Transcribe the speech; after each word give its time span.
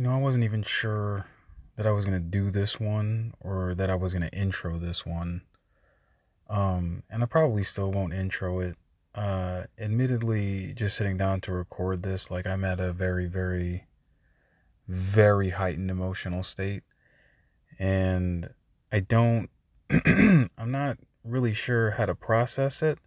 You 0.00 0.06
know, 0.06 0.14
I 0.14 0.18
wasn't 0.18 0.44
even 0.44 0.62
sure 0.62 1.26
that 1.76 1.86
I 1.86 1.90
was 1.90 2.06
going 2.06 2.16
to 2.16 2.26
do 2.26 2.50
this 2.50 2.80
one 2.80 3.34
or 3.38 3.74
that 3.74 3.90
I 3.90 3.96
was 3.96 4.14
going 4.14 4.22
to 4.22 4.34
intro 4.34 4.78
this 4.78 5.04
one. 5.04 5.42
Um, 6.48 7.02
and 7.10 7.22
I 7.22 7.26
probably 7.26 7.62
still 7.64 7.92
won't 7.92 8.14
intro 8.14 8.60
it. 8.60 8.78
Uh, 9.14 9.64
admittedly, 9.78 10.72
just 10.72 10.96
sitting 10.96 11.18
down 11.18 11.42
to 11.42 11.52
record 11.52 12.02
this, 12.02 12.30
like 12.30 12.46
I'm 12.46 12.64
at 12.64 12.80
a 12.80 12.94
very, 12.94 13.26
very, 13.26 13.88
very 14.88 15.50
heightened 15.50 15.90
emotional 15.90 16.44
state. 16.44 16.82
And 17.78 18.54
I 18.90 19.00
don't, 19.00 19.50
I'm 19.90 20.70
not 20.70 20.96
really 21.24 21.52
sure 21.52 21.90
how 21.90 22.06
to 22.06 22.14
process 22.14 22.80
it 22.80 23.00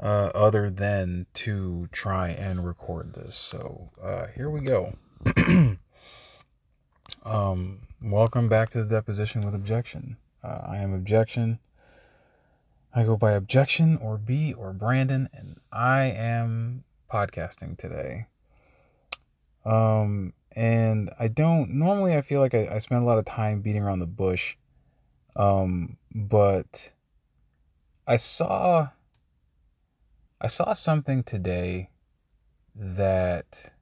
uh, 0.00 0.32
other 0.34 0.68
than 0.68 1.26
to 1.34 1.88
try 1.92 2.30
and 2.30 2.66
record 2.66 3.14
this. 3.14 3.36
So 3.36 3.90
uh, 4.02 4.26
here 4.34 4.50
we 4.50 4.62
go. 4.62 4.94
um, 7.24 7.80
welcome 8.02 8.48
back 8.48 8.70
to 8.70 8.82
the 8.82 8.88
deposition 8.88 9.42
with 9.42 9.54
Objeckshun. 9.54 10.16
Uh, 10.42 10.60
I 10.68 10.78
am 10.78 11.04
Objeckshun. 11.04 11.58
I 12.94 13.04
go 13.04 13.16
by 13.16 13.38
Objeckshun 13.38 14.02
or 14.02 14.18
B 14.18 14.52
or 14.52 14.72
Brandon, 14.72 15.28
and 15.32 15.60
I 15.72 16.04
am 16.04 16.84
podcasting 17.12 17.76
today. 17.76 18.26
Um, 19.64 20.32
and 20.52 21.10
I 21.18 21.28
don't 21.28 21.70
normally. 21.70 22.14
I 22.14 22.22
feel 22.22 22.40
like 22.40 22.54
I, 22.54 22.68
I 22.72 22.78
spend 22.78 23.02
a 23.02 23.06
lot 23.06 23.18
of 23.18 23.24
time 23.24 23.60
beating 23.60 23.82
around 23.82 23.98
the 23.98 24.06
bush. 24.06 24.56
Um, 25.36 25.98
but 26.14 26.92
I 28.06 28.16
saw 28.16 28.88
I 30.40 30.46
saw 30.46 30.72
something 30.72 31.22
today 31.22 31.90
that 32.74 33.72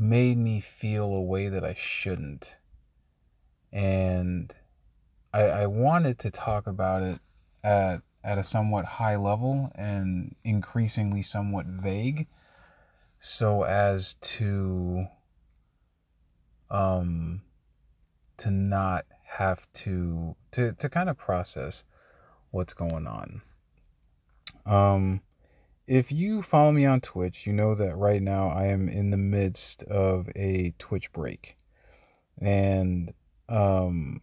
made 0.00 0.38
me 0.38 0.60
feel 0.60 1.04
a 1.04 1.20
way 1.20 1.48
that 1.48 1.62
I 1.62 1.74
shouldn't. 1.74 2.56
And 3.70 4.54
I, 5.32 5.42
I 5.42 5.66
wanted 5.66 6.18
to 6.20 6.30
talk 6.30 6.66
about 6.66 7.02
it 7.02 7.20
at, 7.62 8.02
at 8.24 8.38
a 8.38 8.42
somewhat 8.42 8.84
high 8.84 9.16
level 9.16 9.70
and 9.74 10.34
increasingly 10.42 11.20
somewhat 11.22 11.66
vague 11.66 12.26
so 13.20 13.64
as 13.64 14.14
to 14.14 15.06
um 16.70 17.42
to 18.38 18.50
not 18.50 19.04
have 19.26 19.70
to 19.74 20.34
to 20.50 20.72
to 20.72 20.88
kind 20.88 21.10
of 21.10 21.18
process 21.18 21.84
what's 22.50 22.72
going 22.72 23.06
on. 23.06 23.42
Um, 24.64 25.20
if 25.90 26.12
you 26.12 26.40
follow 26.40 26.70
me 26.70 26.86
on 26.86 27.00
Twitch, 27.00 27.48
you 27.48 27.52
know 27.52 27.74
that 27.74 27.96
right 27.96 28.22
now 28.22 28.48
I 28.48 28.66
am 28.66 28.88
in 28.88 29.10
the 29.10 29.16
midst 29.16 29.82
of 29.82 30.30
a 30.36 30.72
Twitch 30.78 31.12
break. 31.12 31.56
And 32.40 33.12
um, 33.48 34.22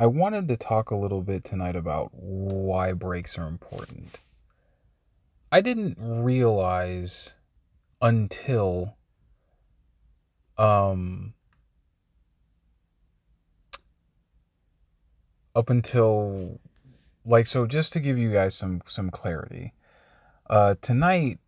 I 0.00 0.06
wanted 0.06 0.48
to 0.48 0.56
talk 0.56 0.90
a 0.90 0.96
little 0.96 1.20
bit 1.20 1.44
tonight 1.44 1.76
about 1.76 2.14
why 2.14 2.94
breaks 2.94 3.36
are 3.36 3.46
important. 3.46 4.20
I 5.52 5.60
didn't 5.60 5.98
realize 6.00 7.34
until 8.00 8.96
um 10.56 11.34
up 15.54 15.68
until 15.68 16.58
like 17.26 17.46
so 17.46 17.66
just 17.66 17.92
to 17.92 18.00
give 18.00 18.16
you 18.16 18.32
guys 18.32 18.54
some 18.54 18.80
some 18.86 19.10
clarity 19.10 19.74
uh 20.54 20.76
tonight 20.80 21.40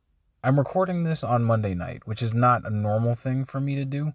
i'm 0.42 0.58
recording 0.58 1.04
this 1.04 1.22
on 1.22 1.44
monday 1.44 1.74
night 1.74 2.02
which 2.06 2.20
is 2.20 2.34
not 2.34 2.66
a 2.66 2.70
normal 2.70 3.14
thing 3.14 3.44
for 3.44 3.60
me 3.60 3.76
to 3.76 3.84
do. 3.84 4.12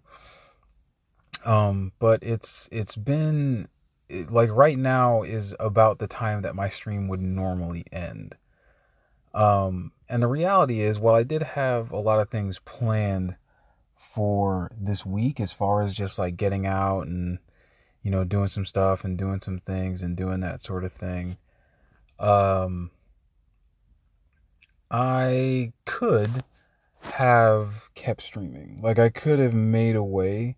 Um 1.46 1.92
but 1.98 2.22
it's 2.22 2.68
it's 2.70 2.94
been 2.94 3.68
like 4.28 4.50
right 4.50 4.76
now 4.76 5.22
is 5.22 5.54
about 5.58 5.98
the 5.98 6.06
time 6.06 6.42
that 6.42 6.54
my 6.54 6.68
stream 6.68 7.08
would 7.08 7.22
normally 7.22 7.86
end. 7.90 8.34
Um 9.32 9.92
and 10.10 10.22
the 10.22 10.28
reality 10.28 10.82
is 10.82 10.98
while 10.98 11.14
i 11.14 11.22
did 11.22 11.42
have 11.42 11.90
a 11.90 11.98
lot 11.98 12.20
of 12.20 12.28
things 12.28 12.58
planned 12.58 13.36
for 13.96 14.70
this 14.78 15.06
week 15.06 15.40
as 15.40 15.52
far 15.52 15.80
as 15.80 15.94
just 15.94 16.18
like 16.18 16.36
getting 16.36 16.66
out 16.66 17.06
and 17.06 17.38
you 18.02 18.10
know 18.10 18.24
doing 18.24 18.48
some 18.48 18.66
stuff 18.66 19.04
and 19.04 19.16
doing 19.16 19.40
some 19.40 19.58
things 19.58 20.02
and 20.02 20.18
doing 20.18 20.40
that 20.40 20.60
sort 20.60 20.84
of 20.84 20.92
thing 20.92 21.38
um, 22.18 22.90
I 24.92 25.72
could 25.86 26.44
have 27.00 27.88
kept 27.94 28.22
streaming. 28.22 28.78
Like 28.82 28.98
I 28.98 29.08
could 29.08 29.38
have 29.38 29.54
made 29.54 29.96
a 29.96 30.04
way 30.04 30.56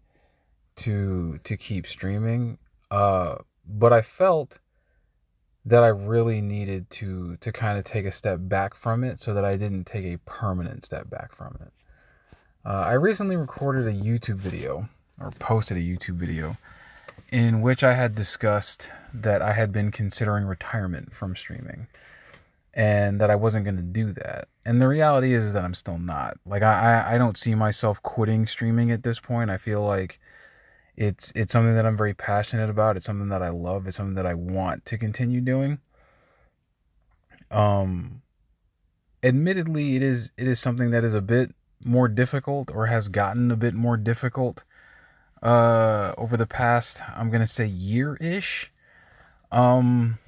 to 0.77 1.39
to 1.45 1.57
keep 1.57 1.87
streaming. 1.87 2.59
Uh, 2.91 3.37
but 3.67 3.93
I 3.93 4.03
felt 4.03 4.59
that 5.65 5.83
I 5.83 5.89
really 5.89 6.41
needed 6.41 6.91
to 6.91 7.37
to 7.37 7.53
kind 7.53 7.79
of 7.79 7.85
take 7.85 8.05
a 8.05 8.13
step 8.13 8.41
back 8.43 8.75
from 8.75 9.05
it 9.05 9.21
so 9.21 9.33
that 9.35 9.45
I 9.45 9.57
didn't 9.57 9.85
take 9.85 10.05
a 10.05 10.19
permanent 10.27 10.85
step 10.85 11.09
back 11.09 11.33
from 11.33 11.57
it. 11.61 11.73
Uh, 12.67 12.85
I 12.89 12.93
recently 12.95 13.37
recorded 13.37 13.87
a 13.87 13.93
YouTube 13.93 14.37
video 14.37 14.89
or 15.21 15.31
posted 15.31 15.77
a 15.77 15.81
YouTube 15.81 16.17
video 16.17 16.57
in 17.31 17.61
which 17.61 17.85
I 17.85 17.95
had 17.95 18.15
discussed 18.15 18.91
that 19.13 19.43
I 19.43 19.53
had 19.53 19.71
been 19.71 19.91
considering 19.93 20.45
retirement 20.45 21.15
from 21.15 21.37
streaming 21.37 21.87
and 22.75 23.21
that 23.21 23.31
I 23.31 23.37
wasn't 23.37 23.65
going 23.65 23.77
to 23.77 23.83
do 23.83 24.13
that. 24.13 24.49
And 24.65 24.81
the 24.81 24.89
reality 24.89 25.33
is, 25.33 25.53
that 25.53 25.65
I'm 25.65 25.75
still 25.75 25.99
not. 25.99 26.39
Like 26.45 26.63
I, 26.63 27.15
I 27.15 27.19
don't 27.19 27.39
see 27.39 27.55
myself 27.55 28.03
quitting 28.03 28.47
streaming 28.47 28.91
at 28.91 29.03
this 29.03 29.21
point. 29.21 29.51
I 29.51 29.57
feel 29.57 29.83
like 29.83 30.19
it's 30.97 31.33
it's 31.35 31.53
something 31.53 31.75
that 31.75 31.87
I'm 31.87 31.97
very 31.97 32.15
passionate 32.15 32.71
about. 32.71 32.97
It's 32.97 33.07
something 33.07 33.29
that 33.29 33.43
I 33.43 33.49
love. 33.49 33.87
It's 33.87 33.97
something 33.97 34.15
that 34.15 34.27
I 34.27 34.35
want 34.35 34.85
to 34.87 34.99
continue 34.99 35.41
doing. 35.41 35.79
Um 37.51 38.23
admittedly 39.23 39.97
it 39.97 40.03
is 40.03 40.33
it 40.37 40.47
is 40.47 40.61
something 40.61 40.91
that 40.91 41.03
is 41.03 41.15
a 41.15 41.21
bit 41.21 41.55
more 41.85 42.09
difficult 42.09 42.71
or 42.75 42.87
has 42.87 43.09
gotten 43.09 43.51
a 43.51 43.57
bit 43.57 43.75
more 43.75 43.97
difficult 43.97 44.65
uh, 45.45 46.15
over 46.17 46.37
the 46.37 46.47
past, 46.47 47.03
I'm 47.15 47.31
gonna 47.31 47.47
say 47.47 47.67
year 47.67 48.17
ish. 48.17 48.73
Um, 49.53 50.19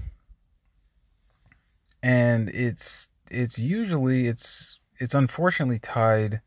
and 2.06 2.50
it's 2.50 3.08
it's 3.32 3.58
usually 3.58 4.28
it's 4.28 4.78
it's 4.98 5.12
unfortunately 5.12 5.80
tied 5.80 6.40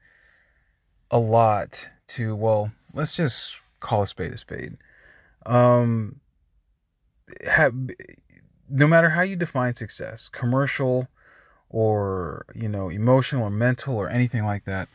a 1.11 1.19
lot 1.19 1.89
to 2.07 2.33
well, 2.33 2.71
let's 2.93 3.17
just 3.17 3.59
call 3.81 4.03
a 4.03 4.07
spade 4.07 4.31
a 4.31 4.37
spade. 4.37 4.77
Um, 5.45 6.21
have, 7.45 7.73
no 8.69 8.87
matter 8.87 9.09
how 9.09 9.21
you 9.21 9.35
define 9.35 9.75
success, 9.75 10.29
commercial 10.29 11.09
or 11.69 12.45
you 12.55 12.69
know 12.69 12.87
emotional 12.87 13.43
or 13.43 13.49
mental 13.49 13.97
or 13.97 14.07
anything 14.07 14.45
like 14.45 14.63
that 14.63 14.87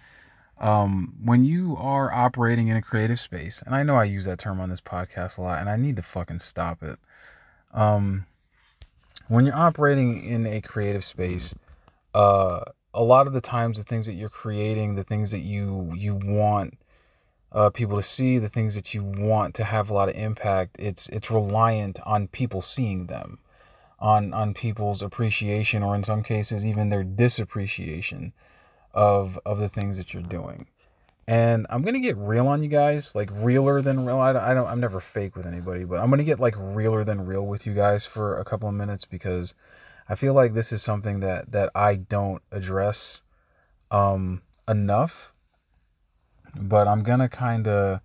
um, 0.58 1.12
when 1.22 1.44
you 1.44 1.76
are 1.78 2.10
operating 2.10 2.68
in 2.68 2.76
a 2.78 2.82
creative 2.82 3.20
space, 3.20 3.62
and 3.66 3.74
I 3.74 3.82
know 3.82 3.96
I 3.96 4.04
use 4.04 4.24
that 4.24 4.38
term 4.38 4.60
on 4.60 4.70
this 4.70 4.80
podcast 4.80 5.36
a 5.36 5.42
lot, 5.42 5.60
and 5.60 5.68
I 5.68 5.76
need 5.76 5.96
to 5.96 6.02
fucking 6.02 6.38
stop 6.38 6.82
it. 6.82 6.98
Um, 7.74 8.24
when 9.28 9.46
you're 9.46 9.56
operating 9.56 10.24
in 10.24 10.46
a 10.46 10.60
creative 10.60 11.04
space, 11.04 11.54
uh, 12.14 12.60
a 12.92 13.02
lot 13.02 13.26
of 13.26 13.32
the 13.32 13.40
times 13.40 13.78
the 13.78 13.84
things 13.84 14.06
that 14.06 14.14
you're 14.14 14.28
creating, 14.28 14.94
the 14.94 15.04
things 15.04 15.30
that 15.30 15.40
you 15.40 15.92
you 15.94 16.14
want 16.14 16.78
uh, 17.52 17.70
people 17.70 17.96
to 17.96 18.02
see, 18.02 18.38
the 18.38 18.48
things 18.48 18.74
that 18.74 18.94
you 18.94 19.02
want 19.02 19.54
to 19.54 19.64
have 19.64 19.90
a 19.90 19.94
lot 19.94 20.08
of 20.08 20.14
impact, 20.14 20.76
it's 20.78 21.08
it's 21.08 21.30
reliant 21.30 21.98
on 22.04 22.28
people 22.28 22.60
seeing 22.60 23.06
them, 23.06 23.38
on 23.98 24.32
on 24.32 24.54
people's 24.54 25.02
appreciation, 25.02 25.82
or 25.82 25.94
in 25.94 26.04
some 26.04 26.22
cases 26.22 26.64
even 26.64 26.88
their 26.88 27.04
disappreciation 27.04 28.32
of 28.92 29.38
of 29.44 29.58
the 29.58 29.68
things 29.68 29.96
that 29.96 30.14
you're 30.14 30.22
doing. 30.22 30.66
And 31.26 31.66
I'm 31.70 31.82
gonna 31.82 32.00
get 32.00 32.16
real 32.16 32.48
on 32.48 32.62
you 32.62 32.68
guys, 32.68 33.14
like 33.14 33.30
realer 33.32 33.80
than 33.80 34.04
real. 34.04 34.18
I 34.18 34.32
don't, 34.32 34.42
I 34.42 34.54
don't 34.54 34.66
I'm 34.66 34.80
never 34.80 35.00
fake 35.00 35.36
with 35.36 35.46
anybody, 35.46 35.84
but 35.84 36.00
I'm 36.00 36.10
gonna 36.10 36.24
get 36.24 36.38
like 36.38 36.54
realer 36.58 37.02
than 37.02 37.24
real 37.24 37.46
with 37.46 37.66
you 37.66 37.72
guys 37.72 38.04
for 38.04 38.38
a 38.38 38.44
couple 38.44 38.68
of 38.68 38.74
minutes 38.74 39.04
because 39.04 39.54
I 40.08 40.16
feel 40.16 40.34
like 40.34 40.52
this 40.52 40.72
is 40.72 40.82
something 40.82 41.20
that 41.20 41.52
that 41.52 41.70
I 41.74 41.96
don't 41.96 42.42
address 42.52 43.22
um, 43.90 44.42
enough. 44.68 45.32
But 46.60 46.86
I'm 46.86 47.02
gonna 47.02 47.28
kind 47.28 47.66
of 47.66 48.00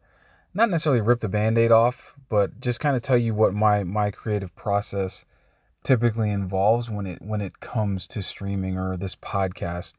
not 0.54 0.70
necessarily 0.70 1.02
rip 1.02 1.20
the 1.20 1.30
band-aid 1.30 1.72
off, 1.72 2.16
but 2.30 2.60
just 2.60 2.80
kind 2.80 2.96
of 2.96 3.02
tell 3.02 3.18
you 3.18 3.34
what 3.34 3.54
my 3.54 3.84
my 3.84 4.12
creative 4.12 4.56
process 4.56 5.26
typically 5.84 6.32
involves 6.32 6.90
when 6.90 7.06
it 7.06 7.22
when 7.22 7.42
it 7.42 7.60
comes 7.60 8.08
to 8.08 8.24
streaming 8.24 8.78
or 8.78 8.96
this 8.96 9.16
podcast 9.16 9.96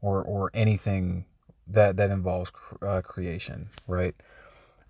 or 0.00 0.22
or 0.22 0.50
anything 0.52 1.26
that 1.66 1.96
that 1.96 2.10
involves 2.10 2.52
uh, 2.82 3.02
creation, 3.02 3.68
right? 3.86 4.14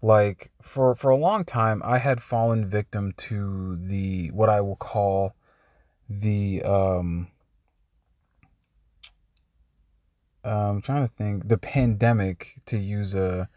Like 0.03 0.51
for 0.63 0.95
for 0.95 1.11
a 1.11 1.17
long 1.17 1.45
time, 1.45 1.83
I 1.85 1.99
had 1.99 2.23
fallen 2.23 2.69
victim 2.69 3.13
to 3.17 3.77
the 3.77 4.31
what 4.33 4.49
I 4.49 4.61
will 4.61 4.77
call 4.77 5.35
the 6.09 6.63
um 6.63 7.29
I'm 10.45 10.81
trying 10.81 11.07
to 11.07 11.13
think 11.13 11.49
the 11.49 11.59
pandemic 11.59 12.61
to 12.67 12.79
use 12.79 13.15
a 13.15 13.49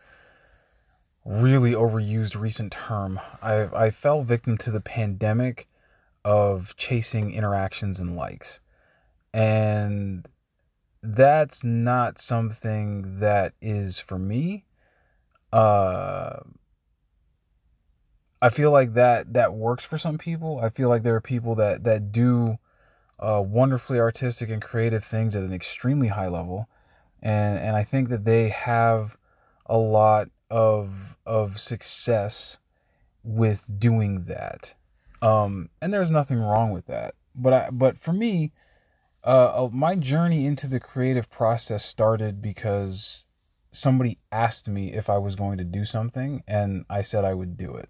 really 1.24 1.74
overused 1.74 2.40
recent 2.40 2.72
term. 2.72 3.20
I 3.42 3.86
I 3.86 3.92
fell 3.92 4.24
victim 4.24 4.58
to 4.60 4.72
the 4.72 4.82
pandemic 4.82 5.68
of 6.26 6.76
chasing 6.78 7.32
interactions 7.32 8.00
and 8.00 8.16
likes. 8.16 8.60
And 9.34 10.28
that's 11.02 11.64
not 11.64 12.20
something 12.20 13.20
that 13.20 13.54
is 13.62 14.00
for 14.00 14.20
me. 14.20 14.66
Uh 15.52 16.40
I 18.42 18.50
feel 18.50 18.72
like 18.72 18.94
that 18.94 19.34
that 19.34 19.54
works 19.54 19.84
for 19.84 19.98
some 19.98 20.18
people. 20.18 20.60
I 20.60 20.70
feel 20.70 20.90
like 20.90 21.04
there 21.04 21.16
are 21.16 21.22
people 21.22 21.56
that 21.56 21.84
that 21.84 22.12
do 22.12 22.58
uh, 23.20 23.44
wonderfully 23.46 24.00
artistic 24.00 24.50
and 24.50 24.62
creative 24.62 25.04
things 25.04 25.36
at 25.36 25.44
an 25.44 25.54
extremely 25.54 26.08
high 26.08 26.30
level, 26.30 26.70
and 27.22 27.60
and 27.60 27.76
I 27.76 27.84
think 27.84 28.10
that 28.10 28.24
they 28.24 28.50
have 28.50 29.18
a 29.66 29.78
lot 29.78 30.30
of 30.50 31.18
of 31.26 31.60
success 31.60 32.60
with 33.24 33.80
doing 33.80 34.24
that. 34.26 34.76
Um, 35.22 35.70
and 35.82 35.94
there's 35.94 36.12
nothing 36.12 36.40
wrong 36.40 36.72
with 36.72 36.86
that. 36.86 37.16
But 37.36 37.54
I 37.54 37.70
but 37.72 37.98
for 37.98 38.14
me, 38.14 38.54
uh, 39.24 39.66
uh 39.66 39.70
my 39.72 39.96
journey 39.96 40.46
into 40.46 40.68
the 40.68 40.80
creative 40.80 41.30
process 41.30 41.86
started 41.86 42.42
because 42.42 43.26
somebody 43.72 44.18
asked 44.32 44.68
me 44.68 44.94
if 44.94 45.10
I 45.10 45.18
was 45.18 45.36
going 45.36 45.58
to 45.58 45.64
do 45.64 45.86
something, 45.86 46.44
and 46.48 46.86
I 46.90 47.02
said 47.02 47.26
I 47.26 47.34
would 47.34 47.58
do 47.58 47.76
it. 47.76 47.90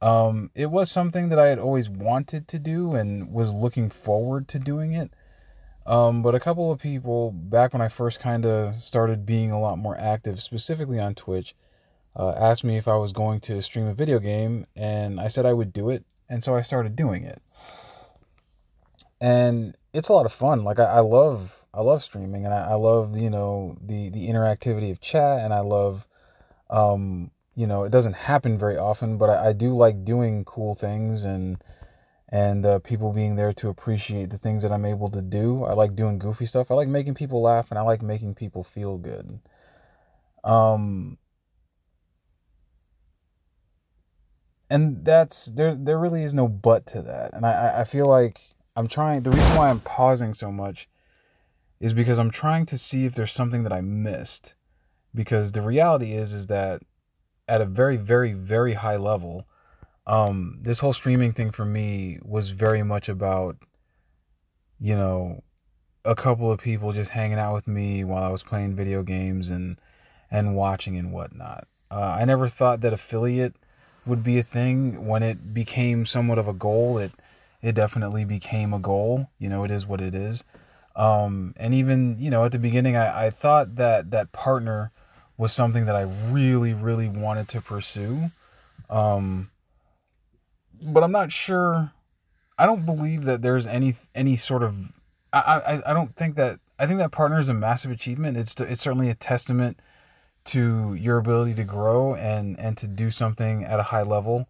Um, 0.00 0.50
it 0.54 0.66
was 0.66 0.90
something 0.90 1.28
that 1.28 1.38
I 1.38 1.46
had 1.46 1.60
always 1.60 1.88
wanted 1.88 2.48
to 2.48 2.58
do 2.58 2.94
and 2.94 3.32
was 3.32 3.52
looking 3.52 3.88
forward 3.88 4.48
to 4.48 4.58
doing 4.58 4.92
it. 4.92 5.14
Um, 5.86 6.22
but 6.22 6.34
a 6.34 6.40
couple 6.40 6.72
of 6.72 6.80
people 6.80 7.30
back 7.32 7.72
when 7.72 7.82
I 7.82 7.88
first 7.88 8.20
kind 8.20 8.44
of 8.44 8.76
started 8.76 9.26
being 9.26 9.50
a 9.52 9.60
lot 9.60 9.78
more 9.78 9.96
active, 9.96 10.42
specifically 10.42 10.98
on 10.98 11.14
Twitch, 11.14 11.54
uh, 12.16 12.32
asked 12.32 12.64
me 12.64 12.76
if 12.76 12.86
I 12.86 12.96
was 12.96 13.12
going 13.12 13.40
to 13.40 13.62
stream 13.62 13.86
a 13.86 13.94
video 13.94 14.18
game, 14.18 14.64
and 14.76 15.20
I 15.20 15.28
said 15.28 15.46
I 15.46 15.52
would 15.52 15.72
do 15.72 15.88
it, 15.90 16.04
and 16.28 16.44
so 16.44 16.54
I 16.54 16.62
started 16.62 16.94
doing 16.94 17.24
it. 17.24 17.40
And 19.20 19.76
it's 19.92 20.08
a 20.08 20.12
lot 20.12 20.26
of 20.26 20.32
fun. 20.32 20.64
Like 20.64 20.78
I, 20.78 20.84
I 20.84 21.00
love, 21.00 21.64
I 21.74 21.82
love 21.82 22.02
streaming, 22.02 22.44
and 22.44 22.54
I, 22.54 22.70
I 22.70 22.74
love 22.74 23.16
you 23.16 23.30
know 23.30 23.76
the 23.80 24.10
the 24.10 24.28
interactivity 24.28 24.90
of 24.90 25.00
chat, 25.00 25.40
and 25.40 25.52
I 25.54 25.60
love 25.60 26.06
um, 26.70 27.30
you 27.54 27.66
know, 27.66 27.84
it 27.84 27.90
doesn't 27.90 28.14
happen 28.14 28.58
very 28.58 28.78
often, 28.78 29.18
but 29.18 29.28
I, 29.30 29.48
I 29.48 29.52
do 29.52 29.76
like 29.76 30.04
doing 30.04 30.44
cool 30.44 30.74
things 30.74 31.24
and 31.24 31.62
and 32.28 32.64
uh, 32.64 32.78
people 32.78 33.12
being 33.12 33.36
there 33.36 33.52
to 33.52 33.68
appreciate 33.68 34.30
the 34.30 34.38
things 34.38 34.62
that 34.62 34.72
I'm 34.72 34.86
able 34.86 35.10
to 35.10 35.20
do. 35.20 35.64
I 35.64 35.74
like 35.74 35.94
doing 35.94 36.18
goofy 36.18 36.46
stuff. 36.46 36.70
I 36.70 36.74
like 36.74 36.88
making 36.88 37.14
people 37.14 37.42
laugh, 37.42 37.70
and 37.70 37.78
I 37.78 37.82
like 37.82 38.00
making 38.02 38.34
people 38.34 38.64
feel 38.64 38.96
good. 38.96 39.38
Um, 40.44 41.18
and 44.70 45.04
that's 45.04 45.46
there. 45.46 45.74
There 45.76 45.98
really 45.98 46.22
is 46.22 46.32
no 46.34 46.48
but 46.48 46.86
to 46.86 47.02
that, 47.02 47.34
and 47.34 47.44
I 47.46 47.80
I 47.80 47.84
feel 47.84 48.06
like 48.06 48.40
I'm 48.74 48.88
trying. 48.88 49.22
The 49.22 49.30
reason 49.30 49.56
why 49.56 49.70
I'm 49.70 49.80
pausing 49.80 50.34
so 50.34 50.50
much 50.50 50.88
is 51.80 51.92
because 51.92 52.18
I'm 52.18 52.30
trying 52.30 52.66
to 52.66 52.78
see 52.78 53.04
if 53.04 53.14
there's 53.14 53.32
something 53.32 53.64
that 53.64 53.72
I 53.72 53.80
missed. 53.80 54.54
Because 55.14 55.52
the 55.52 55.60
reality 55.60 56.12
is 56.14 56.32
is 56.32 56.46
that 56.46 56.82
at 57.46 57.60
a 57.60 57.66
very, 57.66 57.96
very, 57.96 58.32
very 58.32 58.74
high 58.74 58.96
level. 58.96 59.46
Um, 60.06 60.58
this 60.60 60.78
whole 60.78 60.92
streaming 60.92 61.32
thing 61.32 61.50
for 61.50 61.64
me 61.64 62.18
was 62.22 62.50
very 62.50 62.82
much 62.82 63.08
about, 63.08 63.56
you 64.80 64.96
know, 64.96 65.42
a 66.04 66.14
couple 66.14 66.50
of 66.50 66.60
people 66.60 66.92
just 66.92 67.10
hanging 67.10 67.38
out 67.38 67.54
with 67.54 67.68
me 67.68 68.04
while 68.04 68.24
I 68.24 68.28
was 68.28 68.42
playing 68.42 68.74
video 68.74 69.02
games 69.02 69.50
and 69.50 69.78
and 70.30 70.56
watching 70.56 70.96
and 70.96 71.12
whatnot. 71.12 71.68
Uh, 71.90 72.16
I 72.18 72.24
never 72.24 72.48
thought 72.48 72.80
that 72.80 72.92
affiliate 72.92 73.54
would 74.06 74.24
be 74.24 74.38
a 74.38 74.42
thing. 74.42 75.06
When 75.06 75.22
it 75.22 75.52
became 75.52 76.06
somewhat 76.06 76.38
of 76.38 76.48
a 76.48 76.54
goal, 76.54 76.96
it 76.96 77.12
it 77.62 77.74
definitely 77.74 78.24
became 78.24 78.74
a 78.74 78.78
goal. 78.78 79.30
You 79.38 79.48
know, 79.48 79.64
it 79.64 79.70
is 79.70 79.86
what 79.86 80.00
it 80.00 80.14
is. 80.14 80.44
Um, 80.94 81.54
and 81.56 81.72
even 81.72 82.16
you 82.18 82.30
know 82.30 82.44
at 82.44 82.52
the 82.52 82.58
beginning, 82.58 82.96
I, 82.96 83.26
I 83.26 83.30
thought 83.30 83.76
that 83.76 84.10
that 84.10 84.32
partner 84.32 84.92
was 85.36 85.52
something 85.52 85.86
that 85.86 85.96
I 85.96 86.02
really, 86.30 86.74
really 86.74 87.08
wanted 87.08 87.48
to 87.48 87.60
pursue. 87.60 88.30
Um, 88.90 89.50
but 90.80 91.02
I'm 91.02 91.12
not 91.12 91.32
sure. 91.32 91.92
I 92.58 92.66
don't 92.66 92.84
believe 92.84 93.24
that 93.24 93.42
there's 93.42 93.66
any 93.66 93.94
any 94.14 94.36
sort 94.36 94.62
of. 94.62 94.92
I, 95.32 95.38
I, 95.40 95.90
I 95.90 95.92
don't 95.94 96.14
think 96.16 96.36
that. 96.36 96.60
I 96.78 96.86
think 96.86 96.98
that 96.98 97.12
partner 97.12 97.38
is 97.38 97.48
a 97.48 97.54
massive 97.54 97.90
achievement. 97.90 98.36
It's 98.36 98.60
it's 98.60 98.80
certainly 98.80 99.08
a 99.08 99.14
testament 99.14 99.80
to 100.44 100.94
your 100.94 101.18
ability 101.18 101.54
to 101.54 101.64
grow 101.64 102.14
and 102.14 102.58
and 102.58 102.76
to 102.76 102.86
do 102.86 103.10
something 103.10 103.64
at 103.64 103.80
a 103.80 103.84
high 103.84 104.02
level, 104.02 104.48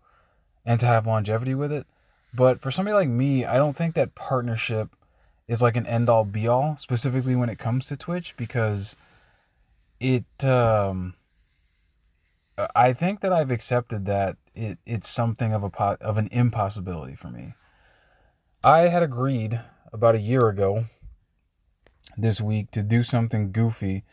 and 0.65 0.81
to 0.81 0.87
have 0.87 1.07
longevity 1.07 1.55
with 1.55 1.71
it. 1.71 1.87
But 2.35 2.61
for 2.61 2.71
somebody 2.71 2.95
like 2.95 3.09
me, 3.09 3.45
I 3.45 3.57
don't 3.57 3.77
think 3.77 3.95
that 3.95 4.15
partnership 4.15 4.97
is 5.49 5.61
like 5.61 5.77
an 5.77 5.87
end 5.87 6.09
all 6.09 6.25
be 6.25 6.49
all, 6.49 6.77
specifically 6.77 7.37
when 7.37 7.51
it 7.51 7.59
comes 7.59 7.87
to 7.87 7.97
Twitch, 7.97 8.35
because 8.37 8.97
it 10.01 10.45
um 10.45 11.15
I 12.75 12.93
think 12.93 13.21
that 13.21 13.33
I've 13.33 13.51
accepted 13.51 14.07
that 14.07 14.37
it 14.55 14.79
it's 14.87 15.09
something 15.09 15.53
of 15.53 15.63
a 15.63 15.71
pot 15.71 16.01
of 16.01 16.19
an 16.19 16.29
impossibility 16.33 17.15
for 17.15 17.29
me. 17.29 17.55
I 18.65 18.89
had 18.89 19.03
agreed 19.03 19.61
about 19.93 20.15
a 20.15 20.21
year 20.21 20.49
ago 20.49 20.87
this 22.17 22.41
week 22.41 22.71
to 22.73 22.83
do 22.83 23.03
something 23.03 23.53
goofy 23.53 24.05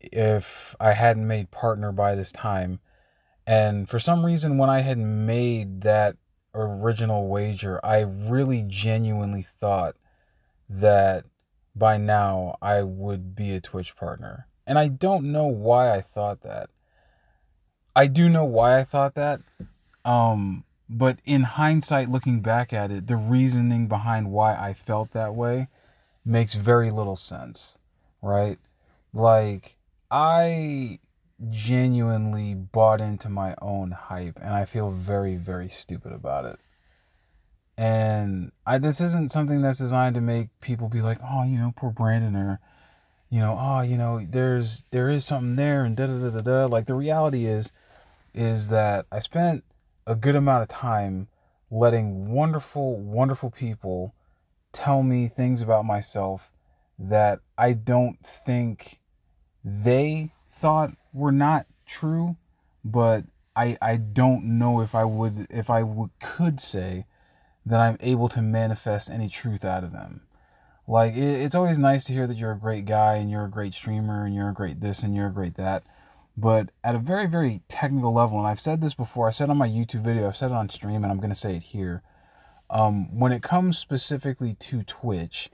if 0.00 0.74
I 0.80 0.92
hadn't 0.92 1.26
made 1.26 1.50
partner 1.50 1.92
by 1.92 2.14
this 2.14 2.32
time. 2.32 2.80
And 3.46 3.88
for 3.88 3.98
some 3.98 4.24
reason 4.24 4.58
when 4.58 4.70
I 4.70 4.80
had 4.80 4.98
made 4.98 5.82
that 5.82 6.16
original 6.54 7.28
wager, 7.28 7.80
I 7.84 8.00
really 8.00 8.64
genuinely 8.66 9.42
thought 9.42 9.96
that 10.68 11.24
by 11.74 11.96
now 11.96 12.56
I 12.62 12.82
would 12.82 13.34
be 13.34 13.54
a 13.54 13.60
Twitch 13.60 13.96
partner. 13.96 14.46
And 14.66 14.78
I 14.78 14.88
don't 14.88 15.26
know 15.26 15.46
why 15.46 15.94
I 15.94 16.00
thought 16.00 16.42
that. 16.42 16.70
I 17.96 18.06
do 18.06 18.28
know 18.28 18.44
why 18.44 18.78
I 18.78 18.84
thought 18.84 19.14
that. 19.14 19.40
Um, 20.04 20.64
but 20.88 21.18
in 21.24 21.42
hindsight, 21.42 22.10
looking 22.10 22.40
back 22.40 22.72
at 22.72 22.90
it, 22.90 23.06
the 23.06 23.16
reasoning 23.16 23.88
behind 23.88 24.30
why 24.30 24.54
I 24.54 24.74
felt 24.74 25.12
that 25.12 25.34
way 25.34 25.68
makes 26.24 26.54
very 26.54 26.90
little 26.90 27.16
sense, 27.16 27.78
right? 28.22 28.58
Like, 29.12 29.76
I 30.10 30.98
genuinely 31.50 32.54
bought 32.54 33.00
into 33.00 33.28
my 33.28 33.54
own 33.60 33.90
hype 33.90 34.38
and 34.40 34.54
I 34.54 34.64
feel 34.64 34.90
very, 34.90 35.36
very 35.36 35.68
stupid 35.68 36.12
about 36.12 36.44
it. 36.44 36.58
And 37.76 38.52
I 38.64 38.78
this 38.78 39.00
isn't 39.00 39.32
something 39.32 39.62
that's 39.62 39.78
designed 39.78 40.14
to 40.14 40.20
make 40.20 40.48
people 40.60 40.88
be 40.88 41.02
like, 41.02 41.18
oh, 41.28 41.44
you 41.44 41.58
know, 41.58 41.72
poor 41.76 41.90
Brandon 41.90 42.36
or 42.36 42.60
you 43.30 43.40
know, 43.40 43.58
oh, 43.60 43.80
you 43.80 43.96
know, 43.96 44.24
there's 44.30 44.84
there 44.92 45.10
is 45.10 45.24
something 45.24 45.56
there 45.56 45.84
and 45.84 45.96
da 45.96 46.06
da 46.06 46.18
da 46.18 46.30
da 46.30 46.40
da. 46.40 46.66
Like 46.66 46.86
the 46.86 46.94
reality 46.94 47.46
is, 47.46 47.72
is 48.32 48.68
that 48.68 49.06
I 49.10 49.18
spent 49.18 49.64
a 50.06 50.14
good 50.14 50.36
amount 50.36 50.62
of 50.62 50.68
time 50.68 51.28
letting 51.70 52.30
wonderful, 52.30 52.96
wonderful 52.96 53.50
people 53.50 54.14
tell 54.72 55.02
me 55.02 55.26
things 55.26 55.60
about 55.60 55.84
myself 55.84 56.52
that 56.98 57.40
I 57.58 57.72
don't 57.72 58.24
think 58.24 59.00
they 59.64 60.32
thought 60.52 60.92
were 61.14 61.32
not 61.32 61.66
true, 61.86 62.36
but 62.84 63.24
I 63.56 63.78
I 63.80 63.96
don't 63.96 64.58
know 64.58 64.80
if 64.80 64.94
I 64.94 65.04
would 65.04 65.46
if 65.48 65.70
I 65.70 65.82
would, 65.82 66.10
could 66.20 66.60
say 66.60 67.06
that 67.64 67.80
I'm 67.80 67.96
able 68.00 68.28
to 68.28 68.42
manifest 68.42 69.08
any 69.08 69.28
truth 69.28 69.64
out 69.64 69.84
of 69.84 69.92
them. 69.92 70.22
Like 70.86 71.14
it, 71.14 71.42
it's 71.42 71.54
always 71.54 71.78
nice 71.78 72.04
to 72.04 72.12
hear 72.12 72.26
that 72.26 72.36
you're 72.36 72.52
a 72.52 72.58
great 72.58 72.84
guy 72.84 73.14
and 73.14 73.30
you're 73.30 73.44
a 73.44 73.50
great 73.50 73.72
streamer 73.72 74.26
and 74.26 74.34
you're 74.34 74.50
a 74.50 74.54
great 74.54 74.80
this 74.80 75.02
and 75.02 75.14
you're 75.14 75.28
a 75.28 75.32
great 75.32 75.54
that. 75.54 75.84
But 76.36 76.70
at 76.82 76.96
a 76.96 76.98
very, 76.98 77.26
very 77.26 77.62
technical 77.68 78.12
level, 78.12 78.38
and 78.38 78.48
I've 78.48 78.58
said 78.58 78.80
this 78.80 78.94
before, 78.94 79.28
I 79.28 79.30
said 79.30 79.50
on 79.50 79.56
my 79.56 79.68
YouTube 79.68 80.02
video, 80.02 80.26
I've 80.26 80.36
said 80.36 80.50
it 80.50 80.54
on 80.54 80.68
stream, 80.68 81.04
and 81.04 81.12
I'm 81.12 81.20
gonna 81.20 81.34
say 81.34 81.56
it 81.56 81.62
here. 81.62 82.02
Um, 82.68 83.16
when 83.16 83.30
it 83.30 83.42
comes 83.42 83.78
specifically 83.78 84.54
to 84.54 84.82
Twitch, 84.82 85.50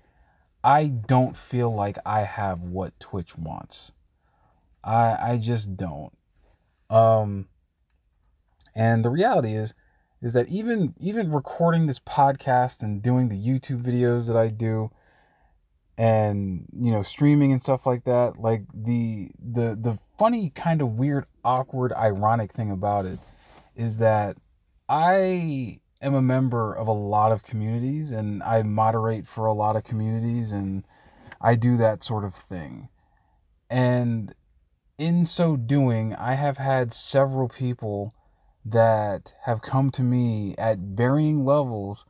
I 0.65 0.87
don't 0.87 1.37
feel 1.37 1.73
like 1.73 1.99
I 2.07 2.21
have 2.21 2.63
what 2.63 2.99
Twitch 2.99 3.37
wants. 3.37 3.93
I 4.85 5.33
I 5.33 5.37
just 5.39 5.77
don't. 5.77 6.13
Um, 6.89 7.49
and 8.75 9.05
the 9.05 9.11
reality 9.11 9.55
is, 9.55 9.75
is 10.23 10.33
that 10.33 10.49
even 10.49 10.95
even 10.99 11.33
recording 11.33 11.87
this 11.87 11.99
podcast 11.99 12.83
and 12.83 13.03
doing 13.03 13.29
the 13.29 13.37
YouTube 13.37 13.83
videos 13.83 14.27
that 14.27 14.37
I 14.37 14.49
do, 14.49 14.91
and 16.01 16.65
you 16.81 16.91
know 16.91 17.03
streaming 17.03 17.53
and 17.53 17.61
stuff 17.61 17.85
like 17.85 18.05
that 18.05 18.39
like 18.39 18.63
the 18.73 19.29
the 19.39 19.77
the 19.79 19.99
funny 20.19 20.49
kind 20.55 20.81
of 20.81 20.95
weird 20.95 21.27
awkward 21.45 21.93
ironic 21.93 22.55
thing 22.55 22.71
about 22.71 23.05
it 23.05 23.19
is 23.77 23.99
that 23.99 24.35
i 24.89 25.79
am 26.01 26.15
a 26.15 26.23
member 26.23 26.73
of 26.73 26.89
a 26.89 26.93
lot 26.93 27.33
of 27.33 27.43
communities 27.43 28.13
and 28.13 28.43
i 28.45 28.63
moderate 28.63 29.27
for 29.29 29.45
a 29.45 29.53
lot 29.53 29.77
of 29.77 29.85
communities 29.85 30.53
and 30.53 30.87
i 31.39 31.55
do 31.55 31.77
that 31.77 32.03
sort 32.03 32.25
of 32.25 32.35
thing 32.35 32.89
and 33.69 34.35
in 35.01 35.25
so 35.25 35.57
doing, 35.57 36.15
I 36.15 36.35
have 36.35 36.59
had 36.59 36.93
several 36.93 37.49
people 37.49 38.15
that 38.67 39.33
have 39.45 39.63
come 39.63 39.91
to 39.93 40.03
me 40.03 40.55
at 40.59 40.79
varying 40.79 41.43
levels 41.43 42.05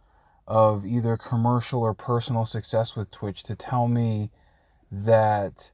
of 0.48 0.84
either 0.84 1.16
commercial 1.16 1.82
or 1.82 1.94
personal 1.94 2.44
success 2.44 2.96
with 2.96 3.12
Twitch 3.12 3.44
to 3.44 3.54
tell 3.54 3.86
me 3.86 4.32
that 4.90 5.70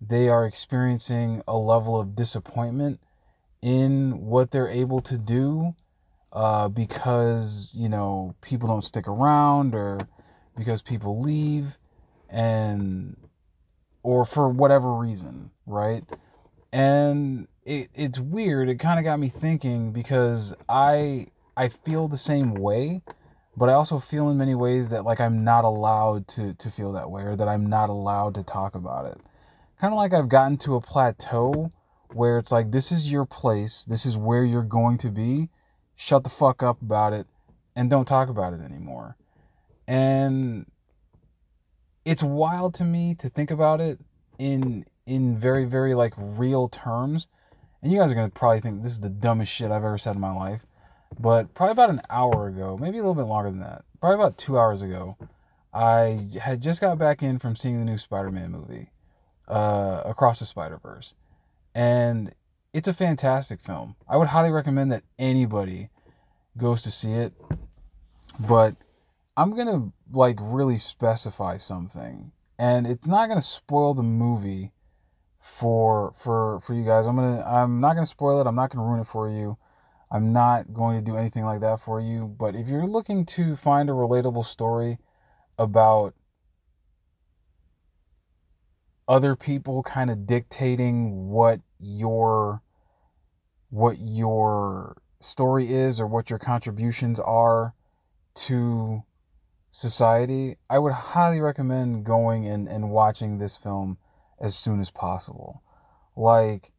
they 0.00 0.28
are 0.28 0.46
experiencing 0.46 1.42
a 1.48 1.56
level 1.56 1.98
of 1.98 2.14
disappointment 2.14 3.00
in 3.60 4.20
what 4.20 4.52
they're 4.52 4.68
able 4.68 5.00
to 5.00 5.18
do 5.18 5.74
uh, 6.32 6.68
because, 6.68 7.74
you 7.76 7.88
know, 7.88 8.36
people 8.42 8.68
don't 8.68 8.84
stick 8.84 9.08
around 9.08 9.74
or 9.74 9.98
because 10.56 10.82
people 10.82 11.20
leave 11.20 11.78
and 12.30 13.16
or 14.04 14.24
for 14.24 14.48
whatever 14.48 14.94
reason, 14.94 15.50
right? 15.66 16.04
And 16.74 17.46
it, 17.64 17.88
it's 17.94 18.18
weird. 18.18 18.68
It 18.68 18.80
kind 18.80 18.98
of 18.98 19.04
got 19.04 19.20
me 19.20 19.28
thinking 19.28 19.92
because 19.92 20.52
I 20.68 21.28
I 21.56 21.68
feel 21.68 22.08
the 22.08 22.16
same 22.16 22.54
way, 22.54 23.00
but 23.56 23.68
I 23.68 23.74
also 23.74 24.00
feel 24.00 24.28
in 24.28 24.38
many 24.38 24.56
ways 24.56 24.88
that 24.88 25.04
like 25.04 25.20
I'm 25.20 25.44
not 25.44 25.64
allowed 25.64 26.26
to 26.28 26.54
to 26.54 26.70
feel 26.72 26.90
that 26.94 27.12
way 27.12 27.22
or 27.22 27.36
that 27.36 27.46
I'm 27.46 27.66
not 27.66 27.90
allowed 27.90 28.34
to 28.34 28.42
talk 28.42 28.74
about 28.74 29.06
it. 29.06 29.20
Kind 29.80 29.94
of 29.94 29.98
like 29.98 30.12
I've 30.12 30.28
gotten 30.28 30.56
to 30.58 30.74
a 30.74 30.80
plateau 30.80 31.70
where 32.12 32.38
it's 32.38 32.50
like 32.50 32.72
this 32.72 32.90
is 32.90 33.08
your 33.08 33.24
place, 33.24 33.84
this 33.84 34.04
is 34.04 34.16
where 34.16 34.44
you're 34.44 34.62
going 34.62 34.98
to 34.98 35.10
be. 35.10 35.50
Shut 35.94 36.24
the 36.24 36.30
fuck 36.30 36.60
up 36.60 36.82
about 36.82 37.12
it 37.12 37.28
and 37.76 37.88
don't 37.88 38.04
talk 38.04 38.28
about 38.28 38.52
it 38.52 38.60
anymore. 38.60 39.16
And 39.86 40.66
it's 42.04 42.24
wild 42.24 42.74
to 42.74 42.84
me 42.84 43.14
to 43.20 43.28
think 43.28 43.52
about 43.52 43.80
it 43.80 44.00
in 44.40 44.86
in 45.06 45.36
very 45.36 45.64
very 45.64 45.94
like 45.94 46.14
real 46.16 46.68
terms 46.68 47.28
and 47.84 47.92
you 47.92 47.98
guys 47.98 48.10
are 48.10 48.14
going 48.14 48.30
to 48.30 48.34
probably 48.34 48.60
think 48.60 48.82
this 48.82 48.92
is 48.92 49.00
the 49.00 49.10
dumbest 49.10 49.52
shit 49.52 49.70
I've 49.70 49.84
ever 49.84 49.98
said 49.98 50.14
in 50.14 50.20
my 50.20 50.34
life. 50.34 50.64
But 51.20 51.52
probably 51.52 51.72
about 51.72 51.90
an 51.90 52.00
hour 52.08 52.48
ago, 52.48 52.78
maybe 52.80 52.96
a 52.96 53.02
little 53.02 53.14
bit 53.14 53.26
longer 53.26 53.50
than 53.50 53.60
that, 53.60 53.84
probably 54.00 54.14
about 54.14 54.38
two 54.38 54.58
hours 54.58 54.80
ago, 54.80 55.18
I 55.74 56.28
had 56.40 56.62
just 56.62 56.80
got 56.80 56.98
back 56.98 57.22
in 57.22 57.38
from 57.38 57.56
seeing 57.56 57.78
the 57.78 57.84
new 57.84 57.98
Spider 57.98 58.30
Man 58.30 58.52
movie, 58.52 58.90
uh, 59.48 60.02
Across 60.06 60.38
the 60.38 60.46
Spider 60.46 60.78
Verse. 60.82 61.12
And 61.74 62.34
it's 62.72 62.88
a 62.88 62.94
fantastic 62.94 63.60
film. 63.60 63.96
I 64.08 64.16
would 64.16 64.28
highly 64.28 64.50
recommend 64.50 64.90
that 64.90 65.04
anybody 65.18 65.90
goes 66.56 66.82
to 66.84 66.90
see 66.90 67.12
it. 67.12 67.34
But 68.40 68.76
I'm 69.36 69.54
going 69.54 69.66
to 69.66 69.92
like 70.10 70.38
really 70.40 70.78
specify 70.78 71.58
something. 71.58 72.32
And 72.58 72.86
it's 72.86 73.06
not 73.06 73.28
going 73.28 73.38
to 73.38 73.46
spoil 73.46 73.92
the 73.92 74.02
movie 74.02 74.72
for 75.44 76.14
for 76.18 76.60
for 76.60 76.74
you 76.74 76.84
guys. 76.84 77.06
I'm 77.06 77.16
gonna 77.16 77.42
I'm 77.42 77.80
not 77.80 77.94
gonna 77.94 78.06
spoil 78.06 78.40
it. 78.40 78.46
I'm 78.46 78.54
not 78.56 78.70
gonna 78.70 78.84
ruin 78.84 79.00
it 79.00 79.06
for 79.06 79.28
you. 79.28 79.58
I'm 80.10 80.32
not 80.32 80.72
going 80.72 80.96
to 80.96 81.02
do 81.04 81.16
anything 81.16 81.44
like 81.44 81.60
that 81.60 81.80
for 81.80 82.00
you. 82.00 82.26
But 82.26 82.54
if 82.54 82.68
you're 82.68 82.86
looking 82.86 83.26
to 83.26 83.56
find 83.56 83.90
a 83.90 83.92
relatable 83.92 84.46
story 84.46 84.98
about 85.58 86.14
other 89.08 89.34
people 89.36 89.82
kind 89.82 90.10
of 90.10 90.26
dictating 90.26 91.28
what 91.28 91.60
your 91.78 92.62
what 93.70 93.98
your 93.98 94.96
story 95.20 95.74
is 95.74 96.00
or 96.00 96.06
what 96.06 96.30
your 96.30 96.38
contributions 96.38 97.18
are 97.18 97.74
to 98.34 99.02
society, 99.72 100.56
I 100.70 100.78
would 100.78 100.92
highly 100.92 101.40
recommend 101.40 102.04
going 102.04 102.46
and, 102.46 102.68
and 102.68 102.90
watching 102.90 103.38
this 103.38 103.56
film 103.56 103.98
as 104.40 104.56
soon 104.56 104.80
as 104.80 104.90
possible. 104.90 105.62
Like, 106.16 106.72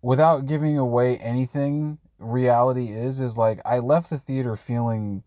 without 0.00 0.46
giving 0.46 0.78
away 0.78 1.18
anything, 1.18 1.98
reality 2.18 2.90
is, 2.92 3.20
is 3.20 3.36
like, 3.36 3.60
I 3.64 3.78
left 3.78 4.10
the 4.10 4.18
theater 4.18 4.56
feeling 4.56 5.22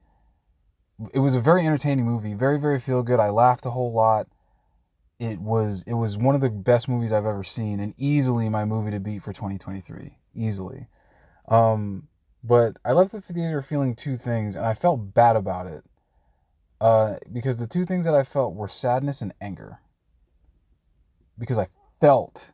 it 1.13 1.19
was 1.19 1.35
a 1.35 1.41
very 1.41 1.65
entertaining 1.65 2.05
movie, 2.05 2.33
very, 2.33 2.59
very 2.59 2.79
feel 2.79 3.03
good. 3.03 3.19
I 3.19 3.29
laughed 3.29 3.65
a 3.65 3.71
whole 3.71 3.91
lot. 3.91 4.27
It 5.19 5.39
was 5.39 5.83
it 5.87 5.93
was 5.93 6.17
one 6.17 6.35
of 6.35 6.41
the 6.41 6.49
best 6.49 6.89
movies 6.89 7.13
I've 7.13 7.25
ever 7.25 7.43
seen, 7.43 7.79
and 7.79 7.93
easily 7.97 8.49
my 8.49 8.65
movie 8.65 8.91
to 8.91 8.99
beat 8.99 9.23
for 9.23 9.33
2023, 9.33 10.17
easily. 10.33 10.87
Um, 11.47 12.07
but 12.43 12.77
I 12.83 12.91
left 12.91 13.11
the 13.11 13.21
theater 13.21 13.61
feeling 13.61 13.95
two 13.95 14.17
things, 14.17 14.55
and 14.55 14.65
I 14.65 14.73
felt 14.73 15.13
bad 15.13 15.35
about 15.35 15.67
it. 15.67 15.83
Uh, 16.81 17.15
because 17.31 17.57
the 17.57 17.67
two 17.67 17.85
things 17.85 18.05
that 18.05 18.13
I 18.13 18.23
felt 18.23 18.53
were 18.53 18.67
sadness 18.67 19.21
and 19.21 19.33
anger 19.39 19.79
because 21.37 21.59
I 21.59 21.67
felt 21.99 22.51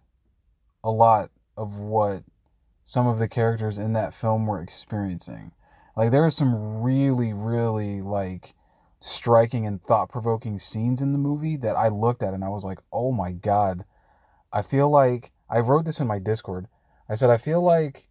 a 0.84 0.92
lot 0.92 1.30
of 1.56 1.78
what 1.78 2.24
some 2.84 3.08
of 3.08 3.20
the 3.20 3.28
characters 3.28 3.78
in 3.78 3.94
that 3.94 4.14
film 4.14 4.48
were 4.48 4.62
experiencing. 4.62 5.52
Like 5.96 6.12
there 6.12 6.26
are 6.26 6.32
some 6.32 6.82
really, 6.82 7.34
really 7.34 8.02
like 8.02 8.54
striking 9.00 9.66
and 9.66 9.84
thought 9.84 10.10
provoking 10.10 10.60
scenes 10.60 11.02
in 11.02 11.12
the 11.12 11.18
movie 11.18 11.58
that 11.58 11.76
I 11.76 11.90
looked 11.90 12.24
at 12.24 12.34
and 12.34 12.44
I 12.44 12.50
was 12.50 12.64
like, 12.64 12.80
oh 12.92 13.12
my 13.12 13.32
god. 13.32 13.86
I 14.54 14.62
feel 14.62 14.90
like 14.90 15.32
I 15.50 15.60
wrote 15.60 15.86
this 15.86 16.00
in 16.00 16.08
my 16.08 16.20
Discord. 16.20 16.68
I 17.10 17.16
said 17.16 17.30
I 17.30 17.38
feel 17.38 17.62
like 17.62 18.08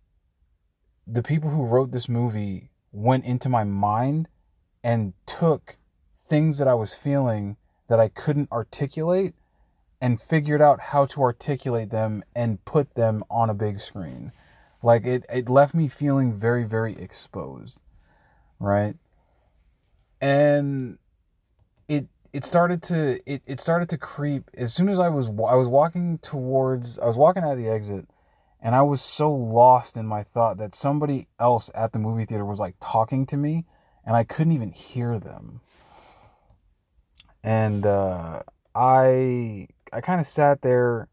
the 1.07 1.23
people 1.23 1.50
who 1.50 1.65
wrote 1.65 1.91
this 1.91 2.09
movie 2.09 2.71
went 2.93 3.25
into 3.25 3.49
my 3.49 3.65
mind 3.65 4.29
and 4.83 5.15
took 5.27 5.77
things 6.27 6.59
that 6.59 6.69
I 6.69 6.75
was 6.75 6.95
feeling 6.95 7.57
that 7.89 8.00
I 8.00 8.09
couldn't 8.09 8.53
articulate 8.53 9.35
and 10.00 10.21
figured 10.21 10.62
out 10.62 10.80
how 10.80 11.04
to 11.07 11.23
articulate 11.23 11.90
them 11.90 12.25
and 12.35 12.64
put 12.64 12.95
them 12.95 13.23
on 13.30 13.50
a 13.50 13.54
big 13.54 13.78
screen. 13.78 14.33
Like 14.83 15.04
it, 15.04 15.26
it 15.28 15.49
left 15.49 15.75
me 15.75 15.88
feeling 15.88 16.33
very, 16.33 16.64
very 16.64 16.97
exposed. 16.97 17.80
Right. 18.59 18.97
And 20.21 20.99
it 21.88 22.09
it 22.33 22.45
started 22.45 22.83
to 22.85 23.21
it, 23.30 23.42
it 23.47 23.61
started 23.61 23.88
to 23.90 23.99
creep 23.99 24.50
as 24.57 24.73
soon 24.73 24.88
as 24.88 24.99
I 24.99 25.09
was 25.09 25.28
I 25.28 25.54
was 25.54 25.69
walking 25.69 26.19
towards 26.19 26.99
I 26.99 27.07
was 27.07 27.16
walking 27.16 27.42
out 27.42 27.52
of 27.52 27.59
the 27.59 27.69
exit 27.69 28.07
and 28.61 28.75
I 28.75 28.83
was 28.83 29.00
so 29.00 29.33
lost 29.33 29.97
in 29.97 30.07
my 30.07 30.23
thought 30.23 30.59
that 30.59 30.75
somebody 30.75 31.26
else 31.38 31.71
at 31.75 31.92
the 31.92 31.99
movie 31.99 32.26
theater 32.26 32.45
was 32.45 32.61
like 32.61 32.76
talking 32.80 33.26
to 33.26 33.37
me 33.37 33.64
and 34.04 34.14
I 34.14 34.25
couldn't 34.25 34.52
even 34.52 34.71
hear 34.71 35.19
them. 35.19 35.61
And 37.42 37.87
uh 37.87 38.42
I 38.75 39.69
I 39.93 40.01
kind 40.01 40.21
of 40.21 40.27
sat 40.27 40.63
there 40.63 41.09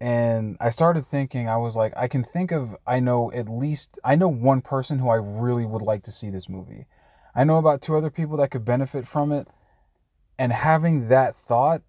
and 0.00 0.56
I 0.60 0.70
started 0.70 1.06
thinking, 1.06 1.48
I 1.48 1.56
was 1.56 1.76
like, 1.76 1.92
I 1.96 2.08
can 2.08 2.24
think 2.24 2.50
of, 2.50 2.76
I 2.86 2.98
know 2.98 3.30
at 3.32 3.48
least, 3.48 4.00
I 4.02 4.16
know 4.16 4.28
one 4.28 4.60
person 4.60 4.98
who 4.98 5.08
I 5.08 5.16
really 5.16 5.64
would 5.64 5.82
like 5.82 6.02
to 6.04 6.12
see 6.12 6.28
this 6.28 6.48
movie. 6.48 6.86
I 7.34 7.44
know 7.44 7.56
about 7.56 7.80
two 7.80 7.96
other 7.96 8.10
people 8.10 8.36
that 8.38 8.50
could 8.50 8.64
benefit 8.64 9.06
from 9.06 9.30
it. 9.30 9.46
And 10.38 10.52
having 10.52 11.08
that 11.08 11.36
thought 11.36 11.82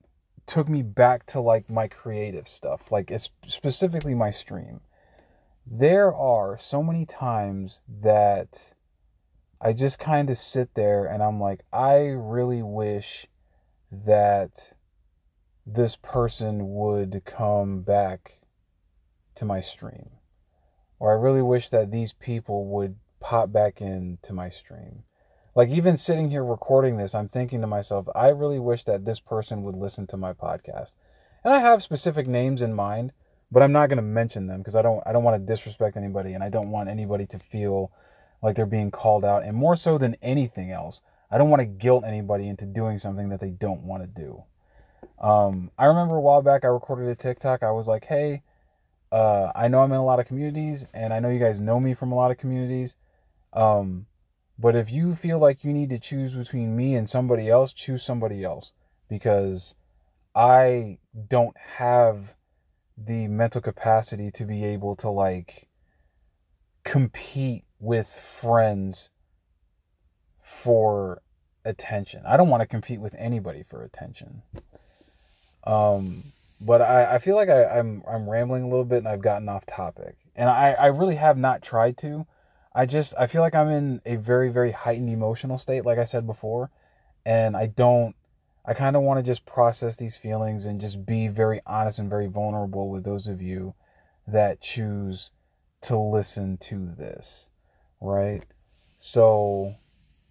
took 0.46 0.70
me 0.70 0.84
back 0.84 1.25
to 1.27 1.39
like 1.39 1.70
my 1.70 1.88
creative 1.88 2.48
stuff, 2.48 2.91
like 2.91 3.10
it's 3.10 3.29
specifically 3.46 4.13
my 4.13 4.29
stream. 4.29 4.82
There 5.65 6.13
are 6.13 6.58
so 6.58 6.84
many 6.84 7.05
times 7.05 7.84
that 8.01 8.74
I 9.60 9.74
just 9.74 9.98
kind 9.98 10.29
of 10.29 10.38
sit 10.38 10.75
there 10.75 11.05
and 11.05 11.24
I'm 11.24 11.39
like, 11.39 11.62
I 11.72 12.08
really 12.08 12.62
wish 12.62 13.27
that 13.91 14.74
this 15.65 15.96
person 15.96 16.74
would 16.74 17.24
come 17.25 17.82
back 17.82 18.39
to 19.36 19.46
my 19.46 19.62
stream. 19.62 20.10
Or 21.00 21.12
I 21.12 21.22
really 21.22 21.41
wish 21.41 21.70
that 21.70 21.91
these 21.91 22.13
people 22.13 22.65
would 22.67 22.96
pop 23.20 23.51
back 23.51 23.82
into 23.82 24.34
my 24.34 24.50
stream. 24.50 25.03
Like, 25.55 25.70
even 25.70 25.98
sitting 25.98 26.29
here 26.29 26.43
recording 26.43 26.98
this, 26.98 27.13
I'm 27.13 27.27
thinking 27.27 27.62
to 27.62 27.67
myself, 27.67 28.08
I 28.15 28.29
really 28.29 28.60
wish 28.60 28.86
that 28.86 29.05
this 29.05 29.20
person 29.20 29.63
would 29.63 29.75
listen 29.75 30.08
to 30.08 30.17
my 30.17 30.34
podcast. 30.34 30.93
And 31.43 31.53
I 31.53 31.60
have 31.60 31.84
specific 31.84 32.27
names 32.27 32.62
in 32.62 32.74
mind, 32.74 33.12
but 33.51 33.62
I'm 33.62 33.72
not 33.72 33.89
going 33.89 33.98
to 33.98 34.01
mention 34.03 34.48
them 34.48 34.60
because 34.60 34.75
I 34.75 34.82
don't 34.82 35.03
I 35.05 35.12
don't 35.12 35.24
want 35.24 35.39
to 35.39 35.53
disrespect 35.53 35.96
anybody 35.96 36.34
and 36.34 36.43
I 36.43 36.50
don't 36.50 36.72
want 36.72 36.89
anybody 36.89 37.25
to 37.27 37.39
feel 37.39 37.91
like 38.41 38.55
they're 38.55 38.65
being 38.65 38.91
called 38.91 39.24
out 39.24 39.43
and 39.43 39.55
more 39.55 39.75
so 39.75 39.98
than 39.98 40.15
anything 40.22 40.72
else, 40.72 41.01
I 41.29 41.38
don't 41.38 41.50
want 41.50 41.60
to 41.60 41.65
guilt 41.65 42.03
anybody 42.05 42.48
into 42.48 42.65
doing 42.65 42.98
something 42.98 43.29
that 43.29 43.39
they 43.39 43.51
don't 43.51 43.84
want 43.84 44.03
to 44.03 44.08
do. 44.08 44.43
Um, 45.19 45.72
I 45.77 45.86
remember 45.86 46.15
a 46.15 46.22
while 46.22 46.41
back 46.41 46.63
I 46.63 46.67
recorded 46.67 47.07
a 47.07 47.15
TikTok. 47.15 47.63
I 47.63 47.72
was 47.72 47.88
like, 47.88 48.05
hey, 48.05 48.43
uh, 49.12 49.51
I 49.55 49.67
know 49.67 49.81
I'm 49.81 49.91
in 49.91 49.98
a 49.98 50.05
lot 50.05 50.19
of 50.19 50.27
communities, 50.27 50.86
and 50.93 51.13
I 51.13 51.19
know 51.19 51.29
you 51.29 51.39
guys 51.39 51.60
know 51.60 51.79
me 51.79 51.93
from 51.93 52.12
a 52.12 52.15
lot 52.15 52.31
of 52.31 52.38
communities. 52.38 52.95
Um, 53.53 54.07
but 54.57 54.75
if 54.75 54.91
you 54.91 55.15
feel 55.15 55.39
like 55.39 55.63
you 55.63 55.74
need 55.74 55.89
to 55.89 56.00
choose 56.00 56.33
between 56.33 56.75
me 56.75 56.95
and 56.95 57.10
somebody 57.10 57.50
else, 57.50 57.74
choose 57.74 58.03
somebody 58.03 58.43
else 58.43 58.74
because 59.07 59.75
I 60.36 61.00
don't 61.27 61.55
have 61.77 62.36
the 62.98 63.27
mental 63.27 63.62
capacity 63.62 64.31
to 64.31 64.45
be 64.45 64.63
able 64.63 64.95
to 64.95 65.10
like 65.10 65.69
compete 66.83 67.65
with 67.79 68.07
friends 68.07 69.10
for 70.41 71.22
attention. 71.65 72.24
I 72.25 72.38
don't 72.38 72.50
want 72.50 72.62
to 72.62 72.67
compete 72.67 73.00
with 73.00 73.15
anybody 73.17 73.63
for 73.63 73.83
attention. 73.83 74.43
Um, 75.65 76.34
but 76.62 76.82
I, 76.82 77.15
I 77.15 77.17
feel 77.20 77.36
like 77.36 77.50
I, 77.50 77.65
I'm 77.65 78.03
I'm 78.10 78.29
rambling 78.29 78.63
a 78.63 78.67
little 78.67 78.86
bit 78.86 79.00
and 79.00 79.08
I've 79.08 79.22
gotten 79.22 79.50
off 79.50 79.65
topic. 79.65 80.15
And 80.36 80.50
I, 80.50 80.72
I 80.72 80.86
really 80.88 81.15
have 81.15 81.38
not 81.38 81.62
tried 81.62 81.98
to. 82.00 82.25
I 82.74 82.86
just 82.86 83.13
I 83.17 83.27
feel 83.27 83.41
like 83.41 83.55
I'm 83.55 83.70
in 83.70 84.01
a 84.05 84.15
very, 84.15 84.50
very 84.50 84.72
heightened 84.72 85.10
emotional 85.10 85.58
state, 85.58 85.86
like 85.86 86.00
I 86.00 86.05
said 86.05 86.25
before. 86.25 86.72
And 87.25 87.55
I 87.55 87.67
don't 87.67 88.15
I 88.65 88.74
kind 88.74 88.96
of 88.96 89.01
want 89.01 89.17
to 89.20 89.29
just 89.29 89.46
process 89.46 89.98
these 89.98 90.15
feelings 90.15 90.63
and 90.65 90.79
just 90.79 91.05
be 91.05 91.27
very 91.27 91.62
honest 91.65 92.00
and 92.00 92.10
very 92.10 92.27
vulnerable 92.27 92.89
with 92.89 93.03
those 93.03 93.27
of 93.27 93.41
you 93.41 93.75
that 94.25 94.62
choose 94.62 95.32
to 95.82 95.98
listen 95.98 96.58
to 96.58 96.86
this, 96.86 97.50
right? 98.00 98.43
So, 98.98 99.75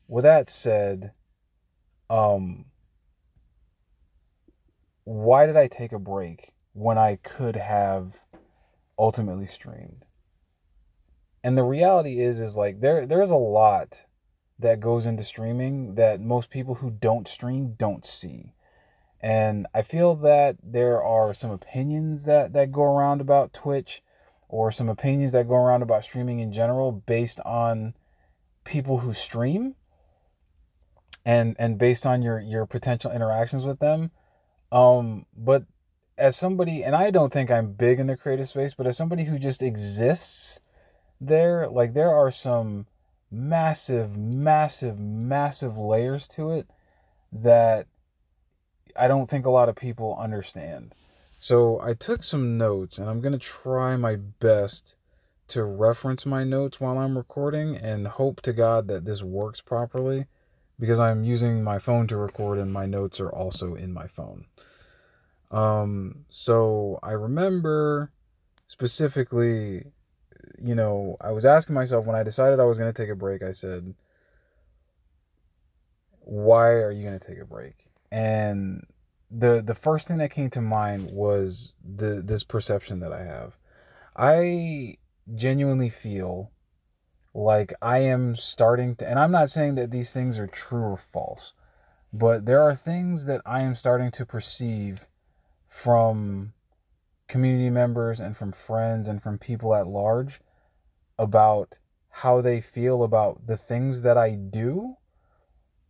with 0.09 0.25
that 0.25 0.49
said, 0.49 1.13
um 2.09 2.67
why 5.05 5.47
did 5.47 5.57
I 5.57 5.67
take 5.67 5.93
a 5.93 5.99
break 5.99 6.53
when 6.73 6.99
I 6.99 7.17
could 7.17 7.57
have 7.57 8.21
ultimately 8.99 9.47
streamed? 9.47 10.05
And 11.45 11.59
the 11.59 11.65
reality 11.65 12.21
is 12.21 12.39
is 12.39 12.57
like 12.57 12.81
there 12.81 13.07
there's 13.07 13.31
a 13.31 13.37
lot 13.37 14.03
that 14.59 14.81
goes 14.81 15.07
into 15.07 15.25
streaming 15.25 15.97
that 15.97 16.21
most 16.21 16.51
people 16.51 16.77
who 16.77 16.91
don't 16.91 17.27
stream 17.27 17.75
don't 17.77 18.07
see. 18.07 18.55
And 19.21 19.67
I 19.75 19.83
feel 19.83 20.15
that 20.17 20.57
there 20.63 21.03
are 21.03 21.35
some 21.35 21.51
opinions 21.51 22.25
that 22.25 22.53
that 22.53 22.73
go 22.73 22.83
around 22.83 23.21
about 23.21 23.53
Twitch 23.53 24.03
or 24.49 24.71
some 24.71 24.89
opinions 24.89 25.33
that 25.33 25.49
go 25.49 25.55
around 25.55 25.83
about 25.83 26.05
streaming 26.05 26.39
in 26.39 26.53
general 26.53 26.93
based 26.93 27.41
on 27.41 27.95
people 28.65 28.99
who 28.99 29.13
stream 29.13 29.75
and 31.25 31.57
and 31.59 31.79
based 31.79 32.07
on 32.07 32.23
your 32.23 32.39
your 32.39 32.67
potential 32.67 33.11
interactions 33.11 33.65
with 33.65 33.81
them 33.81 34.11
um, 34.73 35.27
but 35.37 35.65
as 36.17 36.35
somebody, 36.35 36.83
and 36.83 36.97
I 36.97 37.11
don't 37.11 37.33
think 37.33 37.51
I'm 37.51 37.73
big 37.73 38.01
in 38.01 38.07
the 38.07 38.17
creative 38.17 38.49
space, 38.49 38.75
but 38.75 38.87
as 38.87 38.97
somebody 38.97 39.25
who 39.25 39.39
just 39.39 39.63
exists 39.63 40.61
there, 41.21 41.69
like 41.69 41.93
there 41.93 42.13
are 42.13 42.31
some 42.31 42.87
massive, 43.31 44.17
massive, 44.17 44.99
massive 44.99 45.79
layers 45.79 46.27
to 46.29 46.51
it 46.51 46.69
that 47.31 47.87
I 48.97 49.09
don't 49.09 49.29
think 49.29 49.45
a 49.47 49.51
lot 49.51 49.69
of 49.69 49.77
people 49.77 50.17
understand. 50.19 50.95
So 51.39 51.81
I 51.81 51.93
took 51.95 52.23
some 52.25 52.57
notes 52.57 52.99
and 52.99 53.11
I'm 53.11 53.21
going 53.21 53.33
to 53.33 53.39
try 53.39 53.97
my 53.97 54.17
best 54.17 54.95
to 55.49 55.65
reference 55.65 56.25
my 56.25 56.45
notes 56.45 56.81
while 56.81 56.97
I'm 56.97 57.17
recording 57.19 57.77
and 57.77 58.07
hope 58.07 58.41
to 58.43 58.53
God 58.53 58.89
that 58.89 59.05
this 59.05 59.23
works 59.23 59.61
properly 59.61 60.27
because 60.79 61.01
I'm 61.01 61.25
using 61.25 61.63
my 61.63 61.79
phone 61.79 62.07
to 62.09 62.17
record 62.17 62.59
and 62.59 62.73
my 62.73 62.87
notes 62.87 63.21
are 63.21 63.31
also 63.31 63.75
in 63.75 63.93
my 63.93 64.07
phone. 64.07 64.47
Um, 65.51 66.25
so 66.29 66.99
I 67.03 67.13
remember 67.13 68.11
specifically, 68.67 69.85
you 70.59 70.75
know, 70.75 71.17
I 71.21 71.31
was 71.31 71.45
asking 71.45 71.75
myself 71.75 72.07
when 72.07 72.17
I 72.17 72.23
decided 72.23 72.59
I 72.59 72.65
was 72.65 72.79
going 72.79 72.93
to 72.93 73.03
take 73.03 73.11
a 73.11 73.15
break, 73.15 73.43
I 73.43 73.53
said, 73.53 73.95
why 76.21 76.71
are 76.71 76.91
you 76.91 77.07
going 77.07 77.19
to 77.19 77.27
take 77.27 77.39
a 77.39 77.45
break? 77.45 77.75
And 78.11 78.87
the 79.31 79.63
the 79.63 79.75
first 79.75 80.07
thing 80.07 80.19
that 80.19 80.31
came 80.31 80.51
to 80.51 80.61
mind 80.61 81.11
was 81.11 81.73
the 81.83 82.23
this 82.23 82.45
perception 82.45 83.01
that 83.01 83.13
I 83.13 83.25
have. 83.25 83.57
I 84.15 84.99
genuinely 85.35 85.89
feel 85.89 86.51
like 87.35 87.73
I 87.81 87.99
am 87.99 88.37
starting 88.37 88.95
to, 88.97 89.09
and 89.09 89.19
I'm 89.19 89.33
not 89.33 89.51
saying 89.51 89.75
that 89.77 89.91
these 89.91 90.13
things 90.13 90.39
are 90.39 90.47
true 90.47 90.83
or 90.83 90.97
false, 90.97 91.55
but 92.13 92.45
there 92.45 92.61
are 92.61 92.75
things 92.75 93.25
that 93.25 93.41
I 93.47 93.63
am 93.63 93.75
starting 93.75 94.11
to 94.13 94.27
perceive 94.27 95.07
from 95.69 96.53
community 97.29 97.71
members 97.71 98.21
and 98.21 98.37
from 98.37 98.53
friends 98.53 99.09
and 99.09 99.23
from 99.23 99.39
people 99.39 99.75
at 99.75 99.87
large 99.87 100.41
about 101.19 101.79
how 102.11 102.43
they 102.43 102.61
feel 102.61 103.03
about 103.03 103.47
the 103.47 103.57
things 103.57 104.03
that 104.03 104.19
I 104.19 104.33
do. 104.33 104.97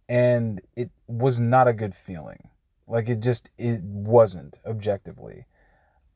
And 0.09 0.61
it 0.77 0.91
was 1.09 1.41
not 1.41 1.67
a 1.67 1.73
good 1.73 1.95
feeling. 1.95 2.51
Like 2.87 3.09
it 3.09 3.21
just, 3.21 3.51
it 3.59 3.83
wasn't 3.83 4.61
objectively. 4.65 5.47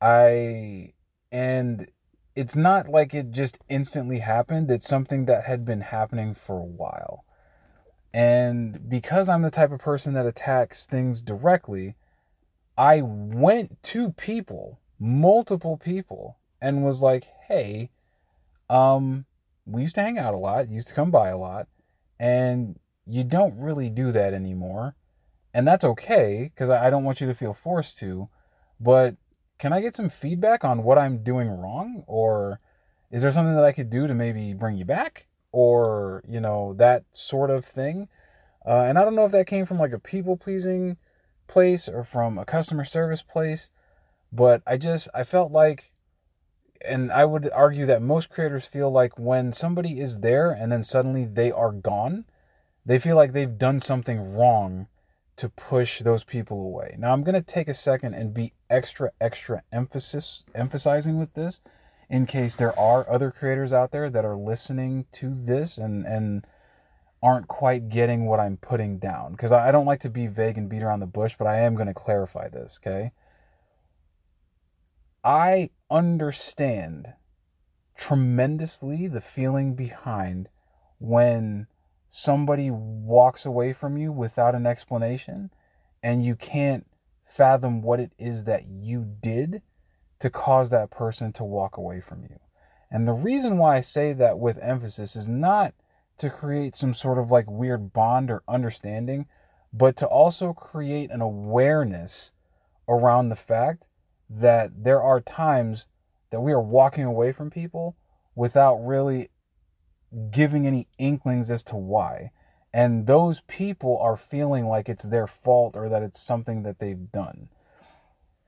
I, 0.01 0.93
and 1.31 1.89
it's 2.37 2.55
not 2.55 2.87
like 2.87 3.15
it 3.15 3.31
just 3.31 3.57
instantly 3.67 4.19
happened. 4.19 4.69
It's 4.69 4.87
something 4.87 5.25
that 5.25 5.45
had 5.45 5.65
been 5.65 5.81
happening 5.81 6.35
for 6.35 6.59
a 6.59 6.63
while. 6.63 7.25
And 8.13 8.87
because 8.87 9.27
I'm 9.27 9.41
the 9.41 9.49
type 9.49 9.71
of 9.71 9.79
person 9.79 10.13
that 10.13 10.27
attacks 10.27 10.85
things 10.85 11.23
directly, 11.23 11.95
I 12.77 13.01
went 13.01 13.81
to 13.85 14.11
people, 14.11 14.79
multiple 14.99 15.77
people, 15.77 16.37
and 16.61 16.85
was 16.85 17.01
like, 17.01 17.27
hey, 17.47 17.89
um, 18.69 19.25
we 19.65 19.81
used 19.81 19.95
to 19.95 20.01
hang 20.01 20.19
out 20.19 20.35
a 20.35 20.37
lot, 20.37 20.69
used 20.69 20.89
to 20.89 20.93
come 20.93 21.09
by 21.09 21.29
a 21.29 21.37
lot, 21.39 21.67
and 22.19 22.77
you 23.07 23.23
don't 23.23 23.57
really 23.57 23.89
do 23.89 24.11
that 24.11 24.35
anymore. 24.35 24.95
And 25.55 25.67
that's 25.67 25.83
okay, 25.83 26.51
because 26.53 26.69
I 26.69 26.91
don't 26.91 27.03
want 27.03 27.19
you 27.19 27.25
to 27.25 27.33
feel 27.33 27.55
forced 27.55 27.97
to. 27.97 28.29
But 28.79 29.15
can 29.59 29.73
I 29.73 29.81
get 29.81 29.95
some 29.95 30.09
feedback 30.09 30.63
on 30.63 30.83
what 30.83 30.97
I'm 30.97 31.23
doing 31.23 31.49
wrong? 31.49 32.03
Or 32.07 32.59
is 33.11 33.21
there 33.21 33.31
something 33.31 33.55
that 33.55 33.63
I 33.63 33.71
could 33.71 33.89
do 33.89 34.07
to 34.07 34.13
maybe 34.13 34.53
bring 34.53 34.77
you 34.77 34.85
back? 34.85 35.27
Or, 35.51 36.23
you 36.27 36.39
know, 36.39 36.73
that 36.75 37.03
sort 37.11 37.49
of 37.49 37.65
thing. 37.65 38.07
Uh, 38.65 38.81
and 38.81 38.99
I 38.99 39.03
don't 39.03 39.15
know 39.15 39.25
if 39.25 39.31
that 39.31 39.47
came 39.47 39.65
from 39.65 39.79
like 39.79 39.93
a 39.93 39.99
people 39.99 40.37
pleasing 40.37 40.97
place 41.47 41.87
or 41.87 42.03
from 42.03 42.37
a 42.37 42.45
customer 42.45 42.83
service 42.83 43.21
place, 43.21 43.69
but 44.31 44.61
I 44.67 44.77
just 44.77 45.07
I 45.13 45.23
felt 45.23 45.51
like 45.51 45.93
and 46.85 47.11
I 47.11 47.25
would 47.25 47.49
argue 47.51 47.85
that 47.87 48.01
most 48.01 48.29
creators 48.29 48.67
feel 48.67 48.91
like 48.91 49.17
when 49.17 49.51
somebody 49.53 49.99
is 49.99 50.17
there 50.19 50.51
and 50.51 50.71
then 50.71 50.83
suddenly 50.83 51.25
they 51.25 51.51
are 51.51 51.71
gone, 51.71 52.25
they 52.85 52.99
feel 52.99 53.15
like 53.15 53.33
they've 53.33 53.57
done 53.57 53.79
something 53.79 54.35
wrong 54.35 54.87
to 55.37 55.49
push 55.49 56.01
those 56.01 56.23
people 56.23 56.61
away. 56.61 56.95
Now 56.97 57.13
I'm 57.13 57.23
going 57.23 57.35
to 57.35 57.41
take 57.41 57.67
a 57.67 57.73
second 57.73 58.13
and 58.13 58.33
be 58.33 58.53
extra 58.69 59.11
extra 59.21 59.63
emphasis 59.71 60.43
emphasizing 60.53 61.17
with 61.17 61.33
this 61.33 61.61
in 62.09 62.25
case 62.25 62.55
there 62.55 62.77
are 62.77 63.09
other 63.09 63.31
creators 63.31 63.71
out 63.71 63.91
there 63.91 64.09
that 64.09 64.25
are 64.25 64.35
listening 64.35 65.05
to 65.13 65.33
this 65.33 65.77
and 65.77 66.05
and 66.05 66.45
aren't 67.21 67.47
quite 67.47 67.89
getting 67.89 68.25
what 68.25 68.39
I'm 68.39 68.57
putting 68.57 68.99
down. 68.99 69.31
Because 69.31 69.51
I 69.51 69.71
don't 69.71 69.85
like 69.85 70.01
to 70.01 70.09
be 70.09 70.27
vague 70.27 70.57
and 70.57 70.69
beat 70.69 70.83
around 70.83 70.99
the 70.99 71.07
bush, 71.07 71.35
but 71.37 71.47
I 71.47 71.59
am 71.59 71.75
going 71.75 71.87
to 71.87 71.93
clarify 71.93 72.47
this, 72.47 72.79
okay? 72.81 73.11
I 75.23 75.71
understand 75.89 77.13
tremendously 77.95 79.07
the 79.07 79.21
feeling 79.21 79.73
behind 79.73 80.49
when 80.99 81.67
somebody 82.09 82.69
walks 82.71 83.45
away 83.45 83.73
from 83.73 83.97
you 83.97 84.11
without 84.11 84.55
an 84.55 84.65
explanation 84.65 85.49
and 86.01 86.23
you 86.23 86.35
can't 86.35 86.85
fathom 87.25 87.81
what 87.81 87.99
it 87.99 88.11
is 88.17 88.45
that 88.45 88.67
you 88.67 89.05
did 89.21 89.61
to 90.19 90.29
cause 90.29 90.69
that 90.69 90.89
person 90.89 91.31
to 91.33 91.43
walk 91.43 91.77
away 91.77 92.01
from 92.01 92.23
you. 92.23 92.39
And 92.89 93.07
the 93.07 93.13
reason 93.13 93.57
why 93.57 93.77
I 93.77 93.81
say 93.81 94.13
that 94.13 94.39
with 94.39 94.57
emphasis 94.59 95.15
is 95.15 95.27
not 95.27 95.73
to 96.17 96.29
create 96.29 96.75
some 96.75 96.93
sort 96.93 97.17
of 97.17 97.29
like 97.29 97.49
weird 97.49 97.93
bond 97.93 98.31
or 98.31 98.43
understanding, 98.47 99.27
but 99.71 99.95
to 99.97 100.07
also 100.07 100.53
create 100.53 101.11
an 101.11 101.21
awareness 101.21 102.31
around 102.87 103.29
the 103.29 103.35
fact 103.35 103.87
that 104.29 104.83
there 104.83 105.01
are 105.01 105.21
times 105.21 105.87
that 106.31 106.41
we 106.41 106.51
are 106.51 106.61
walking 106.61 107.03
away 107.03 107.31
from 107.31 107.49
people 107.49 107.95
without 108.35 108.75
really 108.75 109.29
giving 110.31 110.65
any 110.65 110.87
inklings 110.97 111.51
as 111.51 111.63
to 111.65 111.75
why. 111.75 112.31
And 112.73 113.07
those 113.07 113.41
people 113.41 113.97
are 113.99 114.17
feeling 114.17 114.67
like 114.67 114.89
it's 114.89 115.05
their 115.05 115.27
fault 115.27 115.75
or 115.75 115.89
that 115.89 116.03
it's 116.03 116.21
something 116.21 116.63
that 116.63 116.79
they've 116.79 117.11
done. 117.11 117.49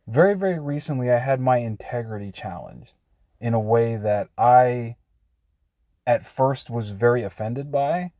Very, 0.07 0.35
very 0.35 0.59
recently, 0.59 1.11
I 1.11 1.19
had 1.19 1.39
my 1.39 1.57
integrity 1.57 2.31
challenged 2.31 2.95
in 3.39 3.53
a 3.53 3.59
way 3.59 3.95
that 3.95 4.29
I 4.37 4.97
at 6.05 6.25
first 6.25 6.69
was 6.69 6.91
very 6.91 7.23
offended 7.23 7.71
by. 7.71 8.11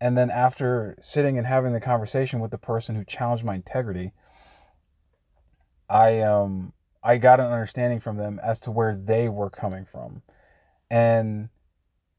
And 0.00 0.18
then 0.18 0.30
after 0.30 0.96
sitting 1.00 1.38
and 1.38 1.46
having 1.46 1.72
the 1.72 1.80
conversation 1.80 2.40
with 2.40 2.50
the 2.50 2.58
person 2.58 2.96
who 2.96 3.04
challenged 3.04 3.44
my 3.44 3.54
integrity, 3.54 4.12
I 5.88 6.20
um 6.20 6.72
I 7.02 7.18
got 7.18 7.40
an 7.40 7.46
understanding 7.46 8.00
from 8.00 8.16
them 8.16 8.40
as 8.42 8.58
to 8.60 8.70
where 8.70 8.96
they 8.96 9.28
were 9.28 9.48
coming 9.48 9.84
from. 9.84 10.22
And 10.90 11.48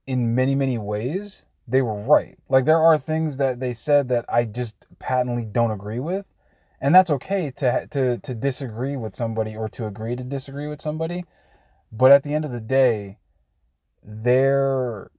in 0.07 0.33
many, 0.33 0.55
many 0.55 0.77
ways, 0.77 1.45
they 1.67 1.81
were 1.81 1.99
right. 1.99 2.39
Like 2.49 2.65
there 2.65 2.81
are 2.81 2.97
things 2.97 3.37
that 3.37 3.59
they 3.59 3.73
said 3.73 4.07
that 4.07 4.25
I 4.29 4.45
just 4.45 4.85
patently 4.99 5.45
don't 5.45 5.71
agree 5.71 5.99
with. 5.99 6.25
And 6.79 6.95
that's 6.95 7.11
okay 7.11 7.51
to 7.57 7.87
to 7.87 8.17
to 8.19 8.33
disagree 8.33 8.95
with 8.95 9.15
somebody 9.15 9.55
or 9.55 9.67
to 9.69 9.85
agree 9.85 10.15
to 10.15 10.23
disagree 10.23 10.67
with 10.67 10.81
somebody. 10.81 11.25
But 11.91 12.11
at 12.11 12.23
the 12.23 12.33
end 12.33 12.45
of 12.45 12.51
the 12.51 12.61
day, 12.61 13.17
they're 14.03 15.11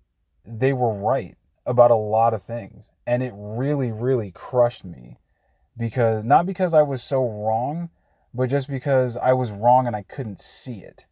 they 0.47 0.73
were 0.73 0.95
right 0.95 1.37
about 1.67 1.91
a 1.91 1.97
lot 1.97 2.33
of 2.33 2.43
things. 2.43 2.91
And 3.07 3.23
it 3.23 3.33
really, 3.37 3.93
really 3.93 4.31
crushed 4.31 4.85
me 4.85 5.19
because 5.77 6.25
not 6.25 6.47
because 6.47 6.73
I 6.73 6.83
was 6.83 7.03
so 7.03 7.29
wrong, 7.29 7.91
but 8.33 8.47
just 8.49 8.69
because 8.69 9.17
I 9.17 9.33
was 9.33 9.51
wrong 9.51 9.87
and 9.87 9.97
I 9.97 10.03
couldn't 10.03 10.41
see 10.41 10.81
it 10.81 11.07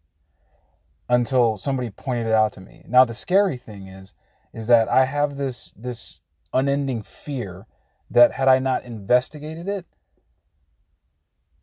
until 1.09 1.57
somebody 1.57 1.91
pointed 1.91 2.27
it 2.27 2.33
out 2.33 2.53
to 2.53 2.61
me. 2.61 2.85
Now 2.89 3.05
the 3.05 3.15
scary 3.15 3.57
thing 3.57 3.87
is 3.89 4.15
is 4.53 4.67
that 4.67 4.89
I 4.89 5.05
have 5.05 5.37
this 5.37 5.75
this 5.77 6.21
unending 6.53 7.03
fear 7.03 7.67
that 8.11 8.33
had 8.33 8.49
I 8.49 8.59
not 8.59 8.85
investigated 8.85 9.69
it, 9.69 9.85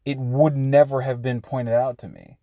it 0.06 0.18
would 0.18 0.56
never 0.56 1.02
have 1.02 1.22
been 1.22 1.42
pointed 1.42 1.74
out 1.74 1.98
to 2.00 2.08
me. 2.08 2.38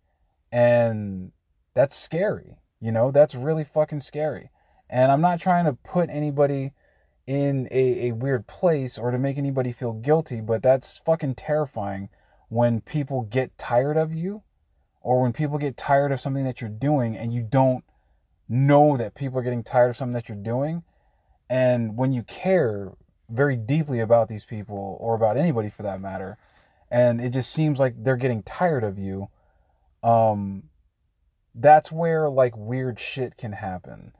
And 0.51 1.31
that's 1.73 1.95
scary. 1.95 2.57
You 2.79 2.91
know, 2.91 3.11
that's 3.11 3.35
really 3.35 3.63
fucking 3.63 3.99
scary. 4.01 4.49
And 4.89 5.11
I'm 5.11 5.21
not 5.21 5.39
trying 5.39 5.65
to 5.65 5.73
put 5.73 6.09
anybody 6.09 6.73
in 7.27 7.67
a, 7.71 8.09
a 8.09 8.11
weird 8.11 8.47
place 8.47 8.97
or 8.97 9.11
to 9.11 9.17
make 9.17 9.37
anybody 9.37 9.71
feel 9.71 9.93
guilty, 9.93 10.41
but 10.41 10.63
that's 10.63 10.97
fucking 10.97 11.35
terrifying 11.35 12.09
when 12.49 12.81
people 12.81 13.21
get 13.21 13.57
tired 13.57 13.95
of 13.95 14.13
you 14.13 14.43
or 15.01 15.21
when 15.21 15.33
people 15.33 15.57
get 15.57 15.77
tired 15.77 16.11
of 16.11 16.19
something 16.19 16.45
that 16.45 16.61
you're 16.61 16.69
doing 16.69 17.17
and 17.17 17.33
you 17.33 17.41
don't 17.41 17.83
know 18.47 18.97
that 18.97 19.15
people 19.15 19.39
are 19.39 19.43
getting 19.43 19.63
tired 19.63 19.89
of 19.89 19.97
something 19.97 20.13
that 20.13 20.29
you're 20.29 20.37
doing. 20.37 20.83
And 21.49 21.97
when 21.97 22.11
you 22.11 22.23
care 22.23 22.91
very 23.29 23.55
deeply 23.55 23.99
about 23.99 24.27
these 24.27 24.45
people 24.45 24.97
or 24.99 25.15
about 25.15 25.37
anybody 25.37 25.69
for 25.69 25.83
that 25.83 26.01
matter, 26.01 26.37
and 26.89 27.21
it 27.21 27.29
just 27.29 27.51
seems 27.51 27.79
like 27.79 27.95
they're 27.97 28.17
getting 28.17 28.43
tired 28.43 28.83
of 28.83 28.99
you, 28.99 29.29
um, 30.03 30.63
that's 31.55 31.91
where 31.91 32.29
like 32.29 32.55
weird 32.55 32.99
shit 32.99 33.37
can 33.37 33.53
happen. 33.53 34.13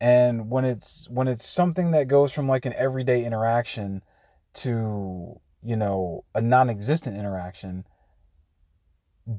And 0.00 0.50
when 0.50 0.64
it's 0.64 1.08
when 1.10 1.28
it's 1.28 1.46
something 1.46 1.90
that 1.90 2.08
goes 2.08 2.32
from 2.32 2.48
like 2.48 2.64
an 2.64 2.74
everyday 2.74 3.24
interaction 3.24 4.02
to, 4.54 5.40
you 5.62 5.76
know, 5.76 6.24
a 6.34 6.40
non-existent 6.40 7.16
interaction, 7.16 7.84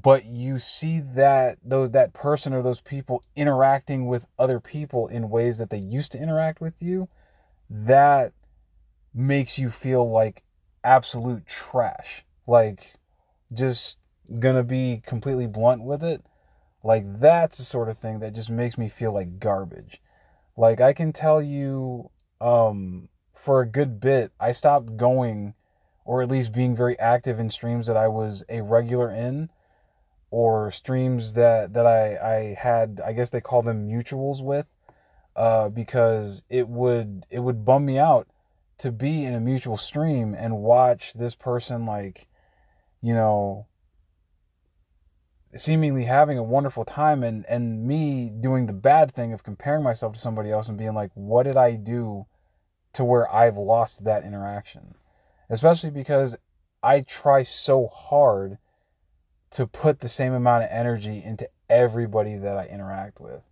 but 0.00 0.24
you 0.24 0.58
see 0.58 1.00
that 1.00 1.58
those 1.62 1.90
that 1.90 2.14
person 2.14 2.54
or 2.54 2.62
those 2.62 2.80
people 2.80 3.22
interacting 3.36 4.06
with 4.06 4.26
other 4.38 4.58
people 4.58 5.06
in 5.06 5.28
ways 5.28 5.58
that 5.58 5.68
they 5.68 5.76
used 5.78 6.12
to 6.12 6.18
interact 6.18 6.62
with 6.62 6.80
you, 6.80 7.08
that 7.68 8.32
makes 9.12 9.58
you 9.58 9.68
feel 9.68 10.10
like 10.10 10.44
absolute 10.82 11.46
trash. 11.46 12.24
Like 12.46 12.94
just 13.52 13.98
gonna 14.38 14.62
be 14.64 15.02
completely 15.04 15.46
blunt 15.46 15.82
with 15.82 16.02
it 16.02 16.24
like 16.82 17.20
that's 17.20 17.58
the 17.58 17.64
sort 17.64 17.88
of 17.88 17.98
thing 17.98 18.20
that 18.20 18.34
just 18.34 18.50
makes 18.50 18.76
me 18.76 18.88
feel 18.88 19.12
like 19.12 19.38
garbage. 19.38 20.00
Like 20.56 20.80
I 20.80 20.92
can 20.92 21.12
tell 21.12 21.42
you 21.42 22.10
um 22.40 23.08
for 23.34 23.60
a 23.60 23.68
good 23.68 24.00
bit 24.00 24.32
I 24.40 24.52
stopped 24.52 24.96
going 24.96 25.54
or 26.04 26.22
at 26.22 26.30
least 26.30 26.52
being 26.52 26.74
very 26.74 26.98
active 26.98 27.38
in 27.38 27.50
streams 27.50 27.86
that 27.88 27.96
I 27.96 28.08
was 28.08 28.42
a 28.48 28.62
regular 28.62 29.10
in 29.10 29.50
or 30.32 30.70
streams 30.70 31.34
that 31.34 31.74
that 31.74 31.86
I 31.86 32.16
I 32.16 32.54
had 32.58 33.00
I 33.04 33.12
guess 33.12 33.30
they 33.30 33.40
call 33.40 33.62
them 33.62 33.86
mutuals 33.86 34.42
with 34.42 34.66
uh 35.36 35.68
because 35.68 36.42
it 36.48 36.68
would 36.68 37.26
it 37.30 37.40
would 37.40 37.64
bum 37.64 37.84
me 37.84 37.98
out 37.98 38.26
to 38.78 38.90
be 38.90 39.24
in 39.24 39.34
a 39.34 39.40
mutual 39.40 39.76
stream 39.76 40.34
and 40.34 40.58
watch 40.58 41.12
this 41.12 41.34
person 41.34 41.84
like 41.84 42.26
you 43.02 43.14
know 43.14 43.66
seemingly 45.54 46.04
having 46.04 46.38
a 46.38 46.42
wonderful 46.42 46.86
time 46.86 47.22
and 47.22 47.44
and 47.46 47.86
me 47.86 48.30
doing 48.30 48.64
the 48.64 48.72
bad 48.72 49.12
thing 49.14 49.34
of 49.34 49.42
comparing 49.42 49.84
myself 49.84 50.14
to 50.14 50.18
somebody 50.18 50.50
else 50.50 50.66
and 50.66 50.78
being 50.78 50.94
like 50.94 51.10
what 51.12 51.42
did 51.42 51.56
I 51.56 51.76
do 51.76 52.24
to 52.94 53.04
where 53.04 53.32
I've 53.32 53.56
lost 53.58 54.04
that 54.04 54.24
interaction? 54.24 54.94
Especially 55.50 55.90
because 55.90 56.36
I 56.82 57.00
try 57.00 57.42
so 57.42 57.86
hard 57.86 58.56
to 59.52 59.66
put 59.66 60.00
the 60.00 60.08
same 60.08 60.32
amount 60.32 60.64
of 60.64 60.70
energy 60.72 61.22
into 61.24 61.48
everybody 61.68 62.36
that 62.36 62.56
I 62.56 62.66
interact 62.66 63.20
with 63.20 63.42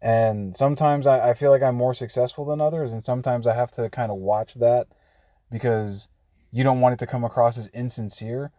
and 0.00 0.56
sometimes 0.56 1.06
I, 1.06 1.30
I 1.30 1.34
feel 1.34 1.50
like 1.50 1.62
I'm 1.62 1.76
more 1.76 1.94
successful 1.94 2.44
than 2.44 2.60
others 2.60 2.92
and 2.92 3.04
sometimes 3.04 3.46
I 3.46 3.54
have 3.54 3.70
to 3.72 3.88
kind 3.90 4.10
of 4.10 4.18
watch 4.18 4.54
that 4.54 4.88
because 5.50 6.08
you 6.50 6.64
don't 6.64 6.80
want 6.80 6.94
it 6.94 6.98
to 6.98 7.06
come 7.06 7.24
across 7.24 7.56
as 7.56 7.68
insincere 7.68 8.50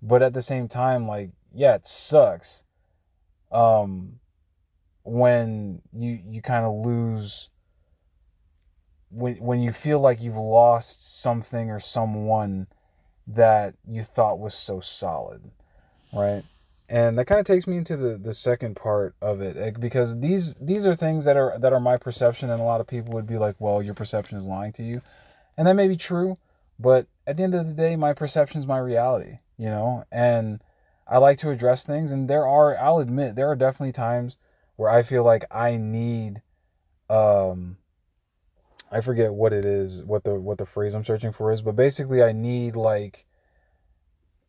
but 0.00 0.22
at 0.22 0.34
the 0.34 0.42
same 0.42 0.68
time 0.68 1.06
like 1.06 1.30
yeah, 1.54 1.74
it 1.74 1.86
sucks. 1.86 2.64
Um, 3.50 4.20
when 5.04 5.82
you 5.92 6.20
you 6.24 6.40
kind 6.40 6.64
of 6.64 6.74
lose 6.74 7.50
when 9.10 9.36
when 9.36 9.60
you 9.60 9.72
feel 9.72 10.00
like 10.00 10.20
you've 10.20 10.36
lost 10.36 11.20
something 11.20 11.70
or 11.70 11.80
someone 11.80 12.68
that 13.26 13.74
you 13.86 14.02
thought 14.02 14.38
was 14.38 14.54
so 14.54 14.80
solid, 14.80 15.50
right? 16.12 16.42
And 16.88 17.18
that 17.18 17.24
kind 17.24 17.40
of 17.40 17.46
takes 17.46 17.66
me 17.66 17.76
into 17.78 17.96
the 17.96 18.18
the 18.18 18.34
second 18.34 18.76
part 18.76 19.14
of 19.22 19.40
it 19.40 19.80
because 19.80 20.20
these 20.20 20.54
these 20.56 20.84
are 20.84 20.94
things 20.94 21.24
that 21.24 21.36
are 21.36 21.58
that 21.58 21.72
are 21.72 21.80
my 21.80 21.96
perception 21.96 22.50
and 22.50 22.60
a 22.60 22.64
lot 22.64 22.80
of 22.80 22.86
people 22.86 23.14
would 23.14 23.26
be 23.26 23.38
like, 23.38 23.56
"Well, 23.58 23.82
your 23.82 23.94
perception 23.94 24.36
is 24.36 24.46
lying 24.46 24.72
to 24.74 24.82
you." 24.82 25.00
And 25.56 25.66
that 25.66 25.74
may 25.74 25.88
be 25.88 25.96
true, 25.96 26.38
but 26.78 27.06
at 27.26 27.36
the 27.36 27.42
end 27.42 27.54
of 27.54 27.66
the 27.66 27.72
day, 27.72 27.96
my 27.96 28.12
perception 28.12 28.60
is 28.60 28.66
my 28.66 28.78
reality, 28.78 29.38
you 29.56 29.66
know? 29.66 30.04
And 30.10 30.60
I 31.06 31.18
like 31.18 31.38
to 31.38 31.50
address 31.50 31.84
things, 31.84 32.10
and 32.10 32.28
there 32.28 32.46
are, 32.46 32.76
I'll 32.78 32.98
admit, 32.98 33.34
there 33.34 33.50
are 33.50 33.56
definitely 33.56 33.92
times 33.92 34.36
where 34.76 34.90
I 34.90 35.02
feel 35.02 35.24
like 35.24 35.44
I 35.50 35.76
need, 35.76 36.42
um, 37.10 37.76
I 38.90 39.00
forget 39.00 39.34
what 39.34 39.52
it 39.52 39.64
is, 39.64 40.02
what 40.02 40.24
the 40.24 40.34
what 40.34 40.58
the 40.58 40.66
phrase 40.66 40.94
I'm 40.94 41.04
searching 41.04 41.32
for 41.32 41.52
is, 41.52 41.62
but 41.62 41.76
basically 41.76 42.22
I 42.22 42.32
need 42.32 42.76
like 42.76 43.24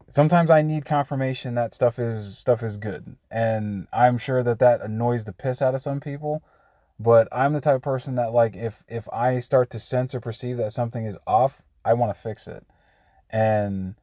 sometimes 0.09 0.49
I 0.51 0.61
need 0.61 0.85
confirmation 0.85 1.55
that 1.55 1.73
stuff 1.73 1.99
is 1.99 2.37
stuff 2.37 2.63
is 2.63 2.77
good, 2.77 3.15
and 3.31 3.87
I'm 3.93 4.17
sure 4.17 4.43
that 4.43 4.59
that 4.59 4.81
annoys 4.81 5.25
the 5.25 5.33
piss 5.33 5.61
out 5.61 5.75
of 5.75 5.81
some 5.81 5.99
people. 5.99 6.43
But 6.99 7.27
I'm 7.31 7.53
the 7.53 7.61
type 7.61 7.75
of 7.75 7.81
person 7.81 8.15
that 8.15 8.33
like 8.33 8.55
if 8.55 8.83
if 8.87 9.07
I 9.11 9.39
start 9.39 9.69
to 9.71 9.79
sense 9.79 10.13
or 10.13 10.19
perceive 10.19 10.57
that 10.57 10.73
something 10.73 11.05
is 11.05 11.17
off, 11.25 11.61
I 11.83 11.93
want 11.93 12.15
to 12.15 12.21
fix 12.21 12.47
it, 12.47 12.65
and 13.29 13.95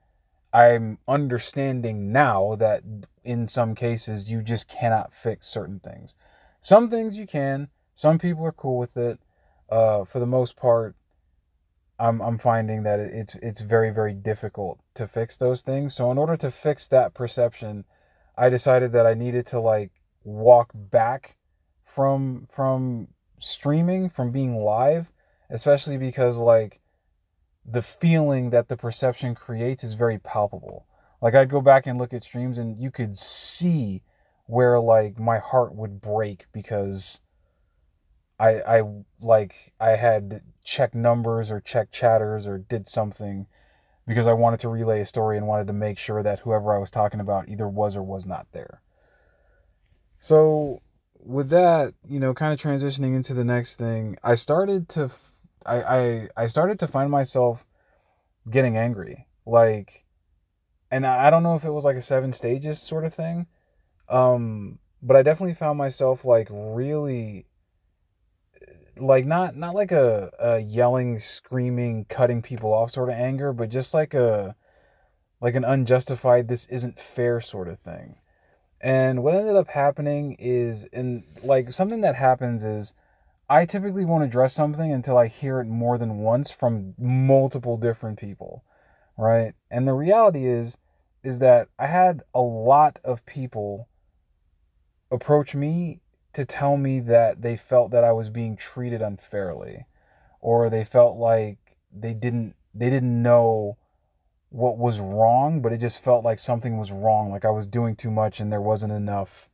I'm 0.53 0.99
understanding 1.07 2.13
now 2.13 2.57
that 2.57 2.83
in 3.23 3.47
some 3.47 3.75
cases 3.75 4.31
you 4.31 4.43
just 4.43 4.69
cannot 4.69 5.13
fix 5.13 5.47
certain 5.47 5.81
things. 5.81 6.15
Some 6.61 6.91
things 6.91 7.19
you 7.19 7.27
can. 7.27 7.69
Some 7.95 8.19
people 8.19 8.45
are 8.45 8.53
cool 8.53 8.79
with 8.79 8.97
it. 8.97 9.21
Uh, 9.69 10.05
for 10.05 10.19
the 10.19 10.27
most 10.27 10.57
part, 10.57 10.97
I'm 12.01 12.21
I'm 12.23 12.39
finding 12.39 12.83
that 12.85 12.99
it's 12.99 13.35
it's 13.37 13.61
very 13.61 13.91
very 13.91 14.15
difficult 14.15 14.81
to 14.95 15.07
fix 15.07 15.37
those 15.37 15.63
things. 15.63 15.95
So 15.95 16.11
in 16.11 16.19
order 16.19 16.37
to 16.39 16.51
fix 16.51 16.89
that 16.89 17.15
perception, 17.15 17.85
I 18.37 18.49
decided 18.49 18.93
that 18.93 19.07
I 19.07 19.15
needed 19.15 19.47
to 19.49 19.61
like 19.61 19.91
walk 20.25 20.71
back 20.75 21.37
from 21.85 22.47
from 22.51 23.09
streaming, 23.39 24.09
from 24.09 24.31
being 24.33 24.57
live, 24.57 25.13
especially 25.51 25.99
because 25.99 26.37
like 26.39 26.81
the 27.65 27.83
feeling 27.83 28.51
that 28.51 28.69
the 28.69 28.77
perception 28.77 29.35
creates 29.35 29.85
is 29.85 29.95
very 29.95 30.19
palpable. 30.19 30.87
Like 31.21 31.35
I'd 31.35 31.51
go 31.51 31.61
back 31.61 31.87
and 31.87 31.99
look 31.99 32.15
at 32.15 32.25
streams 32.25 32.57
and 32.57 32.79
you 32.79 32.91
could 32.91 33.19
see 33.19 34.03
where 34.47 34.81
like 34.81 35.19
my 35.19 35.39
heart 35.39 35.75
would 35.75 36.01
break 36.01 36.47
because 36.53 37.21
I 38.41 38.79
I 38.79 38.83
like 39.21 39.73
I 39.79 39.91
had 39.91 40.41
checked 40.65 40.95
numbers 40.95 41.51
or 41.51 41.61
checked 41.61 41.93
chatters 41.93 42.47
or 42.47 42.57
did 42.59 42.89
something 42.89 43.47
because 44.07 44.27
I 44.27 44.33
wanted 44.33 44.61
to 44.61 44.69
relay 44.69 45.03
a 45.03 45.07
story 45.07 45.37
and 45.37 45.47
wanted 45.47 45.67
to 45.67 45.75
make 45.75 45.99
sure 45.99 46.23
that 46.23 46.41
whoever 46.41 46.75
I 46.75 46.79
was 46.79 46.91
talking 46.91 47.21
about 47.21 47.49
either 47.49 47.69
was 47.69 47.95
or 47.95 48.03
was 48.03 48.25
not 48.25 48.47
there. 48.53 48.81
So 50.19 50.81
with 51.19 51.51
that, 51.51 51.95
you 52.09 52.19
know, 52.19 52.33
kind 52.33 52.53
of 52.53 52.59
transitioning 52.59 53.15
into 53.15 53.35
the 53.35 53.45
next 53.45 53.77
thing, 53.77 54.17
I 54.25 54.35
started 54.37 54.89
to 54.91 55.11
I, 55.67 55.83
I 55.83 56.29
I 56.37 56.47
started 56.47 56.79
to 56.79 56.89
find 56.89 57.11
myself 57.11 57.67
getting 58.49 58.79
angry. 58.79 59.27
Like 59.45 60.07
and 60.91 61.07
I 61.07 61.29
don't 61.29 61.43
know 61.43 61.57
if 61.57 61.65
it 61.65 61.71
was 61.71 61.85
like 61.85 61.97
a 61.97 62.03
seven 62.03 62.33
stages 62.33 62.81
sort 62.81 63.05
of 63.05 63.13
thing. 63.13 63.49
Um 64.09 64.79
but 65.03 65.17
I 65.17 65.23
definitely 65.23 65.55
found 65.55 65.77
myself 65.77 66.25
like 66.25 66.49
really 66.51 67.47
like 69.01 69.27
not 69.27 69.57
not 69.57 69.75
like 69.75 69.93
a, 69.93 70.31
a 70.39 70.59
yelling, 70.59 71.19
screaming, 71.19 72.05
cutting 72.07 72.43
people 72.43 72.73
off 72.73 72.91
sort 72.91 73.09
of 73.09 73.15
anger, 73.15 73.53
but 73.53 73.71
just 73.71 73.95
like 73.95 74.15
a 74.15 74.55
like 75.41 75.55
an 75.55 75.65
unjustified 75.65 76.49
this 76.49 76.67
isn't 76.67 76.99
fair 76.99 77.41
sort 77.41 77.69
of 77.69 77.79
thing. 77.79 78.17
And 78.81 79.23
what 79.23 79.35
ended 79.35 79.57
up 79.57 79.69
happening 79.69 80.37
is 80.39 80.87
and 80.93 81.25
like 81.43 81.71
something 81.71 82.01
that 82.03 82.17
happens 82.17 82.65
is 82.65 82.95
I 83.49 83.67
typically 83.67 84.05
won't 84.05 84.25
address 84.25 84.55
something 84.55 84.93
until 84.93 85.19
I 85.19 85.27
hear 85.27 85.61
it 85.61 85.67
more 85.67 85.99
than 85.99 86.19
once 86.19 86.51
from 86.51 86.95
multiple 86.99 87.77
different 87.77 88.19
people, 88.19 88.65
right? 89.19 89.55
And 89.71 89.89
the 89.89 89.95
reality 89.95 90.47
is 90.47 90.79
is 91.23 91.39
that 91.41 91.69
I 91.79 91.87
had 91.87 92.23
a 92.35 92.41
lot 92.41 92.99
of 93.05 93.27
people 93.27 93.89
approach 95.11 95.55
me 95.55 96.01
to 96.33 96.45
tell 96.45 96.77
me 96.77 97.01
that 97.01 97.43
they 97.43 97.57
felt 97.57 97.91
that 97.91 98.05
I 98.05 98.13
was 98.13 98.31
being 98.31 98.57
treated 98.57 99.03
unfairly 99.03 99.87
or 100.41 100.71
they 100.71 100.85
felt 100.85 101.17
like 101.17 101.59
they 101.93 102.15
didn't 102.15 102.55
they 102.75 102.89
didn't 102.89 103.23
know 103.23 103.77
what 104.51 104.79
was 104.79 105.01
wrong, 105.01 105.61
but 105.61 105.73
it 105.73 105.79
just 105.79 106.03
felt 106.03 106.25
like 106.25 106.39
something 106.39 106.77
was 106.77 106.91
wrong, 106.91 107.31
like 107.31 107.45
I 107.45 107.51
was 107.51 107.67
doing 107.67 107.95
too 107.95 108.11
much 108.11 108.41
and 108.41 108.53
there 108.53 108.61
wasn't 108.61 108.93
enough 108.93 109.49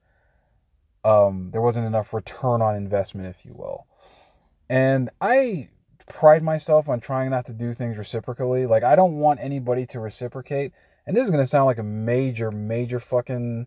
um 1.05 1.51
there 1.51 1.63
wasn't 1.63 1.87
enough 1.87 2.13
return 2.13 2.61
on 2.61 2.75
investment, 2.75 3.29
if 3.29 3.45
you 3.45 3.55
will. 3.55 3.87
And 4.69 5.11
I 5.21 5.69
pride 6.07 6.43
myself 6.43 6.89
on 6.89 7.01
trying 7.01 7.31
not 7.31 7.47
to 7.47 7.53
do 7.53 7.75
things 7.75 7.99
reciprocally. 7.99 8.67
Like 8.67 8.83
I 8.83 8.97
don't 8.97 9.19
want 9.19 9.41
anybody 9.41 9.87
to 9.87 10.01
reciprocate. 10.01 10.73
And 11.07 11.17
this 11.17 11.25
is 11.25 11.31
going 11.31 11.43
to 11.43 11.49
sound 11.49 11.67
like 11.67 11.79
a 11.79 11.85
major 11.85 12.51
major 12.51 13.01
fucking 13.01 13.67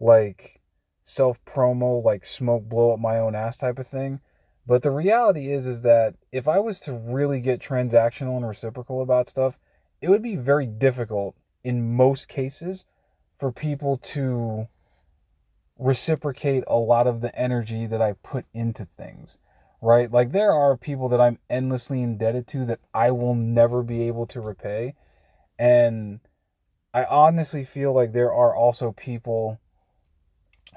like 0.00 0.60
self 1.04 1.44
promo 1.44 2.02
like 2.02 2.24
smoke 2.24 2.64
blow 2.64 2.94
up 2.94 2.98
my 2.98 3.18
own 3.18 3.36
ass 3.36 3.58
type 3.58 3.78
of 3.78 3.86
thing. 3.86 4.20
But 4.66 4.82
the 4.82 4.90
reality 4.90 5.52
is 5.52 5.66
is 5.66 5.82
that 5.82 6.14
if 6.32 6.48
I 6.48 6.58
was 6.58 6.80
to 6.80 6.94
really 6.94 7.40
get 7.40 7.60
transactional 7.60 8.36
and 8.36 8.48
reciprocal 8.48 9.02
about 9.02 9.28
stuff, 9.28 9.58
it 10.00 10.08
would 10.08 10.22
be 10.22 10.36
very 10.36 10.66
difficult 10.66 11.36
in 11.62 11.94
most 11.94 12.26
cases 12.26 12.86
for 13.38 13.52
people 13.52 13.98
to 13.98 14.66
reciprocate 15.78 16.64
a 16.66 16.76
lot 16.76 17.06
of 17.06 17.20
the 17.20 17.38
energy 17.38 17.86
that 17.86 18.00
I 18.00 18.14
put 18.14 18.46
into 18.54 18.86
things, 18.96 19.36
right? 19.82 20.10
Like 20.10 20.32
there 20.32 20.52
are 20.52 20.76
people 20.76 21.10
that 21.10 21.20
I'm 21.20 21.38
endlessly 21.50 22.00
indebted 22.00 22.46
to 22.48 22.64
that 22.64 22.80
I 22.94 23.10
will 23.10 23.34
never 23.34 23.82
be 23.82 24.02
able 24.04 24.26
to 24.28 24.40
repay. 24.40 24.94
And 25.58 26.20
I 26.94 27.04
honestly 27.04 27.64
feel 27.64 27.92
like 27.92 28.12
there 28.12 28.32
are 28.32 28.54
also 28.56 28.92
people 28.92 29.60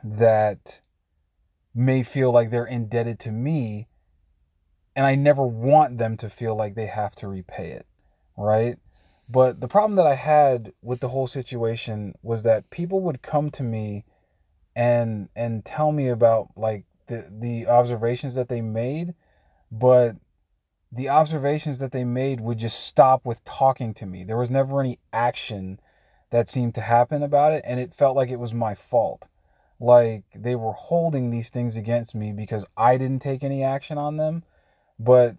that 0.04 0.82
may 1.74 2.04
feel 2.04 2.32
like 2.32 2.50
they're 2.50 2.66
indebted 2.66 3.20
to 3.20 3.32
me 3.32 3.88
and 4.96 5.06
I 5.06 5.14
never 5.14 5.46
want 5.46 6.00
them 6.00 6.18
to 6.18 6.30
feel 6.30 6.56
like 6.56 6.74
they 6.74 6.88
have 6.88 7.14
to 7.18 7.28
repay 7.28 7.70
it, 7.70 7.86
right? 8.36 8.80
But 9.30 9.62
the 9.62 9.68
problem 9.68 9.94
that 9.96 10.08
I 10.08 10.16
had 10.16 10.74
with 10.82 11.02
the 11.02 11.10
whole 11.10 11.28
situation 11.28 12.16
was 12.24 12.42
that 12.44 12.72
people 12.72 13.02
would 13.02 13.22
come 13.22 13.52
to 13.52 13.64
me 13.64 14.06
and 14.76 15.30
and 15.36 15.64
tell 15.64 15.92
me 15.92 16.08
about 16.08 16.50
like 16.56 16.86
the 17.08 17.30
the 17.30 17.68
observations 17.68 18.34
that 18.34 18.50
they 18.50 18.62
made, 18.62 19.14
but 19.72 20.16
the 20.92 21.10
observations 21.10 21.78
that 21.78 21.92
they 21.92 22.04
made 22.04 22.42
would 22.42 22.58
just 22.58 22.80
stop 22.80 23.24
with 23.24 23.44
talking 23.44 23.94
to 23.96 24.06
me. 24.08 24.24
There 24.24 24.38
was 24.38 24.50
never 24.50 24.80
any 24.80 24.98
action 25.14 25.80
that 26.32 26.50
seemed 26.50 26.74
to 26.76 26.82
happen 26.82 27.22
about 27.22 27.54
it 27.54 27.64
and 27.68 27.80
it 27.80 27.94
felt 27.94 28.16
like 28.16 28.30
it 28.30 28.40
was 28.40 28.54
my 28.54 28.74
fault. 28.74 29.28
Like 29.80 30.24
they 30.36 30.56
were 30.56 30.74
holding 30.74 31.30
these 31.30 31.50
things 31.50 31.76
against 31.76 32.16
me 32.16 32.32
because 32.32 32.66
I 32.76 32.98
didn't 32.98 33.22
take 33.22 33.44
any 33.44 33.64
action 33.64 33.98
on 33.98 34.18
them, 34.18 34.44
but 35.00 35.36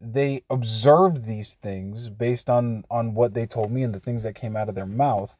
they 0.00 0.42
observed 0.48 1.26
these 1.26 1.54
things 1.54 2.08
based 2.08 2.48
on 2.48 2.84
on 2.90 3.14
what 3.14 3.34
they 3.34 3.46
told 3.46 3.70
me 3.70 3.82
and 3.82 3.94
the 3.94 4.00
things 4.00 4.22
that 4.22 4.34
came 4.34 4.56
out 4.56 4.68
of 4.68 4.74
their 4.74 4.86
mouth 4.86 5.36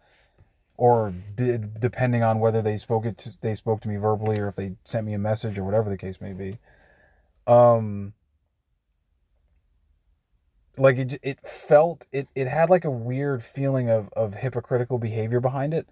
or 0.77 1.15
did 1.35 1.81
depending 1.81 2.23
on 2.23 2.41
whether 2.41 2.61
they 2.61 2.77
spoke 2.77 3.07
it 3.07 3.17
to, 3.19 3.31
they 3.41 3.55
spoke 3.55 3.81
to 3.81 3.89
me 3.89 3.97
verbally 3.97 4.39
or 4.39 4.49
if 4.49 4.57
they 4.57 4.73
sent 4.85 5.07
me 5.07 5.15
a 5.15 5.19
message 5.19 5.59
or 5.59 5.65
whatever 5.65 5.89
the 5.89 5.97
case 5.97 6.21
may 6.21 6.33
be. 6.33 6.59
Um 7.47 8.13
like 10.77 10.99
it 10.99 11.19
it 11.23 11.47
felt 11.47 12.07
it 12.13 12.29
it 12.35 12.47
had 12.47 12.69
like 12.69 12.85
a 12.85 12.91
weird 12.91 13.43
feeling 13.43 13.89
of 13.89 14.09
of 14.15 14.35
hypocritical 14.35 14.99
behavior 14.99 15.41
behind 15.41 15.73
it. 15.73 15.89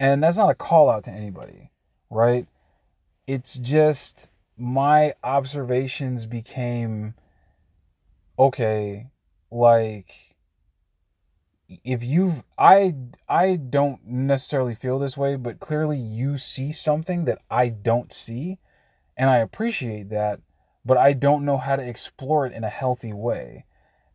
And 0.00 0.22
that's 0.22 0.36
not 0.36 0.50
a 0.50 0.54
call 0.54 0.90
out 0.90 1.04
to 1.04 1.10
anybody 1.10 1.70
right 2.10 2.46
it's 3.28 3.58
just 3.58 4.32
my 4.56 5.12
observations 5.22 6.24
became 6.24 7.14
okay, 8.38 9.08
like 9.50 10.34
if 11.68 12.02
you've 12.02 12.42
I 12.56 12.94
I 13.28 13.56
don't 13.56 14.04
necessarily 14.06 14.74
feel 14.74 14.98
this 14.98 15.16
way, 15.16 15.36
but 15.36 15.60
clearly 15.60 15.98
you 15.98 16.38
see 16.38 16.72
something 16.72 17.26
that 17.26 17.40
I 17.50 17.68
don't 17.68 18.12
see, 18.12 18.58
and 19.14 19.28
I 19.28 19.36
appreciate 19.36 20.08
that, 20.08 20.40
but 20.84 20.96
I 20.96 21.12
don't 21.12 21.44
know 21.44 21.58
how 21.58 21.76
to 21.76 21.86
explore 21.86 22.46
it 22.46 22.54
in 22.54 22.64
a 22.64 22.70
healthy 22.70 23.12
way. 23.12 23.66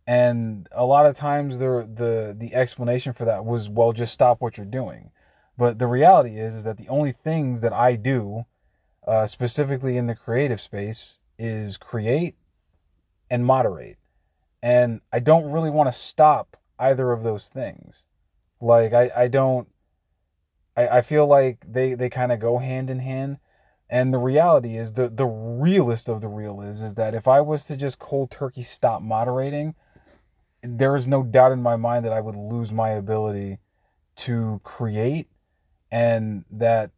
And 0.07 0.67
a 0.71 0.85
lot 0.85 1.05
of 1.05 1.15
times 1.15 1.59
the 1.59 1.87
the 1.87 2.35
the 2.35 2.55
explanation 2.55 3.13
for 3.13 3.25
that 3.25 3.45
was 3.45 3.69
well 3.69 3.93
just 3.93 4.11
stop 4.11 4.41
what 4.41 4.57
you're 4.57 4.65
doing. 4.65 5.11
But 5.57 5.79
the 5.79 5.87
reality 5.87 6.39
is 6.39 6.55
is 6.55 6.63
that 6.63 6.77
the 6.77 6.87
only 6.87 7.11
things 7.11 7.61
that 7.61 7.73
I 7.73 7.95
do 7.95 8.45
uh, 9.07 9.25
specifically 9.27 9.97
in 9.97 10.07
the 10.07 10.15
creative 10.15 10.61
space 10.61 11.17
is 11.37 11.77
create 11.77 12.35
and 13.29 13.45
moderate 13.45 13.97
and 14.63 15.01
I 15.11 15.19
don't 15.19 15.51
really 15.51 15.69
want 15.69 15.91
to 15.91 15.99
stop 15.99 16.55
either 16.79 17.11
of 17.11 17.21
those 17.21 17.49
things. 17.49 18.05
Like 18.61 18.93
I, 18.93 19.11
I 19.15 19.27
don't 19.27 19.67
I, 20.77 20.87
I 20.87 21.01
feel 21.01 21.27
like 21.27 21.65
they, 21.69 21.93
they 21.95 22.09
kind 22.09 22.31
of 22.31 22.39
go 22.39 22.57
hand 22.57 22.89
in 22.89 22.99
hand. 22.99 23.37
And 23.89 24.13
the 24.13 24.19
reality 24.19 24.77
is 24.77 24.93
the 24.93 25.09
the 25.09 25.25
realest 25.25 26.07
of 26.07 26.21
the 26.21 26.29
real 26.29 26.61
is 26.61 26.81
is 26.81 26.93
that 26.93 27.13
if 27.13 27.27
I 27.27 27.41
was 27.41 27.65
to 27.65 27.75
just 27.75 27.99
cold 27.99 28.31
turkey 28.31 28.63
stop 28.63 29.01
moderating, 29.01 29.75
there 30.63 30.95
is 30.95 31.07
no 31.07 31.23
doubt 31.23 31.51
in 31.51 31.61
my 31.61 31.75
mind 31.75 32.05
that 32.05 32.13
I 32.13 32.21
would 32.21 32.35
lose 32.35 32.71
my 32.71 32.91
ability 32.91 33.59
to 34.15 34.61
create 34.63 35.27
and 35.93 36.43
that 36.49 36.89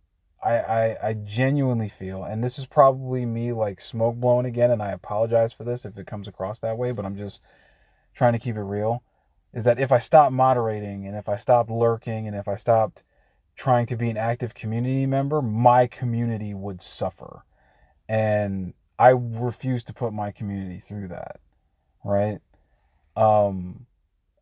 I, 0.41 0.53
I, 0.53 1.07
I 1.09 1.13
genuinely 1.13 1.89
feel, 1.89 2.23
and 2.23 2.41
this 2.41 2.57
is 2.57 2.65
probably 2.65 3.25
me 3.25 3.51
like 3.51 3.81
smoke 3.81 4.15
blowing 4.15 4.45
again, 4.45 4.71
and 4.71 4.81
I 4.81 4.91
apologize 4.91 5.51
for 5.51 5.65
this 5.65 5.83
if 5.83 5.97
it 5.97 6.07
comes 6.07 6.29
across 6.29 6.61
that 6.61 6.77
way, 6.77 6.93
but 6.93 7.05
I'm 7.05 7.17
just 7.17 7.41
trying 8.13 8.31
to 8.31 8.39
keep 8.39 8.55
it 8.55 8.61
real. 8.61 9.03
Is 9.53 9.65
that 9.65 9.79
if 9.79 9.91
I 9.91 9.99
stopped 9.99 10.31
moderating 10.31 11.05
and 11.05 11.17
if 11.17 11.27
I 11.27 11.35
stopped 11.35 11.69
lurking 11.69 12.25
and 12.25 12.37
if 12.37 12.47
I 12.47 12.55
stopped 12.55 13.03
trying 13.57 13.85
to 13.87 13.97
be 13.97 14.09
an 14.09 14.15
active 14.15 14.53
community 14.53 15.05
member, 15.05 15.41
my 15.41 15.87
community 15.87 16.53
would 16.53 16.81
suffer. 16.81 17.43
And 18.07 18.73
I 18.97 19.09
refuse 19.09 19.83
to 19.85 19.93
put 19.93 20.13
my 20.13 20.31
community 20.31 20.79
through 20.79 21.09
that. 21.09 21.41
Right? 22.05 22.39
Um, 23.17 23.87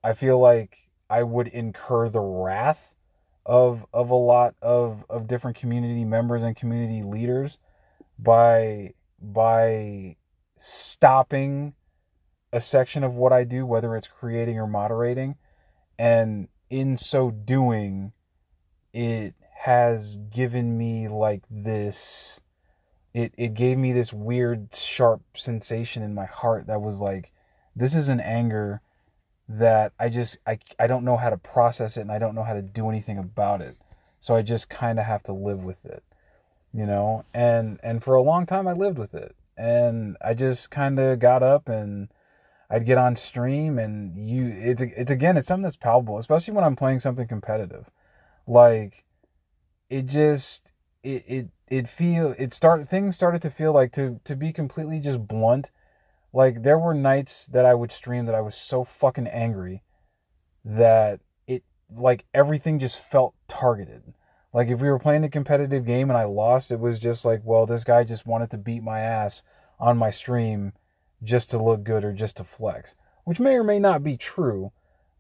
I 0.03 0.13
feel 0.13 0.37
like 0.37 0.89
I 1.09 1.23
would 1.23 1.47
incur 1.47 2.09
the 2.09 2.21
wrath 2.21 2.93
of 3.45 3.86
of 3.93 4.10
a 4.10 4.15
lot 4.15 4.56
of 4.62 5.06
of 5.10 5.27
different 5.27 5.58
community 5.58 6.06
members 6.06 6.43
and 6.43 6.56
community 6.56 7.03
leaders 7.03 7.58
by 8.17 8.93
by 9.21 10.15
stopping 10.58 11.73
a 12.51 12.60
section 12.60 13.03
of 13.03 13.15
what 13.15 13.34
I 13.34 13.43
do 13.43 13.65
whether 13.65 13.95
it's 13.95 14.08
creating 14.08 14.60
or 14.60 14.67
moderating. 14.67 15.36
And 15.97 16.47
in 16.69 16.97
so 16.97 17.32
doing 17.32 18.13
it 18.93 19.36
has 19.63 20.17
given 20.29 20.77
me 20.77 21.08
like 21.08 21.43
this 21.49 22.39
it 23.13 23.34
it 23.38 23.53
gave 23.53 23.77
me 23.77 23.91
this 23.91 24.12
weird 24.12 24.73
sharp 24.73 25.21
sensation 25.36 26.01
in 26.03 26.13
my 26.13 26.25
heart 26.25 26.67
that 26.67 26.82
was 26.82 26.99
like 26.99 27.32
this 27.75 27.95
is 27.95 28.08
an 28.08 28.19
anger 28.19 28.82
that 29.59 29.93
I 29.99 30.09
just 30.09 30.37
I, 30.47 30.57
I 30.79 30.87
don't 30.87 31.05
know 31.05 31.17
how 31.17 31.29
to 31.29 31.37
process 31.37 31.97
it 31.97 32.01
and 32.01 32.11
I 32.11 32.19
don't 32.19 32.35
know 32.35 32.43
how 32.43 32.53
to 32.53 32.61
do 32.61 32.89
anything 32.89 33.17
about 33.17 33.61
it. 33.61 33.77
So 34.19 34.35
I 34.35 34.41
just 34.41 34.69
kind 34.69 34.99
of 34.99 35.05
have 35.05 35.23
to 35.23 35.33
live 35.33 35.63
with 35.63 35.85
it. 35.85 36.03
You 36.73 36.85
know? 36.85 37.25
And 37.33 37.79
and 37.83 38.03
for 38.03 38.15
a 38.15 38.21
long 38.21 38.45
time 38.45 38.67
I 38.67 38.73
lived 38.73 38.97
with 38.97 39.13
it. 39.13 39.35
And 39.55 40.17
I 40.23 40.33
just 40.33 40.71
kind 40.71 40.99
of 40.99 41.19
got 41.19 41.43
up 41.43 41.69
and 41.69 42.09
I'd 42.69 42.85
get 42.85 42.97
on 42.97 43.15
stream 43.15 43.77
and 43.77 44.17
you 44.17 44.47
it's 44.47 44.81
it's 44.81 45.11
again 45.11 45.37
it's 45.37 45.47
something 45.47 45.63
that's 45.63 45.75
palpable, 45.75 46.17
especially 46.17 46.55
when 46.55 46.63
I'm 46.63 46.75
playing 46.75 47.01
something 47.01 47.27
competitive. 47.27 47.91
Like 48.47 49.05
it 49.89 50.07
just 50.07 50.73
it 51.03 51.23
it 51.27 51.49
it 51.67 51.87
feel 51.87 52.33
it 52.39 52.53
start 52.53 52.89
things 52.89 53.15
started 53.15 53.43
to 53.43 53.51
feel 53.51 53.73
like 53.73 53.91
to 53.91 54.19
to 54.23 54.35
be 54.35 54.51
completely 54.51 54.99
just 54.99 55.27
blunt 55.27 55.69
like 56.33 56.63
there 56.63 56.79
were 56.79 56.95
nights 56.95 57.45
that 57.47 57.65
I 57.65 57.75
would 57.75 57.91
stream 57.91 58.25
that 58.25 58.35
I 58.35 58.41
was 58.41 58.55
so 58.55 58.83
fucking 58.83 59.27
angry 59.27 59.83
that 60.65 61.19
it 61.47 61.63
like 61.95 62.25
everything 62.33 62.79
just 62.79 62.99
felt 62.99 63.35
targeted. 63.47 64.01
Like 64.51 64.67
if 64.67 64.81
we 64.81 64.89
were 64.89 64.99
playing 64.99 65.23
a 65.23 65.29
competitive 65.29 65.85
game 65.85 66.09
and 66.09 66.17
I 66.17 66.25
lost, 66.25 66.71
it 66.71 66.79
was 66.79 66.99
just 66.99 67.23
like, 67.23 67.41
well, 67.43 67.65
this 67.65 67.83
guy 67.83 68.03
just 68.03 68.25
wanted 68.25 68.49
to 68.51 68.57
beat 68.57 68.83
my 68.83 68.99
ass 68.99 69.43
on 69.79 69.97
my 69.97 70.09
stream 70.09 70.73
just 71.23 71.51
to 71.51 71.63
look 71.63 71.83
good 71.83 72.03
or 72.03 72.13
just 72.13 72.37
to 72.37 72.43
flex, 72.43 72.95
which 73.23 73.39
may 73.39 73.53
or 73.53 73.63
may 73.63 73.79
not 73.79 74.03
be 74.03 74.17
true, 74.17 74.71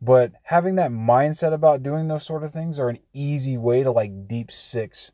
but 0.01 0.31
having 0.43 0.75
that 0.75 0.91
mindset 0.91 1.53
about 1.53 1.83
doing 1.83 2.07
those 2.07 2.25
sort 2.25 2.43
of 2.43 2.51
things 2.51 2.77
are 2.77 2.89
an 2.89 2.99
easy 3.13 3.57
way 3.57 3.83
to 3.83 3.91
like 3.91 4.27
deep 4.27 4.51
six 4.51 5.11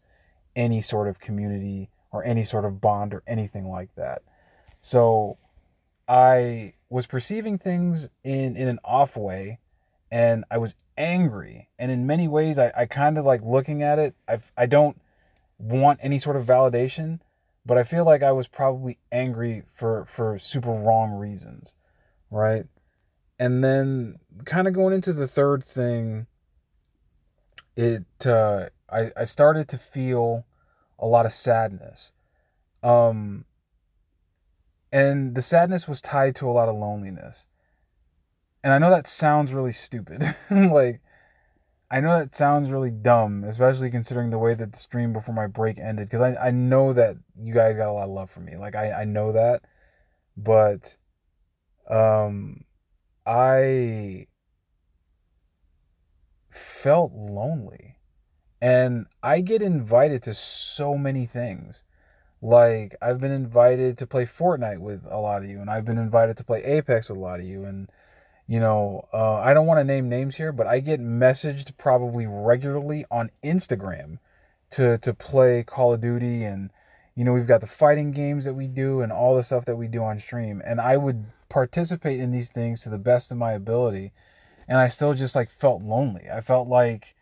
any 0.56 0.82
sort 0.82 1.08
of 1.08 1.20
community 1.20 1.90
or 2.12 2.24
any 2.24 2.44
sort 2.44 2.66
of 2.66 2.82
bond 2.82 3.14
or 3.14 3.22
anything 3.28 3.70
like 3.70 3.94
that. 3.96 4.22
So 4.82 5.38
I 6.10 6.74
was 6.90 7.06
perceiving 7.08 7.58
things 7.58 8.10
in, 8.24 8.58
in 8.58 8.68
an 8.68 8.80
off 8.84 9.16
way 9.16 9.60
and 10.12 10.44
I 10.50 10.58
was 10.58 10.76
angry. 10.98 11.70
And 11.78 11.92
in 11.92 12.08
many 12.08 12.28
ways, 12.28 12.58
I, 12.58 12.74
I 12.76 12.86
kind 12.86 13.18
of 13.18 13.26
like 13.26 13.42
looking 13.44 13.84
at 13.84 14.00
it. 14.00 14.16
I, 14.28 14.40
I 14.58 14.66
don't 14.66 15.00
want 15.60 16.00
any 16.02 16.18
sort 16.18 16.36
of 16.36 16.46
validation, 16.46 17.20
but 17.66 17.78
I 17.78 17.84
feel 17.84 18.06
like 18.06 18.24
I 18.24 18.32
was 18.32 18.48
probably 18.48 18.98
angry 19.12 19.64
for, 19.74 20.06
for 20.06 20.40
super 20.40 20.72
wrong 20.72 21.12
reasons, 21.12 21.76
right? 22.32 22.66
and 23.40 23.64
then 23.64 24.20
kind 24.46 24.68
of 24.68 24.74
going 24.74 24.94
into 24.94 25.14
the 25.14 25.28
third 25.28 25.64
thing, 25.64 26.28
it 27.76 28.04
uh, 28.26 28.68
I 28.92 29.12
I 29.16 29.24
started 29.24 29.68
to 29.70 29.78
feel 29.78 30.46
a 31.00 31.08
lot 31.08 31.26
of 31.26 31.32
sadness. 31.32 32.12
Um, 32.84 33.46
and 34.92 35.36
the 35.36 35.42
sadness 35.42 35.88
was 35.88 36.02
tied 36.02 36.36
to 36.36 36.50
a 36.50 36.52
lot 36.52 36.70
of 36.70 36.76
loneliness. 36.76 37.48
And 38.64 38.74
I 38.74 38.78
know 38.78 38.90
that 38.90 39.08
sounds 39.08 39.54
really 39.54 39.72
stupid. 39.72 40.24
like, 40.52 41.02
I 41.92 42.02
know 42.02 42.20
that 42.20 42.36
sounds 42.36 42.72
really 42.72 42.92
dumb, 42.92 43.44
especially 43.44 43.90
considering 43.90 44.30
the 44.30 44.38
way 44.38 44.54
that 44.54 44.72
the 44.72 44.78
stream 44.78 45.14
before 45.14 45.34
my 45.34 45.48
break 45.48 45.80
ended. 45.80 46.08
Because 46.08 46.22
I, 46.22 46.36
I 46.36 46.52
know 46.52 46.94
that 46.94 47.18
you 47.40 47.54
guys 47.54 47.78
got 47.78 47.90
a 47.90 47.94
lot 47.94 48.06
of 48.06 48.10
love 48.10 48.30
for 48.30 48.42
me. 48.42 48.58
Like, 48.58 48.76
I, 48.76 48.92
I 48.92 49.06
know 49.06 49.32
that. 49.32 49.62
But, 50.36 50.98
um, 51.90 52.64
I 53.26 54.28
felt 56.50 57.14
lonely. 57.14 57.98
And 58.62 59.06
I 59.24 59.40
get 59.40 59.62
invited 59.62 60.24
to 60.24 60.34
so 60.34 60.96
many 60.96 61.26
things. 61.26 61.84
Like, 62.42 62.96
I've 63.02 63.20
been 63.20 63.32
invited 63.32 63.98
to 63.98 64.08
play 64.08 64.26
Fortnite 64.26 64.80
with 64.80 65.06
a 65.10 65.18
lot 65.18 65.44
of 65.44 65.50
you, 65.50 65.60
and 65.60 65.70
I've 65.70 65.86
been 65.86 65.98
invited 65.98 66.38
to 66.38 66.44
play 66.44 66.64
Apex 66.64 67.10
with 67.10 67.18
a 67.18 67.22
lot 67.22 67.40
of 67.40 67.46
you, 67.46 67.66
and 67.66 67.90
you 68.48 68.60
know, 68.60 69.08
uh, 69.14 69.36
I 69.36 69.54
don't 69.54 69.68
want 69.68 69.80
to 69.80 69.84
name 69.84 70.10
names 70.10 70.36
here, 70.38 70.52
but 70.52 70.66
I 70.66 70.80
get 70.80 71.00
messaged 71.00 71.78
probably 71.78 72.26
regularly 72.28 73.06
on 73.12 73.30
Instagram 73.44 74.18
to 74.72 74.98
to 75.00 75.14
play 75.14 75.64
Call 75.64 75.94
of 75.94 76.02
Duty, 76.02 76.44
and 76.44 76.72
you 77.16 77.26
know, 77.26 77.34
we've 77.34 77.48
got 77.48 77.62
the 77.62 77.68
fighting 77.68 78.12
games 78.12 78.46
that 78.46 78.54
we 78.54 78.68
do 78.68 79.02
and 79.02 79.12
all 79.12 79.36
the 79.36 79.44
stuff 79.44 79.66
that 79.66 79.76
we 79.76 79.88
do 79.88 80.04
on 80.04 80.20
stream, 80.20 80.62
and 80.66 80.80
I 80.80 80.98
would 80.98 81.26
participate 81.50 82.20
in 82.20 82.32
these 82.32 82.50
things 82.50 82.82
to 82.84 82.90
the 82.90 82.98
best 82.98 83.32
of 83.32 83.38
my 83.38 83.52
ability, 83.52 84.14
and 84.68 84.78
I 84.78 84.88
still 84.88 85.14
just 85.14 85.36
like 85.36 85.50
felt 85.50 85.82
lonely. 85.82 86.30
I 86.32 86.42
felt 86.42 86.68
like 86.68 87.16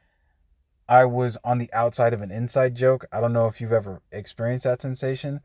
I 0.90 1.06
was 1.06 1.38
on 1.44 1.58
the 1.58 1.72
outside 1.74 2.14
of 2.14 2.22
an 2.22 2.32
inside 2.32 2.76
joke. 2.76 3.06
I 3.12 3.20
don't 3.20 3.34
know 3.34 3.48
if 3.48 3.60
you've 3.60 3.74
ever 3.74 4.02
experienced 4.12 4.64
that 4.64 4.82
sensation, 4.82 5.42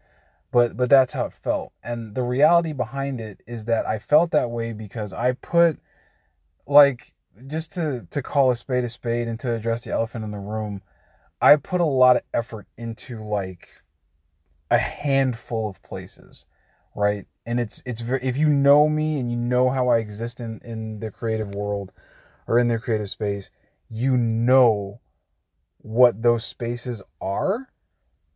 but 0.53 0.77
but 0.77 0.89
that's 0.89 1.15
how 1.15 1.27
it 1.27 1.33
felt. 1.33 1.73
And 1.83 2.15
the 2.15 2.23
reality 2.23 2.73
behind 2.73 3.21
it 3.21 3.41
is 3.47 3.65
that 3.65 3.87
I 3.87 3.99
felt 3.99 4.31
that 4.31 4.51
way 4.51 4.73
because 4.73 5.13
I 5.13 5.33
put 5.33 5.81
like 6.67 7.13
just 7.47 7.73
to 7.73 8.07
to 8.11 8.23
call 8.23 8.51
a 8.51 8.57
spade 8.57 8.85
a 8.85 8.89
spade 8.89 9.27
and 9.27 9.41
to 9.41 9.53
address 9.53 9.85
the 9.85 9.91
elephant 9.93 10.25
in 10.25 10.31
the 10.31 10.39
room, 10.39 10.83
I 11.41 11.57
put 11.57 11.81
a 11.81 11.85
lot 11.85 12.17
of 12.17 12.23
effort 12.33 12.67
into 12.77 13.23
like 13.23 13.69
a 14.71 14.79
handful 14.79 15.69
of 15.69 15.83
places, 15.83 16.47
right? 16.95 17.27
And 17.45 17.59
it's 17.59 17.83
it's 17.85 18.01
very 18.01 18.21
if 18.23 18.37
you 18.37 18.49
know 18.49 18.89
me 18.89 19.19
and 19.19 19.29
you 19.29 19.37
know 19.37 19.71
how 19.71 19.89
I 19.89 19.99
exist 19.99 20.39
in 20.39 20.61
in 20.63 21.01
the 21.01 21.11
creative 21.11 21.53
world 21.53 21.91
or 22.47 22.61
in 22.61 22.69
the 22.69 22.79
creative 22.79 23.11
space, 23.11 23.51
you 23.91 24.17
know 24.17 25.01
what 25.83 26.23
those 26.23 26.45
spaces 26.45 27.03
are 27.21 27.69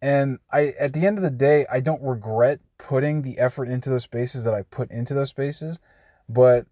and 0.03 0.39
I 0.53 0.75
at 0.79 0.93
the 0.93 1.07
end 1.07 1.19
of 1.19 1.25
the 1.25 1.31
day, 1.31 1.67
I 1.71 1.81
don't 1.81 2.03
regret 2.03 2.61
putting 2.79 3.23
the 3.23 3.39
effort 3.39 3.69
into 3.69 3.91
those 3.91 4.05
spaces 4.05 4.45
that 4.45 4.55
I 4.55 4.63
put 4.63 4.91
into 4.91 5.15
those 5.15 5.31
spaces, 5.31 5.81
but 6.29 6.67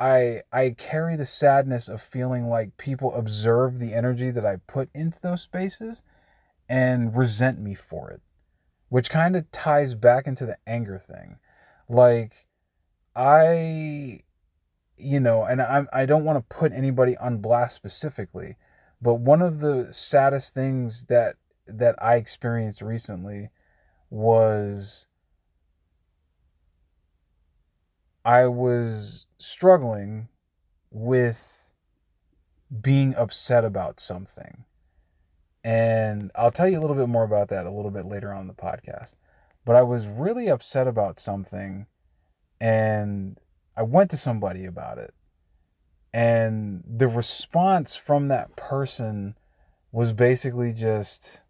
I 0.00 0.42
I 0.52 0.74
carry 0.76 1.16
the 1.16 1.24
sadness 1.24 1.88
of 1.88 2.02
feeling 2.02 2.48
like 2.48 2.76
people 2.76 3.14
observe 3.14 3.78
the 3.78 3.94
energy 3.94 4.30
that 4.30 4.44
I 4.44 4.56
put 4.66 4.90
into 4.94 5.20
those 5.20 5.42
spaces 5.42 6.02
and 6.68 7.16
resent 7.16 7.60
me 7.60 7.74
for 7.74 8.10
it. 8.10 8.20
Which 8.88 9.10
kind 9.10 9.36
of 9.36 9.50
ties 9.50 9.94
back 9.94 10.26
into 10.26 10.44
the 10.44 10.58
anger 10.66 10.98
thing. 10.98 11.38
Like 11.88 12.46
I 13.14 14.22
you 14.96 15.20
know, 15.20 15.44
and 15.44 15.62
I 15.62 15.86
I 15.92 16.06
don't 16.06 16.24
want 16.24 16.38
to 16.38 16.54
put 16.56 16.72
anybody 16.72 17.16
on 17.18 17.38
blast 17.38 17.76
specifically, 17.76 18.56
but 19.04 19.16
one 19.16 19.42
of 19.42 19.60
the 19.60 19.88
saddest 19.90 20.54
things 20.54 21.04
that 21.04 21.36
that 21.66 21.94
I 22.02 22.16
experienced 22.16 22.80
recently 22.80 23.50
was 24.08 25.06
I 28.24 28.46
was 28.46 29.26
struggling 29.36 30.28
with 30.90 31.68
being 32.80 33.14
upset 33.14 33.62
about 33.62 34.00
something. 34.00 34.64
And 35.62 36.30
I'll 36.34 36.50
tell 36.50 36.68
you 36.68 36.78
a 36.78 36.80
little 36.80 36.96
bit 36.96 37.08
more 37.08 37.24
about 37.24 37.48
that 37.48 37.66
a 37.66 37.70
little 37.70 37.90
bit 37.90 38.06
later 38.06 38.32
on 38.32 38.42
in 38.42 38.46
the 38.46 38.54
podcast. 38.54 39.16
But 39.66 39.76
I 39.76 39.82
was 39.82 40.06
really 40.06 40.48
upset 40.48 40.88
about 40.88 41.20
something 41.20 41.86
and 42.58 43.38
I 43.76 43.82
went 43.82 44.10
to 44.12 44.16
somebody 44.16 44.64
about 44.64 44.96
it. 44.96 45.12
And 46.14 46.84
the 46.86 47.08
response 47.08 47.96
from 47.96 48.28
that 48.28 48.54
person 48.54 49.34
was 49.90 50.12
basically 50.12 50.72
just 50.72 51.40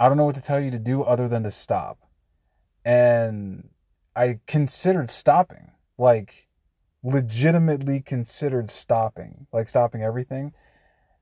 I 0.00 0.08
don't 0.08 0.16
know 0.16 0.24
what 0.24 0.34
to 0.36 0.40
tell 0.40 0.60
you 0.60 0.70
to 0.70 0.78
do 0.78 1.02
other 1.02 1.28
than 1.28 1.42
to 1.42 1.50
stop. 1.50 1.98
And 2.86 3.68
I 4.14 4.40
considered 4.46 5.10
stopping, 5.10 5.72
like 5.98 6.48
legitimately 7.02 8.00
considered 8.00 8.70
stopping, 8.70 9.46
like 9.52 9.68
stopping 9.68 10.02
everything. 10.02 10.54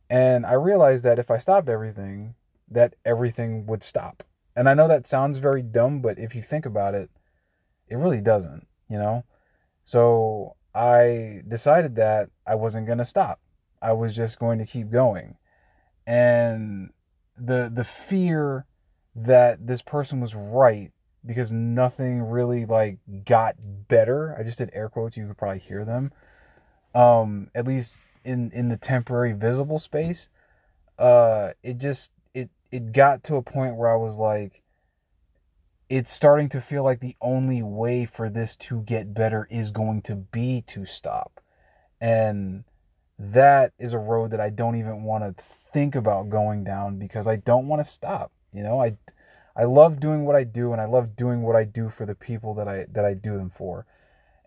And 0.08 0.46
I 0.46 0.52
realized 0.52 1.02
that 1.02 1.18
if 1.18 1.28
I 1.28 1.38
stopped 1.38 1.68
everything, 1.68 2.36
that 2.70 2.94
everything 3.04 3.66
would 3.66 3.82
stop. 3.82 4.22
And 4.54 4.68
I 4.68 4.74
know 4.74 4.86
that 4.86 5.08
sounds 5.08 5.38
very 5.38 5.62
dumb, 5.62 6.00
but 6.00 6.20
if 6.20 6.36
you 6.36 6.42
think 6.42 6.66
about 6.66 6.94
it, 6.94 7.10
it 7.88 7.96
really 7.96 8.20
doesn't, 8.20 8.68
you 8.88 8.98
know? 8.98 9.24
So 9.82 10.54
I 10.74 11.42
decided 11.46 11.96
that 11.96 12.30
I 12.46 12.56
wasn't 12.56 12.86
going 12.86 12.98
to 12.98 13.04
stop. 13.04 13.40
I 13.80 13.92
was 13.92 14.16
just 14.16 14.38
going 14.38 14.58
to 14.58 14.66
keep 14.66 14.90
going. 14.90 15.36
And 16.06 16.90
the 17.36 17.70
the 17.72 17.84
fear 17.84 18.66
that 19.14 19.66
this 19.66 19.82
person 19.82 20.20
was 20.20 20.34
right 20.34 20.92
because 21.24 21.52
nothing 21.52 22.22
really 22.22 22.66
like 22.66 22.98
got 23.24 23.56
better. 23.88 24.36
I 24.38 24.42
just 24.42 24.58
did 24.58 24.70
air 24.72 24.88
quotes, 24.88 25.16
you 25.16 25.26
could 25.26 25.38
probably 25.38 25.60
hear 25.60 25.84
them. 25.84 26.12
Um, 26.94 27.50
at 27.54 27.66
least 27.66 28.08
in 28.24 28.50
in 28.52 28.68
the 28.68 28.76
temporary 28.76 29.32
visible 29.32 29.78
space. 29.78 30.28
Uh 30.98 31.50
it 31.62 31.78
just 31.78 32.12
it 32.34 32.50
it 32.70 32.92
got 32.92 33.24
to 33.24 33.36
a 33.36 33.42
point 33.42 33.76
where 33.76 33.92
I 33.92 33.96
was 33.96 34.18
like 34.18 34.62
it's 35.88 36.10
starting 36.10 36.48
to 36.50 36.60
feel 36.60 36.82
like 36.82 37.00
the 37.00 37.16
only 37.20 37.62
way 37.62 38.04
for 38.06 38.30
this 38.30 38.56
to 38.56 38.80
get 38.82 39.14
better 39.14 39.46
is 39.50 39.70
going 39.70 40.02
to 40.02 40.16
be 40.16 40.62
to 40.68 40.86
stop. 40.86 41.40
And 42.00 42.64
that 43.18 43.72
is 43.78 43.92
a 43.92 43.98
road 43.98 44.30
that 44.30 44.40
I 44.40 44.50
don't 44.50 44.76
even 44.76 45.04
want 45.04 45.24
to 45.24 45.44
think 45.72 45.94
about 45.94 46.30
going 46.30 46.64
down 46.64 46.98
because 46.98 47.26
I 47.26 47.36
don't 47.36 47.68
want 47.68 47.84
to 47.84 47.90
stop. 47.90 48.32
You 48.52 48.62
know, 48.62 48.82
I 48.82 48.96
I 49.56 49.64
love 49.64 50.00
doing 50.00 50.24
what 50.24 50.36
I 50.36 50.44
do 50.44 50.72
and 50.72 50.80
I 50.80 50.86
love 50.86 51.14
doing 51.16 51.42
what 51.42 51.56
I 51.56 51.64
do 51.64 51.88
for 51.88 52.06
the 52.06 52.14
people 52.14 52.54
that 52.54 52.68
I 52.68 52.86
that 52.90 53.04
I 53.04 53.14
do 53.14 53.36
them 53.36 53.50
for. 53.50 53.86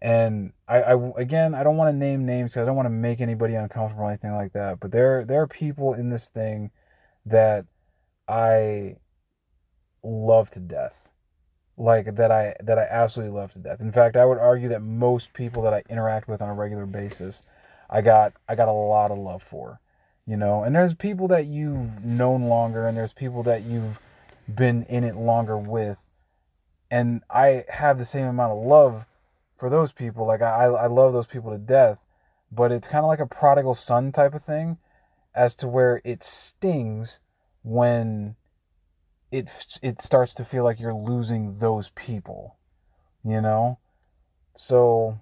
And 0.02 0.54
I, 0.68 0.82
I 0.82 1.12
again 1.18 1.56
I 1.56 1.64
don't 1.64 1.78
want 1.78 1.94
to 1.94 1.98
name 1.98 2.26
names 2.26 2.54
because 2.54 2.64
I 2.64 2.66
don't 2.66 2.76
want 2.76 2.88
to 2.88 2.92
make 2.92 3.22
anybody 3.22 3.56
uncomfortable 3.56 4.06
or 4.06 4.10
anything 4.10 4.34
like 4.34 4.54
that. 4.54 4.80
But 4.80 4.92
there 4.92 5.24
there 5.26 5.42
are 5.42 5.48
people 5.48 5.94
in 5.94 6.10
this 6.10 6.28
thing 6.28 6.72
that 7.26 7.66
I 8.28 8.98
love 10.04 10.50
to 10.52 10.60
death. 10.60 11.07
Like 11.78 12.16
that 12.16 12.32
I 12.32 12.56
that 12.60 12.80
I 12.80 12.88
absolutely 12.90 13.40
love 13.40 13.54
to 13.54 13.60
death. 13.60 13.82
In 13.82 13.92
fact, 13.92 14.18
I 14.18 14.26
would 14.26 14.40
argue 14.40 14.70
that 14.70 14.82
most 14.82 15.34
people 15.34 15.62
that 15.64 15.74
I 15.74 15.84
interact 15.90 16.28
with 16.28 16.42
on 16.42 16.50
a 16.50 16.54
regular 16.54 16.86
basis 16.86 17.44
I 17.90 18.02
got 18.02 18.34
I 18.48 18.56
got 18.56 18.68
a 18.68 18.74
lot 18.74 19.12
of 19.12 19.18
love 19.18 19.42
for, 19.44 19.80
you 20.26 20.38
know. 20.38 20.64
And 20.64 20.76
there's 20.76 20.94
people 20.94 21.28
that 21.30 21.46
you've 21.46 22.04
known 22.04 22.44
longer, 22.44 22.88
and 22.88 22.98
there's 22.98 23.14
people 23.14 23.44
that 23.44 23.64
you've 23.64 24.00
been 24.54 24.84
in 24.84 25.04
it 25.04 25.16
longer 25.16 25.58
with, 25.58 25.98
and 26.92 27.22
I 27.30 27.66
have 27.70 27.98
the 27.98 28.06
same 28.06 28.26
amount 28.26 28.54
of 28.54 28.66
love 28.66 29.06
for 29.58 29.70
those 29.70 29.92
people. 29.92 30.26
Like 30.26 30.42
I 30.42 30.66
I 30.66 30.88
love 30.88 31.14
those 31.14 31.28
people 31.28 31.52
to 31.52 31.58
death, 31.58 32.02
but 32.52 32.72
it's 32.72 32.88
kind 32.88 33.04
of 33.04 33.08
like 33.08 33.20
a 33.20 33.26
prodigal 33.26 33.76
son 33.76 34.12
type 34.12 34.34
of 34.34 34.44
thing, 34.44 34.78
as 35.34 35.56
to 35.56 35.68
where 35.68 36.02
it 36.04 36.24
stings 36.24 37.20
when 37.64 38.36
it 39.32 39.80
it 39.82 40.02
starts 40.02 40.34
to 40.36 40.46
feel 40.46 40.64
like 40.64 40.80
you're 40.80 40.94
losing 40.94 41.60
those 41.60 41.90
people, 41.90 42.56
you 43.24 43.42
know. 43.42 43.80
So 44.56 45.20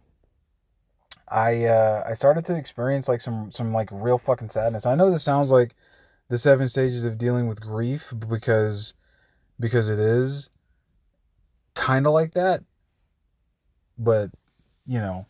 I 1.28 1.66
uh, 1.66 2.04
I 2.06 2.14
started 2.14 2.46
to 2.46 2.56
experience 2.56 3.08
like 3.08 3.22
some 3.22 3.52
some 3.52 3.74
like 3.74 3.90
real 3.92 4.18
fucking 4.18 4.50
sadness. 4.50 4.86
I 4.86 4.96
know 4.96 5.12
this 5.12 5.24
sounds 5.24 5.52
like 5.52 5.76
the 6.30 6.38
seven 6.38 6.68
stages 6.68 7.04
of 7.06 7.18
dealing 7.18 7.48
with 7.48 7.62
grief 7.62 8.14
because 8.28 8.94
because 9.60 9.90
it 9.90 10.00
is 10.00 10.50
kind 11.74 12.06
of 12.06 12.14
like 12.14 12.34
that, 12.34 12.64
but 13.98 14.32
you 14.86 15.00
know, 15.00 15.26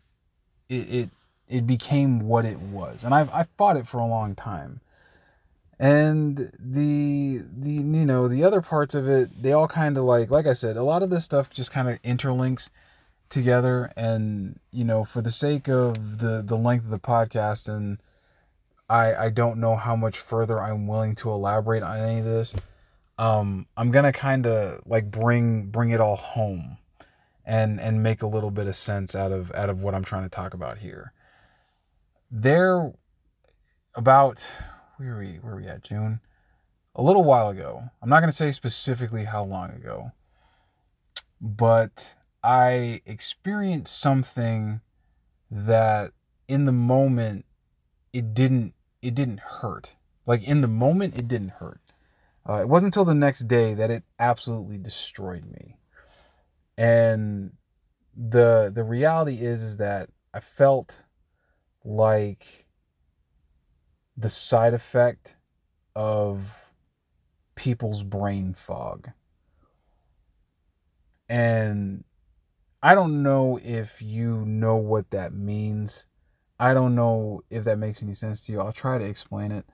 it 0.67 0.89
it 0.89 1.09
it 1.47 1.67
became 1.67 2.21
what 2.21 2.45
it 2.45 2.59
was, 2.59 3.03
and 3.03 3.13
I've 3.13 3.29
I 3.29 3.45
fought 3.57 3.77
it 3.77 3.87
for 3.87 3.99
a 3.99 4.07
long 4.07 4.35
time. 4.35 4.81
And 5.77 6.51
the 6.57 7.41
the 7.57 7.71
you 7.71 8.05
know 8.05 8.27
the 8.27 8.43
other 8.43 8.61
parts 8.61 8.95
of 8.95 9.09
it, 9.09 9.41
they 9.41 9.51
all 9.51 9.67
kind 9.67 9.97
of 9.97 10.05
like 10.05 10.31
like 10.31 10.47
I 10.47 10.53
said, 10.53 10.77
a 10.77 10.83
lot 10.83 11.03
of 11.03 11.09
this 11.09 11.25
stuff 11.25 11.49
just 11.49 11.71
kind 11.71 11.89
of 11.89 12.01
interlinks 12.01 12.69
together 13.27 13.91
and 13.97 14.59
you 14.71 14.85
know 14.85 15.03
for 15.03 15.21
the 15.21 15.31
sake 15.31 15.67
of 15.67 16.19
the 16.19 16.41
the 16.45 16.55
length 16.55 16.85
of 16.85 16.91
the 16.91 16.99
podcast 16.99 17.67
and 17.67 17.97
I 18.87 19.15
I 19.15 19.29
don't 19.29 19.59
know 19.59 19.75
how 19.75 19.95
much 19.95 20.19
further 20.19 20.61
I'm 20.61 20.85
willing 20.85 21.15
to 21.15 21.31
elaborate 21.31 21.81
on 21.81 21.97
any 21.97 22.19
of 22.19 22.25
this 22.25 22.53
um 23.17 23.65
I'm 23.75 23.91
to 23.91 24.11
kind 24.11 24.45
of 24.45 24.83
like 24.85 25.09
bring 25.09 25.65
bring 25.65 25.89
it 25.89 25.99
all 25.99 26.15
home 26.15 26.77
and 27.45 27.79
and 27.79 28.01
make 28.01 28.21
a 28.21 28.27
little 28.27 28.51
bit 28.51 28.67
of 28.67 28.75
sense 28.75 29.15
out 29.15 29.31
of 29.31 29.51
out 29.53 29.69
of 29.69 29.81
what 29.81 29.93
I'm 29.93 30.03
trying 30.03 30.23
to 30.23 30.29
talk 30.29 30.53
about 30.53 30.79
here. 30.79 31.13
There 32.31 32.93
about 33.93 34.45
where 34.97 35.15
are 35.15 35.19
we 35.19 35.35
where 35.41 35.53
are 35.53 35.57
we 35.57 35.67
at 35.67 35.83
June 35.83 36.19
a 36.95 37.01
little 37.01 37.23
while 37.23 37.49
ago 37.49 37.89
I'm 38.01 38.09
not 38.09 38.19
going 38.19 38.29
to 38.29 38.35
say 38.35 38.51
specifically 38.51 39.25
how 39.25 39.43
long 39.43 39.71
ago 39.71 40.11
but 41.41 42.15
I 42.43 43.01
experienced 43.05 43.99
something 43.99 44.81
that 45.49 46.11
in 46.47 46.65
the 46.65 46.71
moment 46.71 47.45
it 48.13 48.33
didn't 48.33 48.73
it 49.01 49.13
didn't 49.13 49.39
hurt. 49.39 49.95
Like 50.25 50.43
in 50.43 50.61
the 50.61 50.67
moment 50.67 51.15
it 51.15 51.27
didn't 51.27 51.53
hurt. 51.59 51.81
Uh, 52.47 52.61
it 52.61 52.69
wasn't 52.69 52.93
until 52.93 53.05
the 53.05 53.15
next 53.15 53.47
day 53.47 53.73
that 53.73 53.91
it 53.91 54.03
absolutely 54.19 54.77
destroyed 54.77 55.45
me. 55.45 55.77
And 56.77 57.53
the 58.15 58.71
the 58.73 58.83
reality 58.83 59.45
is 59.45 59.61
is 59.61 59.77
that 59.77 60.09
I 60.33 60.39
felt 60.39 61.03
like 61.83 62.64
the 64.17 64.29
side 64.29 64.73
effect 64.73 65.35
of 65.95 66.69
people's 67.55 68.03
brain 68.03 68.53
fog. 68.53 69.11
And 71.27 72.03
I 72.83 72.93
don't 72.95 73.23
know 73.23 73.59
if 73.63 74.01
you 74.01 74.45
know 74.45 74.75
what 74.75 75.09
that 75.09 75.33
means. 75.33 76.05
I 76.59 76.73
don't 76.73 76.95
know 76.95 77.41
if 77.49 77.63
that 77.63 77.79
makes 77.79 78.03
any 78.03 78.13
sense 78.13 78.41
to 78.41 78.51
you. 78.51 78.61
I'll 78.61 78.71
try 78.71 78.97
to 78.97 79.03
explain 79.03 79.51
it. 79.51 79.65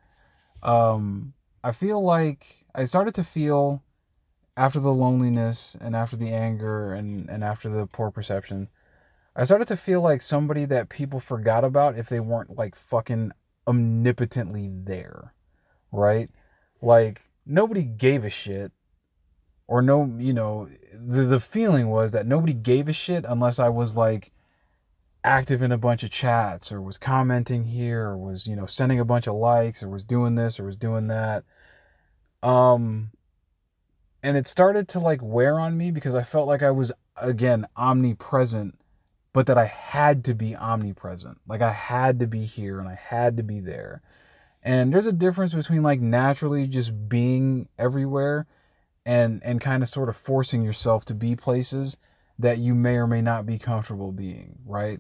Um, 0.64 1.34
I 1.64 1.72
feel 1.72 2.02
like 2.04 2.66
I 2.74 2.86
started 2.86 3.14
to 3.16 3.24
feel 3.24 3.84
after 4.58 4.80
the 4.80 4.94
loneliness 4.94 5.76
and 5.80 5.96
after 5.96 6.16
the 6.16 6.30
anger 6.32 6.94
and, 6.94 7.30
and 7.30 7.44
after 7.44 7.70
the 7.70 7.86
poor 7.86 8.12
perception, 8.12 8.70
I 9.36 9.44
started 9.44 9.68
to 9.68 9.78
feel 9.78 10.02
like 10.02 10.22
somebody 10.22 10.66
that 10.66 10.90
people 10.90 11.20
forgot 11.20 11.64
about 11.64 11.98
if 11.98 12.10
they 12.10 12.20
weren't 12.20 12.58
like 12.58 12.76
fucking 12.76 13.32
omnipotently 13.68 14.70
there. 14.86 15.34
Right? 15.92 16.30
Like 16.82 17.22
nobody 17.46 17.84
gave 17.84 18.24
a 18.24 18.30
shit 18.30 18.72
or 19.72 19.82
no, 19.82 20.14
you 20.18 20.34
know, 20.34 20.68
the 20.94 21.24
the 21.24 21.40
feeling 21.40 21.90
was 21.90 22.12
that 22.12 22.28
nobody 22.28 22.54
gave 22.54 22.90
a 22.90 22.94
shit 22.94 23.24
unless 23.26 23.58
I 23.58 23.70
was 23.70 23.96
like 23.96 24.32
active 25.24 25.62
in 25.62 25.72
a 25.72 25.78
bunch 25.78 26.04
of 26.04 26.12
chats 26.12 26.74
or 26.74 26.82
was 26.82 26.98
commenting 26.98 27.64
here 27.64 28.08
or 28.08 28.18
was, 28.18 28.48
you 28.48 28.56
know, 28.58 28.66
sending 28.66 29.00
a 29.00 29.06
bunch 29.06 29.28
of 29.28 29.36
likes 29.36 29.82
or 29.82 29.88
was 29.88 30.04
doing 30.04 30.36
this 30.36 30.60
or 30.60 30.66
was 30.66 30.76
doing 30.76 31.08
that. 31.08 31.46
Um 32.44 33.12
and 34.22 34.36
it 34.36 34.48
started 34.48 34.90
to 34.90 35.00
like 35.00 35.22
wear 35.22 35.58
on 35.58 35.78
me 35.78 35.90
because 35.90 36.16
I 36.16 36.24
felt 36.24 36.48
like 36.48 36.64
I 36.64 36.72
was 36.72 36.92
again 37.16 37.66
omnipresent 37.78 38.78
but 39.34 39.46
that 39.46 39.58
I 39.58 39.66
had 39.66 40.24
to 40.26 40.34
be 40.34 40.56
omnipresent. 40.56 41.40
Like 41.48 41.62
I 41.62 41.72
had 41.72 42.20
to 42.20 42.28
be 42.28 42.46
here 42.46 42.80
and 42.80 42.88
I 42.88 42.96
had 42.96 43.38
to 43.38 43.44
be 43.44 43.60
there. 43.60 44.02
And 44.64 44.94
there's 44.94 45.08
a 45.08 45.14
difference 45.14 45.54
between 45.54 45.84
like 45.84 46.02
naturally 46.02 46.68
just 46.68 47.10
being 47.10 47.68
everywhere 47.80 48.48
and 49.06 49.42
and 49.44 49.60
kind 49.60 49.82
of 49.82 49.90
sort 49.90 50.10
of 50.10 50.18
forcing 50.18 50.64
yourself 50.64 51.06
to 51.06 51.14
be 51.14 51.36
places 51.36 51.98
that 52.38 52.58
you 52.60 52.76
may 52.76 52.96
or 52.96 53.08
may 53.08 53.22
not 53.22 53.46
be 53.46 53.58
comfortable 53.58 54.12
being, 54.12 54.60
right? 54.66 55.00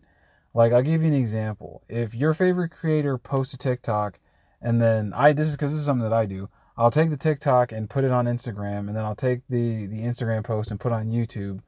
Like 0.54 0.74
I'll 0.74 0.82
give 0.82 1.02
you 1.02 1.08
an 1.08 1.14
example. 1.14 1.84
If 1.90 2.16
your 2.16 2.34
favorite 2.34 2.70
creator 2.70 3.18
posts 3.18 3.54
a 3.54 3.58
TikTok 3.58 4.20
and 4.62 4.82
then 4.82 5.14
I 5.14 5.34
this 5.34 5.48
is 5.48 5.56
cuz 5.56 5.72
this 5.72 5.80
is 5.80 5.86
something 5.86 6.10
that 6.10 6.16
I 6.16 6.26
do. 6.26 6.50
I'll 6.78 6.92
take 6.92 7.10
the 7.10 7.18
TikTok 7.18 7.72
and 7.72 7.90
put 7.90 8.06
it 8.06 8.12
on 8.12 8.26
Instagram 8.26 8.88
and 8.88 8.96
then 8.96 9.04
I'll 9.04 9.16
take 9.16 9.42
the 9.50 9.86
the 9.88 10.02
Instagram 10.02 10.44
post 10.44 10.72
and 10.72 10.80
put 10.80 10.94
on 10.94 11.12
YouTube 11.12 11.60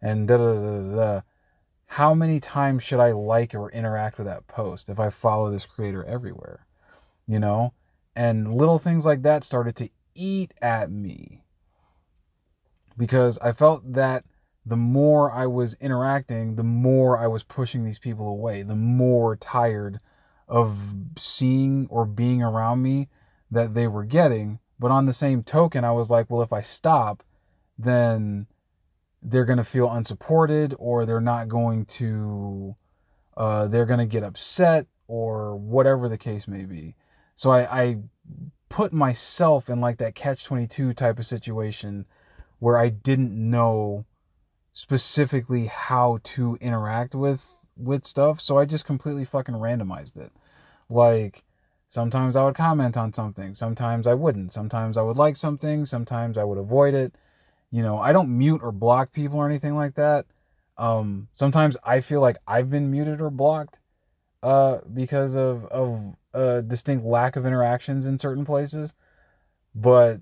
and 0.00 0.26
da 0.26 0.36
da 0.36 0.54
da 0.54 0.96
da. 0.96 1.20
How 1.92 2.14
many 2.14 2.40
times 2.40 2.82
should 2.82 3.00
I 3.00 3.12
like 3.12 3.54
or 3.54 3.70
interact 3.70 4.16
with 4.16 4.26
that 4.26 4.46
post 4.46 4.88
if 4.88 4.98
I 4.98 5.10
follow 5.10 5.50
this 5.50 5.66
creator 5.66 6.02
everywhere? 6.04 6.64
You 7.26 7.38
know? 7.38 7.74
And 8.16 8.54
little 8.54 8.78
things 8.78 9.04
like 9.04 9.20
that 9.24 9.44
started 9.44 9.76
to 9.76 9.90
eat 10.14 10.54
at 10.62 10.90
me 10.90 11.44
because 12.96 13.36
I 13.42 13.52
felt 13.52 13.92
that 13.92 14.24
the 14.64 14.76
more 14.76 15.30
I 15.30 15.44
was 15.46 15.74
interacting, 15.82 16.56
the 16.56 16.62
more 16.62 17.18
I 17.18 17.26
was 17.26 17.42
pushing 17.42 17.84
these 17.84 17.98
people 17.98 18.26
away, 18.26 18.62
the 18.62 18.74
more 18.74 19.36
tired 19.36 20.00
of 20.48 20.78
seeing 21.18 21.88
or 21.90 22.06
being 22.06 22.42
around 22.42 22.80
me 22.80 23.10
that 23.50 23.74
they 23.74 23.86
were 23.86 24.04
getting. 24.04 24.60
But 24.78 24.92
on 24.92 25.04
the 25.04 25.12
same 25.12 25.42
token, 25.42 25.84
I 25.84 25.92
was 25.92 26.08
like, 26.08 26.30
well, 26.30 26.40
if 26.40 26.54
I 26.54 26.62
stop, 26.62 27.22
then 27.76 28.46
they're 29.22 29.44
going 29.44 29.58
to 29.58 29.64
feel 29.64 29.90
unsupported 29.90 30.74
or 30.78 31.06
they're 31.06 31.20
not 31.20 31.48
going 31.48 31.84
to, 31.86 32.76
uh, 33.36 33.66
they're 33.68 33.86
going 33.86 34.00
to 34.00 34.06
get 34.06 34.22
upset 34.22 34.86
or 35.06 35.56
whatever 35.56 36.08
the 36.08 36.18
case 36.18 36.48
may 36.48 36.64
be. 36.64 36.96
So 37.36 37.50
I, 37.50 37.82
I 37.82 37.96
put 38.68 38.92
myself 38.92 39.68
in 39.68 39.80
like 39.80 39.98
that 39.98 40.14
catch 40.14 40.44
22 40.44 40.94
type 40.94 41.18
of 41.18 41.26
situation 41.26 42.06
where 42.58 42.78
I 42.78 42.88
didn't 42.88 43.32
know 43.34 44.06
specifically 44.72 45.66
how 45.66 46.20
to 46.24 46.56
interact 46.60 47.14
with 47.14 47.66
with 47.76 48.06
stuff, 48.06 48.40
so 48.40 48.58
I 48.58 48.64
just 48.64 48.84
completely 48.84 49.24
fucking 49.24 49.54
randomized 49.54 50.16
it. 50.16 50.32
Like 50.88 51.44
sometimes 51.88 52.36
I 52.36 52.44
would 52.44 52.54
comment 52.54 52.96
on 52.96 53.12
something, 53.12 53.54
sometimes 53.54 54.06
I 54.06 54.14
wouldn't. 54.14 54.52
Sometimes 54.52 54.96
I 54.96 55.02
would 55.02 55.16
like 55.16 55.36
something, 55.36 55.84
sometimes 55.84 56.38
I 56.38 56.44
would 56.44 56.58
avoid 56.58 56.94
it. 56.94 57.14
You 57.72 57.82
know, 57.82 57.98
I 57.98 58.12
don't 58.12 58.36
mute 58.36 58.60
or 58.62 58.70
block 58.70 59.12
people 59.12 59.38
or 59.38 59.48
anything 59.48 59.74
like 59.74 59.94
that. 59.94 60.26
Um, 60.76 61.28
sometimes 61.32 61.76
I 61.82 62.00
feel 62.00 62.20
like 62.20 62.36
I've 62.46 62.70
been 62.70 62.90
muted 62.90 63.20
or 63.20 63.30
blocked 63.30 63.78
uh, 64.42 64.78
because 64.92 65.34
of 65.34 65.64
of 65.66 66.14
a 66.34 66.62
distinct 66.62 67.04
lack 67.04 67.36
of 67.36 67.46
interactions 67.46 68.06
in 68.06 68.18
certain 68.18 68.44
places. 68.44 68.94
But 69.74 70.20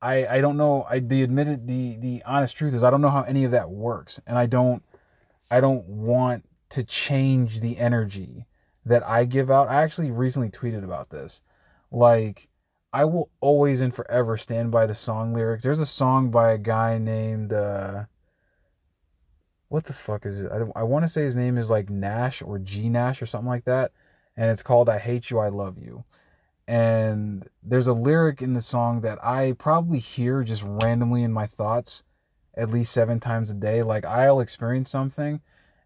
I 0.00 0.26
I 0.26 0.40
don't 0.40 0.56
know. 0.56 0.86
I 0.88 1.00
the 1.00 1.22
admitted 1.22 1.66
the 1.66 1.96
the 1.96 2.22
honest 2.24 2.56
truth 2.56 2.74
is 2.74 2.82
I 2.82 2.90
don't 2.90 3.02
know 3.02 3.10
how 3.10 3.22
any 3.22 3.44
of 3.44 3.50
that 3.50 3.70
works, 3.70 4.20
and 4.26 4.38
I 4.38 4.46
don't 4.46 4.82
I 5.50 5.60
don't 5.60 5.84
want 5.84 6.44
to 6.70 6.84
change 6.84 7.60
the 7.60 7.78
energy 7.78 8.46
that 8.86 9.06
I 9.06 9.24
give 9.24 9.50
out. 9.50 9.68
I 9.68 9.82
actually 9.82 10.10
recently 10.10 10.48
tweeted 10.50 10.84
about 10.84 11.10
this. 11.10 11.42
Like 11.90 12.48
I 12.92 13.04
will 13.04 13.30
always 13.40 13.80
and 13.80 13.94
forever 13.94 14.36
stand 14.36 14.70
by 14.70 14.86
the 14.86 14.94
song 14.94 15.34
lyrics. 15.34 15.62
There's 15.62 15.80
a 15.80 15.86
song 15.86 16.30
by 16.30 16.52
a 16.52 16.58
guy 16.58 16.98
named 16.98 17.52
uh 17.52 18.04
what 19.68 19.84
the 19.84 19.92
fuck 19.92 20.24
is 20.24 20.42
it? 20.42 20.50
I, 20.50 20.80
I 20.80 20.82
want 20.82 21.04
to 21.04 21.08
say 21.08 21.24
his 21.24 21.36
name 21.36 21.58
is 21.58 21.70
like 21.70 21.90
Nash 21.90 22.40
or 22.40 22.58
G 22.58 22.88
Nash 22.88 23.20
or 23.20 23.26
something 23.26 23.48
like 23.48 23.64
that, 23.64 23.92
and 24.36 24.50
it's 24.50 24.62
called 24.62 24.88
"I 24.88 24.98
Hate 24.98 25.30
You, 25.30 25.38
I 25.38 25.48
Love 25.48 25.78
You." 25.78 26.04
and 26.68 27.48
there's 27.62 27.86
a 27.86 27.92
lyric 27.94 28.42
in 28.42 28.52
the 28.52 28.60
song 28.60 29.00
that 29.00 29.18
I 29.24 29.52
probably 29.52 29.98
hear 29.98 30.44
just 30.44 30.62
randomly 30.62 31.22
in 31.22 31.32
my 31.32 31.46
thoughts 31.46 32.02
at 32.58 32.70
least 32.70 32.92
seven 32.92 33.18
times 33.20 33.50
a 33.50 33.54
day. 33.54 33.82
Like 33.82 34.04
I'll 34.04 34.40
experience 34.40 34.90
something 34.90 35.40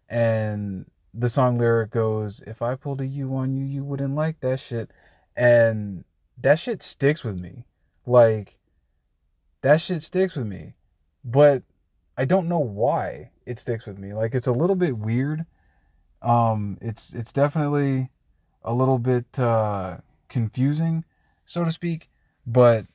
and 0.09 0.85
the 1.13 1.29
song 1.29 1.57
lyric 1.57 1.91
goes, 1.91 2.43
If 2.45 2.61
I 2.61 2.75
pulled 2.75 2.99
a 2.99 3.07
U 3.07 3.33
on 3.35 3.55
you, 3.55 3.63
you 3.63 3.83
wouldn't 3.85 4.13
like 4.13 4.41
that 4.41 4.59
shit. 4.59 4.91
And 5.37 6.03
that 6.43 6.59
shit 6.59 6.83
sticks 6.83 7.23
with 7.23 7.39
me. 7.39 7.65
Like 8.05 8.59
that 9.61 9.81
shit 9.81 10.03
sticks 10.03 10.35
with 10.35 10.45
me. 10.45 10.73
But 11.25 11.63
I 12.17 12.25
don't 12.25 12.47
know 12.47 12.59
why 12.59 13.31
it 13.45 13.59
sticks 13.59 13.85
with 13.85 13.97
me. 13.97 14.13
Like 14.13 14.35
it's 14.35 14.47
a 14.47 14.51
little 14.51 14.75
bit 14.75 14.97
weird. 14.97 15.45
Um 16.21 16.77
it's 16.81 17.13
it's 17.13 17.33
definitely 17.33 18.11
a 18.61 18.73
little 18.73 18.99
bit 18.99 19.39
uh 19.39 19.97
confusing, 20.29 21.05
so 21.45 21.63
to 21.63 21.71
speak. 21.71 22.09
But 22.45 22.85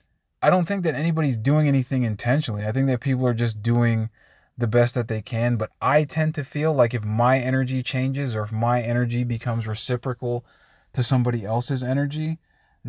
I 0.41 0.51
don't 0.51 0.69
think 0.69 0.85
that 0.85 0.95
anybody's 0.95 1.37
doing 1.37 1.67
anything 1.67 2.05
intentionally. 2.05 2.65
I 2.65 2.73
think 2.73 2.87
that 2.87 3.01
people 3.01 3.27
are 3.27 3.35
just 3.35 3.63
doing 3.63 4.11
the 4.57 4.67
best 4.67 4.95
that 4.95 5.09
they 5.09 5.23
can. 5.23 5.57
But 5.57 5.71
I 5.81 6.05
tend 6.05 6.35
to 6.35 6.45
feel 6.45 6.75
like 6.75 6.93
if 6.93 7.03
my 7.03 7.39
energy 7.39 7.83
changes 7.83 8.35
or 8.35 8.43
if 8.43 8.53
my 8.53 8.83
energy 8.83 9.25
becomes 9.25 9.67
reciprocal 9.67 10.45
to 10.93 11.03
somebody 11.03 11.45
else's 11.45 11.83
energy, 11.83 12.39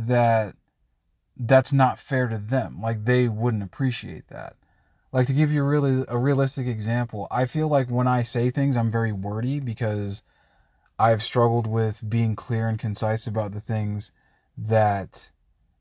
that 0.07 0.55
that's 1.37 1.71
not 1.71 1.99
fair 1.99 2.27
to 2.27 2.37
them. 2.37 2.81
Like 2.81 3.05
they 3.05 3.27
wouldn't 3.27 3.63
appreciate 3.63 4.27
that. 4.27 4.55
Like 5.11 5.27
to 5.27 5.33
give 5.33 5.51
you 5.51 5.63
really 5.63 6.05
a 6.07 6.17
realistic 6.17 6.67
example, 6.67 7.27
I 7.31 7.45
feel 7.45 7.67
like 7.67 7.89
when 7.89 8.07
I 8.07 8.21
say 8.21 8.51
things 8.51 8.77
I'm 8.77 8.91
very 8.91 9.11
wordy 9.11 9.59
because 9.59 10.21
I've 10.99 11.23
struggled 11.23 11.65
with 11.65 12.07
being 12.07 12.35
clear 12.35 12.67
and 12.67 12.77
concise 12.77 13.25
about 13.25 13.53
the 13.53 13.61
things 13.61 14.11
that 14.57 15.31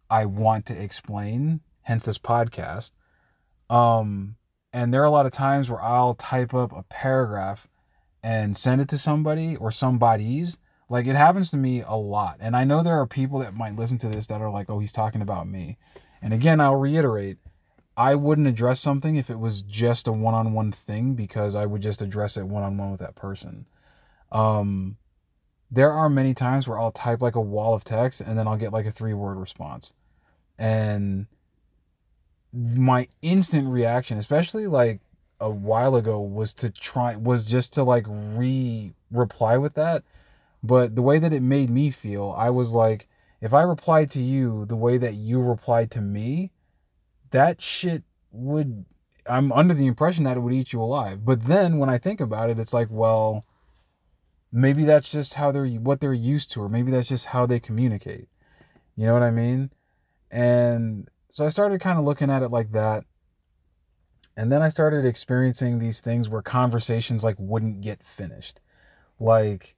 I 0.08 0.24
want 0.24 0.64
to 0.66 0.80
explain, 0.80 1.60
hence 1.82 2.04
this 2.04 2.18
podcast. 2.18 2.92
Um, 3.68 4.36
and 4.72 4.94
there 4.94 5.02
are 5.02 5.06
a 5.06 5.10
lot 5.10 5.26
of 5.26 5.32
times 5.32 5.68
where 5.68 5.82
I'll 5.82 6.14
type 6.14 6.54
up 6.54 6.72
a 6.72 6.84
paragraph 6.84 7.66
and 8.22 8.56
send 8.56 8.80
it 8.80 8.88
to 8.88 8.98
somebody 8.98 9.56
or 9.56 9.70
somebody's. 9.70 10.58
Like 10.88 11.06
it 11.06 11.16
happens 11.16 11.50
to 11.50 11.56
me 11.56 11.82
a 11.86 11.96
lot. 11.96 12.38
And 12.40 12.56
I 12.56 12.64
know 12.64 12.82
there 12.82 12.98
are 13.00 13.06
people 13.06 13.40
that 13.40 13.54
might 13.54 13.76
listen 13.76 13.98
to 13.98 14.08
this 14.08 14.26
that 14.26 14.40
are 14.40 14.50
like, 14.50 14.70
oh, 14.70 14.78
he's 14.78 14.92
talking 14.92 15.22
about 15.22 15.46
me. 15.46 15.76
And 16.22 16.32
again, 16.32 16.60
I'll 16.60 16.76
reiterate 16.76 17.38
I 17.98 18.14
wouldn't 18.14 18.46
address 18.46 18.80
something 18.80 19.16
if 19.16 19.28
it 19.28 19.40
was 19.40 19.60
just 19.60 20.06
a 20.06 20.12
one 20.12 20.32
on 20.32 20.52
one 20.52 20.70
thing 20.70 21.14
because 21.14 21.56
I 21.56 21.66
would 21.66 21.82
just 21.82 22.00
address 22.00 22.36
it 22.36 22.44
one 22.44 22.62
on 22.62 22.78
one 22.78 22.92
with 22.92 23.00
that 23.00 23.16
person. 23.16 23.66
Um, 24.30 24.98
there 25.68 25.92
are 25.92 26.08
many 26.08 26.32
times 26.32 26.68
where 26.68 26.78
I'll 26.78 26.92
type 26.92 27.20
like 27.20 27.34
a 27.34 27.40
wall 27.40 27.74
of 27.74 27.82
text 27.82 28.20
and 28.20 28.38
then 28.38 28.46
I'll 28.46 28.56
get 28.56 28.72
like 28.72 28.86
a 28.86 28.92
three 28.92 29.14
word 29.14 29.36
response. 29.36 29.94
And 30.56 31.26
my 32.52 33.08
instant 33.20 33.66
reaction, 33.66 34.16
especially 34.16 34.68
like 34.68 35.00
a 35.40 35.50
while 35.50 35.96
ago 35.96 36.20
was 36.20 36.54
to 36.54 36.70
try 36.70 37.16
was 37.16 37.46
just 37.46 37.72
to 37.72 37.82
like 37.82 38.06
re 38.08 38.92
reply 39.10 39.56
with 39.56 39.74
that 39.74 40.04
but 40.62 40.94
the 40.94 41.02
way 41.02 41.18
that 41.18 41.32
it 41.32 41.42
made 41.42 41.70
me 41.70 41.90
feel 41.90 42.34
i 42.36 42.50
was 42.50 42.72
like 42.72 43.08
if 43.40 43.52
i 43.52 43.62
replied 43.62 44.10
to 44.10 44.22
you 44.22 44.64
the 44.66 44.76
way 44.76 44.98
that 44.98 45.14
you 45.14 45.40
replied 45.40 45.90
to 45.90 46.00
me 46.00 46.52
that 47.30 47.60
shit 47.60 48.02
would 48.30 48.84
i'm 49.28 49.52
under 49.52 49.74
the 49.74 49.86
impression 49.86 50.24
that 50.24 50.36
it 50.36 50.40
would 50.40 50.54
eat 50.54 50.72
you 50.72 50.80
alive. 50.80 51.24
But 51.24 51.46
then 51.46 51.78
when 51.78 51.90
i 51.90 51.98
think 51.98 52.20
about 52.20 52.50
it 52.50 52.58
it's 52.58 52.72
like 52.72 52.88
well 52.90 53.44
maybe 54.50 54.84
that's 54.84 55.10
just 55.10 55.34
how 55.34 55.52
they're 55.52 55.66
what 55.66 56.00
they're 56.00 56.14
used 56.14 56.50
to 56.52 56.62
or 56.62 56.68
maybe 56.68 56.90
that's 56.90 57.08
just 57.08 57.26
how 57.26 57.46
they 57.46 57.60
communicate. 57.60 58.28
You 58.96 59.06
know 59.06 59.12
what 59.12 59.22
i 59.22 59.30
mean? 59.30 59.70
And 60.30 61.08
so 61.30 61.44
i 61.44 61.48
started 61.48 61.80
kind 61.80 61.98
of 61.98 62.04
looking 62.04 62.30
at 62.30 62.42
it 62.42 62.50
like 62.50 62.72
that. 62.72 63.04
And 64.36 64.52
then 64.52 64.62
I 64.62 64.68
started 64.68 65.04
experiencing 65.04 65.80
these 65.80 66.00
things 66.00 66.28
where 66.28 66.42
conversations 66.42 67.24
like 67.24 67.34
wouldn't 67.38 67.80
get 67.80 68.04
finished. 68.04 68.60
Like 69.18 69.74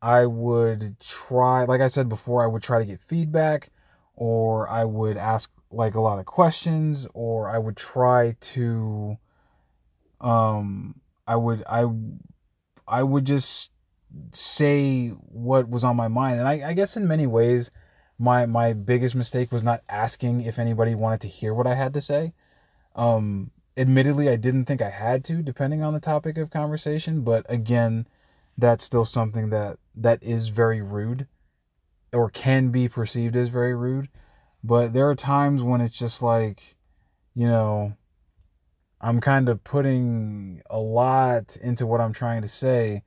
I 0.00 0.26
would 0.26 0.98
try, 1.00 1.64
like 1.64 1.80
I 1.80 1.88
said 1.88 2.08
before, 2.08 2.42
I 2.42 2.46
would 2.46 2.62
try 2.62 2.78
to 2.78 2.84
get 2.84 3.00
feedback 3.00 3.70
or 4.14 4.68
I 4.68 4.84
would 4.84 5.16
ask 5.16 5.50
like 5.70 5.94
a 5.94 6.00
lot 6.00 6.18
of 6.18 6.26
questions 6.26 7.06
or 7.14 7.48
I 7.48 7.58
would 7.58 7.76
try 7.76 8.36
to 8.40 9.18
um 10.20 11.00
I 11.26 11.36
would 11.36 11.62
I 11.68 11.84
I 12.86 13.02
would 13.02 13.24
just 13.24 13.70
say 14.32 15.08
what 15.08 15.68
was 15.68 15.84
on 15.84 15.96
my 15.96 16.08
mind. 16.08 16.40
And 16.40 16.48
I, 16.48 16.70
I 16.70 16.72
guess 16.72 16.96
in 16.96 17.06
many 17.06 17.26
ways 17.26 17.70
my 18.18 18.46
my 18.46 18.72
biggest 18.72 19.14
mistake 19.14 19.52
was 19.52 19.62
not 19.62 19.82
asking 19.88 20.40
if 20.40 20.58
anybody 20.58 20.94
wanted 20.94 21.20
to 21.22 21.28
hear 21.28 21.52
what 21.54 21.66
I 21.66 21.74
had 21.74 21.92
to 21.94 22.00
say. 22.00 22.32
Um 22.94 23.50
admittedly, 23.76 24.28
I 24.28 24.36
didn't 24.36 24.64
think 24.64 24.82
I 24.82 24.90
had 24.90 25.24
to, 25.26 25.40
depending 25.42 25.82
on 25.82 25.94
the 25.94 26.00
topic 26.00 26.36
of 26.36 26.50
conversation. 26.50 27.20
But 27.20 27.46
again, 27.48 28.06
that's 28.58 28.84
still 28.84 29.04
something 29.04 29.50
that 29.50 29.78
that 29.94 30.22
is 30.22 30.48
very 30.48 30.82
rude, 30.82 31.28
or 32.12 32.28
can 32.28 32.70
be 32.70 32.88
perceived 32.88 33.36
as 33.36 33.48
very 33.48 33.74
rude. 33.74 34.08
But 34.62 34.92
there 34.92 35.08
are 35.08 35.14
times 35.14 35.62
when 35.62 35.80
it's 35.80 35.96
just 35.96 36.20
like, 36.20 36.76
you 37.34 37.46
know, 37.46 37.96
I'm 39.00 39.20
kind 39.20 39.48
of 39.48 39.62
putting 39.62 40.62
a 40.68 40.78
lot 40.78 41.56
into 41.56 41.86
what 41.86 42.00
I'm 42.00 42.12
trying 42.12 42.42
to 42.42 42.48
say. 42.48 43.04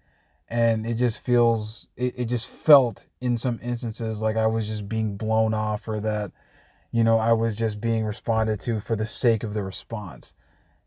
And 0.48 0.86
it 0.86 0.96
just 0.96 1.24
feels, 1.24 1.88
it, 1.96 2.14
it 2.18 2.26
just 2.26 2.50
felt 2.50 3.08
in 3.22 3.38
some 3.38 3.60
instances 3.62 4.22
like 4.22 4.36
I 4.36 4.48
was 4.48 4.68
just 4.68 4.90
being 4.90 5.16
blown 5.16 5.54
off 5.54 5.88
or 5.88 6.02
that, 6.02 6.32
you 6.92 7.06
know, 7.06 7.18
I 7.18 7.32
was 7.32 7.56
just 7.56 7.80
being 7.80 8.04
responded 8.04 8.60
to 8.62 8.82
for 8.82 8.98
the 8.98 9.06
sake 9.06 9.44
of 9.44 9.54
the 9.54 9.64
response 9.64 10.34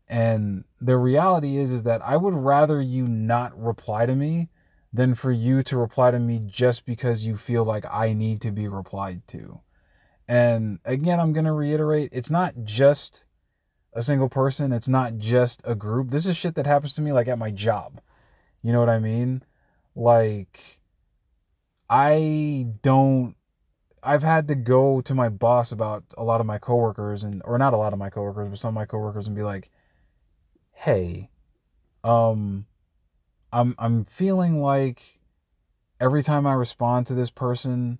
and 0.07 0.63
the 0.79 0.97
reality 0.97 1.57
is 1.57 1.71
is 1.71 1.83
that 1.83 2.01
I 2.03 2.17
would 2.17 2.33
rather 2.33 2.81
you 2.81 3.07
not 3.07 3.59
reply 3.59 4.05
to 4.05 4.15
me 4.15 4.49
than 4.95 5.13
for 5.15 5.31
you 5.31 5.61
to 5.63 5.77
reply 5.77 6.11
to 6.11 6.19
me 6.19 6.41
just 6.45 6.85
because 6.85 7.25
you 7.25 7.35
feel 7.35 7.63
like 7.63 7.85
I 7.91 8.13
need 8.13 8.41
to 8.41 8.51
be 8.51 8.67
replied 8.67 9.27
to. 9.27 9.59
And 10.27 10.79
again, 10.85 11.19
I'm 11.19 11.33
going 11.33 11.45
to 11.45 11.51
reiterate, 11.51 12.09
it's 12.13 12.31
not 12.31 12.53
just 12.63 13.25
a 13.93 14.01
single 14.01 14.29
person, 14.29 14.71
it's 14.71 14.87
not 14.87 15.17
just 15.17 15.61
a 15.65 15.75
group. 15.75 16.11
This 16.11 16.25
is 16.25 16.37
shit 16.37 16.55
that 16.55 16.65
happens 16.65 16.93
to 16.95 17.01
me 17.01 17.11
like 17.11 17.27
at 17.27 17.37
my 17.37 17.51
job. 17.51 18.01
You 18.61 18.71
know 18.71 18.79
what 18.79 18.89
I 18.89 18.99
mean? 18.99 19.43
Like 19.95 20.79
I 21.89 22.67
don't 22.81 23.35
I've 24.01 24.23
had 24.23 24.47
to 24.49 24.55
go 24.55 25.01
to 25.01 25.15
my 25.15 25.29
boss 25.29 25.71
about 25.71 26.03
a 26.17 26.23
lot 26.23 26.39
of 26.39 26.47
my 26.47 26.57
coworkers 26.57 27.23
and 27.23 27.41
or 27.45 27.57
not 27.57 27.73
a 27.73 27.77
lot 27.77 27.93
of 27.93 27.99
my 27.99 28.09
coworkers, 28.09 28.49
but 28.49 28.59
some 28.59 28.69
of 28.69 28.73
my 28.75 28.85
coworkers 28.85 29.27
and 29.27 29.35
be 29.35 29.41
like, 29.41 29.71
hey, 30.73 31.29
um, 32.03 32.65
I'm 33.55 33.73
I'm 33.79 34.03
feeling 34.03 34.61
like 34.61 35.21
every 35.97 36.21
time 36.21 36.45
I 36.45 36.53
respond 36.53 37.07
to 37.07 37.13
this 37.13 37.29
person, 37.29 37.99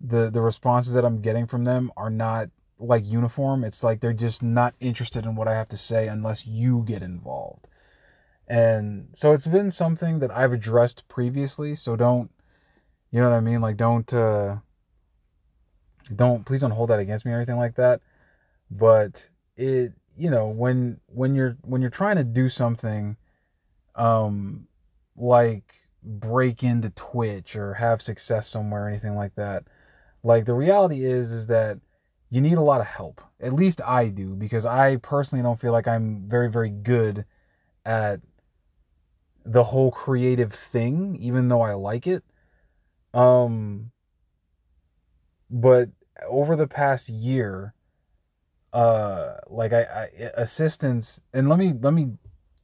the 0.00 0.30
the 0.30 0.40
responses 0.40 0.94
that 0.94 1.04
I'm 1.04 1.20
getting 1.20 1.48
from 1.48 1.64
them 1.64 1.90
are 1.96 2.08
not 2.08 2.50
like 2.78 3.04
uniform. 3.04 3.64
It's 3.64 3.82
like 3.82 3.98
they're 3.98 4.12
just 4.12 4.44
not 4.44 4.74
interested 4.78 5.24
in 5.24 5.34
what 5.34 5.48
I 5.48 5.54
have 5.54 5.68
to 5.70 5.76
say 5.76 6.06
unless 6.06 6.46
you 6.46 6.84
get 6.86 7.02
involved. 7.02 7.66
And 8.46 9.08
so 9.12 9.32
it's 9.32 9.46
been 9.46 9.72
something 9.72 10.20
that 10.20 10.30
I've 10.30 10.52
addressed 10.52 11.08
previously, 11.08 11.74
so 11.74 11.96
don't 11.96 12.30
you 13.10 13.20
know 13.20 13.28
what 13.28 13.36
I 13.36 13.40
mean? 13.40 13.60
Like 13.60 13.76
don't 13.76 14.14
uh 14.14 14.58
don't 16.14 16.46
please 16.46 16.60
don't 16.60 16.70
hold 16.70 16.90
that 16.90 17.00
against 17.00 17.26
me 17.26 17.32
or 17.32 17.36
anything 17.36 17.56
like 17.56 17.74
that. 17.74 18.02
But 18.70 19.30
it 19.56 19.94
you 20.16 20.30
know 20.30 20.46
when 20.46 21.00
when 21.06 21.34
you're 21.34 21.56
when 21.62 21.80
you're 21.80 21.90
trying 21.90 22.16
to 22.16 22.24
do 22.24 22.48
something 22.48 23.16
um 23.96 24.68
like 25.16 25.74
break 26.02 26.62
into 26.62 26.90
twitch 26.90 27.56
or 27.56 27.74
have 27.74 28.00
success 28.00 28.48
somewhere 28.48 28.84
or 28.84 28.88
anything 28.88 29.16
like 29.16 29.34
that 29.34 29.64
like 30.22 30.44
the 30.44 30.54
reality 30.54 31.04
is 31.04 31.30
is 31.30 31.46
that 31.46 31.78
you 32.30 32.40
need 32.40 32.58
a 32.58 32.62
lot 32.62 32.80
of 32.80 32.86
help. 32.86 33.20
At 33.40 33.52
least 33.52 33.80
i 33.82 34.08
do 34.08 34.34
because 34.34 34.66
i 34.66 34.96
personally 34.96 35.42
don't 35.42 35.60
feel 35.60 35.72
like 35.72 35.86
i'm 35.86 36.28
very 36.28 36.50
very 36.50 36.70
good 36.70 37.24
at 37.84 38.20
the 39.44 39.62
whole 39.64 39.92
creative 39.92 40.52
thing 40.52 41.16
even 41.20 41.48
though 41.48 41.60
i 41.60 41.74
like 41.74 42.06
it. 42.06 42.24
Um 43.14 43.92
but 45.48 45.90
over 46.26 46.56
the 46.56 46.66
past 46.66 47.08
year 47.08 47.74
uh 48.72 49.34
like 49.48 49.72
I, 49.72 49.82
I 49.82 50.30
assistance 50.34 51.20
and 51.32 51.48
let 51.48 51.58
me 51.58 51.72
let 51.80 51.94
me 51.94 52.14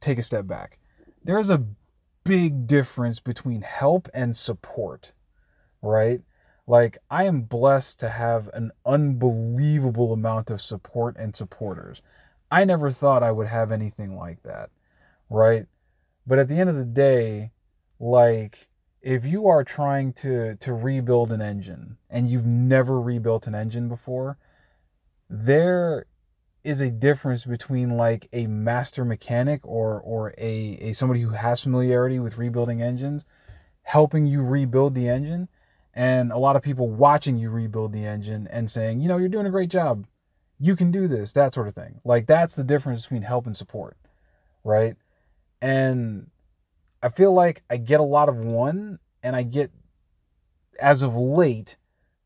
take 0.01 0.17
a 0.19 0.23
step 0.23 0.47
back. 0.47 0.79
There's 1.23 1.49
a 1.49 1.63
big 2.23 2.67
difference 2.67 3.19
between 3.19 3.61
help 3.61 4.09
and 4.13 4.35
support 4.35 5.11
right? 5.81 6.21
Like 6.65 6.97
i 7.09 7.25
am 7.25 7.41
blessed 7.41 7.99
to 7.99 8.09
have 8.09 8.49
an 8.53 8.71
unbelievable 8.85 10.13
amount 10.13 10.49
of 10.49 10.61
support 10.61 11.17
and 11.17 11.35
supporters. 11.35 12.01
I 12.49 12.63
never 12.65 12.91
thought 12.91 13.23
i 13.23 13.31
would 13.31 13.47
have 13.47 13.71
anything 13.71 14.15
like 14.15 14.43
that 14.43 14.69
right? 15.29 15.65
But 16.25 16.39
at 16.39 16.47
the 16.47 16.59
end 16.59 16.69
of 16.69 16.77
the 16.77 16.85
day 16.85 17.51
like 17.99 18.67
if 19.01 19.25
you 19.25 19.47
are 19.47 19.63
trying 19.63 20.13
to 20.13 20.55
to 20.55 20.73
rebuild 20.73 21.31
an 21.31 21.41
engine 21.41 21.97
and 22.09 22.29
you've 22.29 22.45
never 22.45 22.99
rebuilt 22.99 23.47
an 23.47 23.55
engine 23.55 23.89
before 23.89 24.37
there 25.29 26.05
is 26.63 26.81
a 26.81 26.89
difference 26.89 27.45
between 27.45 27.97
like 27.97 28.27
a 28.33 28.47
master 28.47 29.05
mechanic 29.05 29.61
or 29.65 29.99
or 30.01 30.33
a, 30.37 30.77
a 30.81 30.93
somebody 30.93 31.21
who 31.21 31.29
has 31.29 31.61
familiarity 31.61 32.19
with 32.19 32.37
rebuilding 32.37 32.81
engines 32.81 33.25
helping 33.83 34.25
you 34.25 34.41
rebuild 34.41 34.95
the 34.95 35.09
engine 35.09 35.49
and 35.93 36.31
a 36.31 36.37
lot 36.37 36.55
of 36.55 36.61
people 36.61 36.89
watching 36.89 37.37
you 37.37 37.49
rebuild 37.49 37.91
the 37.91 38.05
engine 38.05 38.47
and 38.51 38.69
saying 38.71 38.99
you 38.99 39.07
know 39.07 39.17
you're 39.17 39.29
doing 39.29 39.47
a 39.47 39.51
great 39.51 39.69
job. 39.69 40.05
You 40.59 40.75
can 40.75 40.91
do 40.91 41.07
this 41.07 41.33
that 41.33 41.53
sort 41.53 41.67
of 41.67 41.75
thing. 41.75 41.99
Like 42.05 42.27
that's 42.27 42.55
the 42.55 42.63
difference 42.63 43.03
between 43.03 43.23
help 43.23 43.45
and 43.45 43.55
support 43.55 43.97
right? 44.63 44.95
And 45.61 46.27
i 47.03 47.09
feel 47.09 47.33
like 47.33 47.61
i 47.69 47.77
get 47.77 47.99
a 47.99 48.03
lot 48.03 48.29
of 48.29 48.37
one 48.37 48.97
and 49.21 49.35
i 49.35 49.43
get 49.43 49.69
as 50.79 51.03
of 51.03 51.15
late 51.15 51.75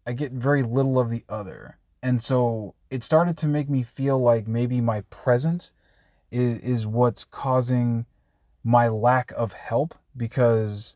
i 0.06 0.14
get 0.14 0.32
very 0.32 0.64
little 0.64 1.00
of 1.00 1.10
the 1.10 1.24
other 1.28 1.78
and 2.08 2.24
so 2.24 2.74
it 2.90 3.04
started 3.04 3.36
to 3.40 3.48
make 3.48 3.70
me 3.70 3.84
feel 3.84 4.18
like 4.18 4.48
maybe 4.48 4.80
my 4.80 5.02
presence 5.10 5.74
is, 6.32 6.60
is 6.60 6.88
what's 6.88 7.26
causing 7.26 8.06
my 8.64 8.88
lack 8.88 9.34
of 9.36 9.52
help 9.52 9.94
because 10.16 10.96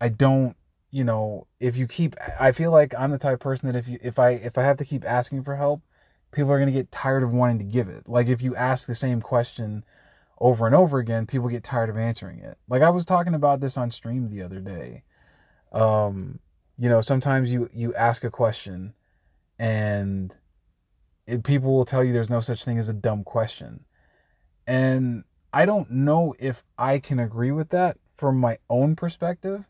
I 0.00 0.08
don't, 0.08 0.56
you 0.90 1.04
know, 1.04 1.46
if 1.60 1.76
you 1.76 1.86
keep 1.86 2.16
I 2.40 2.52
feel 2.52 2.70
like 2.70 2.94
I'm 2.98 3.10
the 3.10 3.18
type 3.18 3.34
of 3.34 3.40
person 3.40 3.70
that 3.70 3.76
if 3.76 3.86
you 3.86 3.98
if 4.00 4.18
I 4.18 4.30
if 4.30 4.56
I 4.56 4.62
have 4.62 4.78
to 4.78 4.86
keep 4.86 5.04
asking 5.04 5.44
for 5.44 5.56
help, 5.56 5.82
people 6.32 6.50
are 6.50 6.58
going 6.58 6.72
to 6.72 6.80
get 6.80 6.90
tired 6.90 7.22
of 7.22 7.30
wanting 7.30 7.58
to 7.58 7.64
give 7.64 7.90
it. 7.90 8.08
Like 8.08 8.28
if 8.28 8.40
you 8.40 8.56
ask 8.56 8.86
the 8.86 8.94
same 8.94 9.20
question 9.20 9.84
over 10.40 10.64
and 10.64 10.74
over 10.74 11.00
again, 11.00 11.26
people 11.26 11.50
get 11.50 11.64
tired 11.64 11.90
of 11.90 11.98
answering 11.98 12.38
it. 12.38 12.56
Like 12.66 12.80
I 12.80 12.88
was 12.88 13.04
talking 13.04 13.34
about 13.34 13.60
this 13.60 13.76
on 13.76 13.90
stream 13.90 14.30
the 14.30 14.40
other 14.40 14.60
day. 14.60 15.02
Um, 15.70 16.38
you 16.78 16.88
know, 16.88 17.02
sometimes 17.02 17.52
you 17.52 17.68
you 17.74 17.94
ask 17.94 18.24
a 18.24 18.30
question 18.30 18.94
and 19.58 20.34
it, 21.26 21.44
people 21.44 21.74
will 21.74 21.84
tell 21.84 22.04
you 22.04 22.12
there's 22.12 22.30
no 22.30 22.40
such 22.40 22.64
thing 22.64 22.78
as 22.78 22.88
a 22.88 22.94
dumb 22.94 23.24
question. 23.24 23.84
And 24.66 25.24
I 25.52 25.66
don't 25.66 25.90
know 25.90 26.34
if 26.38 26.64
I 26.78 26.98
can 26.98 27.18
agree 27.18 27.52
with 27.52 27.70
that 27.70 27.98
from 28.14 28.38
my 28.38 28.58
own 28.68 28.96
perspective 28.96 29.64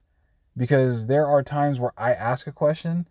because 0.57 1.07
there 1.07 1.27
are 1.27 1.43
times 1.43 1.79
where 1.79 1.93
I 1.97 2.13
ask 2.13 2.47
a 2.47 2.53
question 2.53 3.09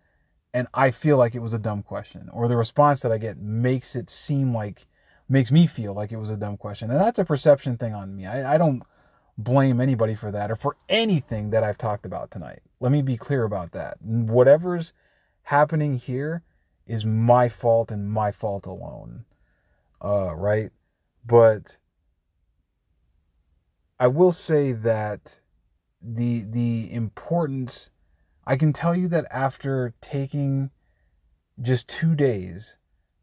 and 0.53 0.67
I 0.73 0.91
feel 0.91 1.17
like 1.17 1.35
it 1.35 1.41
was 1.41 1.53
a 1.53 1.59
dumb 1.59 1.81
question, 1.81 2.29
or 2.31 2.47
the 2.47 2.55
response 2.55 3.01
that 3.01 3.11
I 3.11 3.17
get 3.17 3.39
makes 3.39 3.95
it 3.95 4.07
seem 4.09 4.53
like, 4.53 4.85
makes 5.27 5.51
me 5.51 5.65
feel 5.65 5.95
like 5.95 6.11
it 6.11 6.17
was 6.17 6.29
a 6.29 6.37
dumb 6.37 6.57
question. 6.57 6.91
And 6.91 6.99
that's 6.99 7.17
a 7.17 7.25
perception 7.25 7.75
thing 7.77 7.95
on 7.95 8.15
me. 8.15 8.27
I, 8.27 8.53
I 8.53 8.57
don't 8.59 8.83
blame 9.35 9.81
anybody 9.81 10.13
for 10.13 10.31
that 10.31 10.51
or 10.51 10.55
for 10.55 10.77
anything 10.87 11.49
that 11.49 11.63
I've 11.63 11.77
talked 11.77 12.05
about 12.05 12.29
tonight. 12.29 12.61
Let 12.79 12.91
me 12.91 13.01
be 13.01 13.17
clear 13.17 13.43
about 13.43 13.71
that. 13.71 13.99
Whatever's 13.99 14.93
happening 15.43 15.97
here 15.97 16.43
is 16.85 17.05
my 17.05 17.49
fault 17.49 17.91
and 17.91 18.09
my 18.09 18.31
fault 18.31 18.65
alone. 18.65 19.25
Uh, 20.03 20.35
right? 20.35 20.71
But 21.25 21.77
I 23.99 24.07
will 24.07 24.31
say 24.31 24.73
that 24.73 25.39
the 26.01 26.41
the 26.41 26.91
importance 26.91 27.89
I 28.45 28.57
can 28.57 28.73
tell 28.73 28.93
you 28.93 29.07
that 29.07 29.25
after 29.31 29.93
taking 30.01 30.71
just 31.61 31.87
2 31.87 32.13
days 32.13 32.75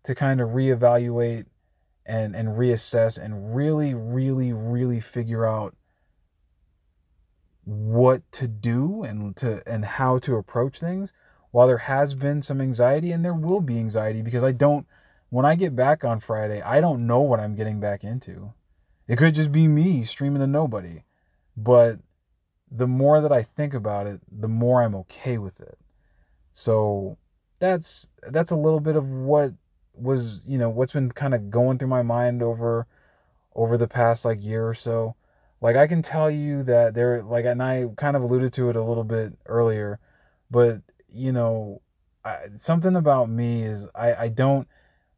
to 0.04 0.14
kind 0.14 0.40
of 0.40 0.50
reevaluate 0.50 1.44
and 2.06 2.34
and 2.34 2.48
reassess 2.48 3.22
and 3.22 3.54
really 3.54 3.92
really 3.92 4.52
really 4.54 5.00
figure 5.00 5.46
out 5.46 5.76
what 7.64 8.22
to 8.32 8.48
do 8.48 9.02
and 9.02 9.36
to 9.36 9.62
and 9.66 9.84
how 9.84 10.18
to 10.18 10.36
approach 10.36 10.80
things 10.80 11.10
while 11.50 11.66
there 11.66 11.78
has 11.78 12.14
been 12.14 12.42
some 12.42 12.60
anxiety 12.60 13.12
and 13.12 13.24
there 13.24 13.34
will 13.34 13.60
be 13.60 13.78
anxiety 13.78 14.22
because 14.22 14.44
I 14.44 14.52
don't 14.52 14.86
when 15.30 15.46
I 15.46 15.54
get 15.54 15.76
back 15.76 16.04
on 16.04 16.20
Friday, 16.20 16.60
I 16.60 16.80
don't 16.80 17.06
know 17.06 17.20
what 17.20 17.40
I'm 17.40 17.54
getting 17.54 17.80
back 17.80 18.04
into. 18.04 18.52
It 19.06 19.16
could 19.16 19.34
just 19.34 19.52
be 19.52 19.68
me 19.68 20.04
streaming 20.04 20.40
to 20.40 20.46
nobody. 20.46 21.04
But 21.56 22.00
the 22.70 22.86
more 22.86 23.20
that 23.20 23.32
I 23.32 23.42
think 23.42 23.74
about 23.74 24.06
it, 24.06 24.20
the 24.30 24.48
more 24.48 24.82
I'm 24.82 24.94
okay 24.94 25.38
with 25.38 25.58
it. 25.60 25.78
So 26.52 27.16
that's 27.58 28.08
that's 28.28 28.50
a 28.50 28.56
little 28.56 28.80
bit 28.80 28.96
of 28.96 29.08
what 29.08 29.52
was, 29.94 30.40
you 30.46 30.58
know, 30.58 30.68
what's 30.68 30.92
been 30.92 31.10
kind 31.10 31.34
of 31.34 31.50
going 31.50 31.78
through 31.78 31.88
my 31.88 32.02
mind 32.02 32.42
over 32.42 32.86
over 33.54 33.76
the 33.76 33.88
past 33.88 34.24
like 34.24 34.42
year 34.42 34.68
or 34.68 34.74
so. 34.74 35.14
Like 35.60 35.76
I 35.76 35.86
can 35.86 36.02
tell 36.02 36.30
you 36.30 36.62
that 36.64 36.94
there 36.94 37.22
like 37.22 37.44
and 37.44 37.62
I 37.62 37.86
kind 37.96 38.16
of 38.16 38.22
alluded 38.22 38.52
to 38.54 38.70
it 38.70 38.76
a 38.76 38.82
little 38.82 39.04
bit 39.04 39.32
earlier, 39.46 40.00
but 40.50 40.80
you 41.12 41.32
know, 41.32 41.82
I, 42.24 42.36
something 42.56 42.96
about 42.96 43.28
me 43.30 43.64
is 43.64 43.86
I 43.94 44.14
I 44.14 44.28
don't 44.28 44.68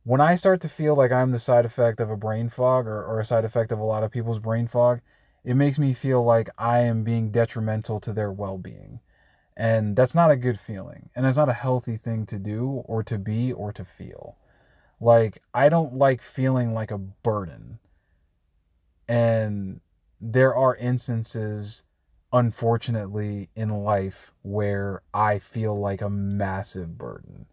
when 0.04 0.20
I 0.20 0.34
start 0.34 0.60
to 0.62 0.68
feel 0.68 0.96
like 0.96 1.12
I'm 1.12 1.30
the 1.30 1.38
side 1.38 1.64
effect 1.64 2.00
of 2.00 2.10
a 2.10 2.16
brain 2.16 2.48
fog 2.48 2.86
or, 2.86 3.04
or 3.04 3.20
a 3.20 3.24
side 3.24 3.44
effect 3.44 3.70
of 3.70 3.78
a 3.78 3.84
lot 3.84 4.02
of 4.02 4.10
people's 4.10 4.40
brain 4.40 4.66
fog, 4.66 5.00
it 5.44 5.54
makes 5.54 5.78
me 5.78 5.94
feel 5.94 6.24
like 6.24 6.50
I 6.58 6.80
am 6.80 7.04
being 7.04 7.30
detrimental 7.30 8.00
to 8.00 8.12
their 8.12 8.32
well 8.32 8.58
being. 8.58 9.00
And 9.56 9.94
that's 9.96 10.14
not 10.14 10.30
a 10.30 10.36
good 10.36 10.58
feeling. 10.58 11.10
And 11.14 11.24
that's 11.24 11.36
not 11.36 11.48
a 11.48 11.54
healthy 11.54 11.96
thing 11.96 12.26
to 12.26 12.38
do 12.38 12.82
or 12.86 13.02
to 13.04 13.18
be 13.18 13.52
or 13.52 13.72
to 13.72 13.84
feel. 13.84 14.36
Like, 15.00 15.42
I 15.52 15.68
don't 15.68 15.94
like 15.96 16.22
feeling 16.22 16.72
like 16.72 16.90
a 16.90 16.98
burden. 16.98 17.78
And 19.08 19.80
there 20.20 20.54
are 20.54 20.74
instances, 20.76 21.82
unfortunately, 22.32 23.48
in 23.54 23.68
life 23.84 24.32
where 24.42 25.02
I 25.12 25.38
feel 25.38 25.78
like 25.78 26.00
a 26.00 26.10
massive 26.10 26.96
burden 26.96 27.46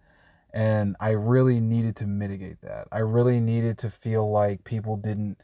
and 0.51 0.95
I 0.99 1.09
really 1.11 1.59
needed 1.59 1.95
to 1.97 2.07
mitigate 2.07 2.61
that. 2.61 2.87
I 2.91 2.99
really 2.99 3.39
needed 3.39 3.77
to 3.79 3.89
feel 3.89 4.29
like 4.29 4.63
people 4.63 4.97
didn't 4.97 5.37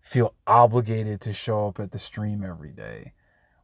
feel 0.00 0.34
obligated 0.46 1.20
to 1.22 1.32
show 1.32 1.68
up 1.68 1.78
at 1.80 1.92
the 1.92 1.98
stream 1.98 2.44
every 2.44 2.72
day. 2.72 3.12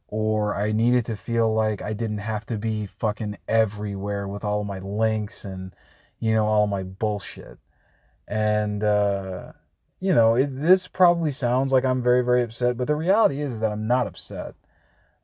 Or 0.07 0.55
I 0.55 0.71
needed 0.71 1.05
to 1.05 1.15
feel 1.15 1.53
like 1.53 1.81
I 1.81 1.93
didn't 1.93 2.19
have 2.19 2.45
to 2.47 2.57
be 2.57 2.85
fucking 2.85 3.37
everywhere 3.47 4.27
with 4.27 4.43
all 4.43 4.63
my 4.63 4.79
links 4.79 5.45
and, 5.45 5.73
you 6.19 6.33
know, 6.33 6.45
all 6.45 6.67
my 6.67 6.83
bullshit. 6.83 7.59
And, 8.27 8.83
uh, 8.83 9.53
you 9.99 10.13
know, 10.13 10.35
it, 10.35 10.47
this 10.51 10.87
probably 10.87 11.31
sounds 11.31 11.71
like 11.71 11.85
I'm 11.85 12.01
very, 12.01 12.23
very 12.23 12.43
upset, 12.43 12.77
but 12.77 12.87
the 12.87 12.95
reality 12.95 13.41
is, 13.41 13.53
is 13.53 13.59
that 13.59 13.71
I'm 13.71 13.87
not 13.87 14.07
upset. 14.07 14.55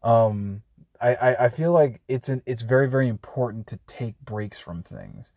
Um, 0.07 0.61
I, 1.01 1.15
I, 1.15 1.45
I 1.45 1.49
feel 1.49 1.71
like 1.71 2.01
it's 2.07 2.29
an, 2.29 2.41
it's 2.45 2.61
very, 2.61 2.89
very 2.89 3.07
important 3.07 3.67
to 3.67 3.79
take 3.87 4.19
breaks 4.21 4.59
from 4.59 4.81
things. 4.81 5.33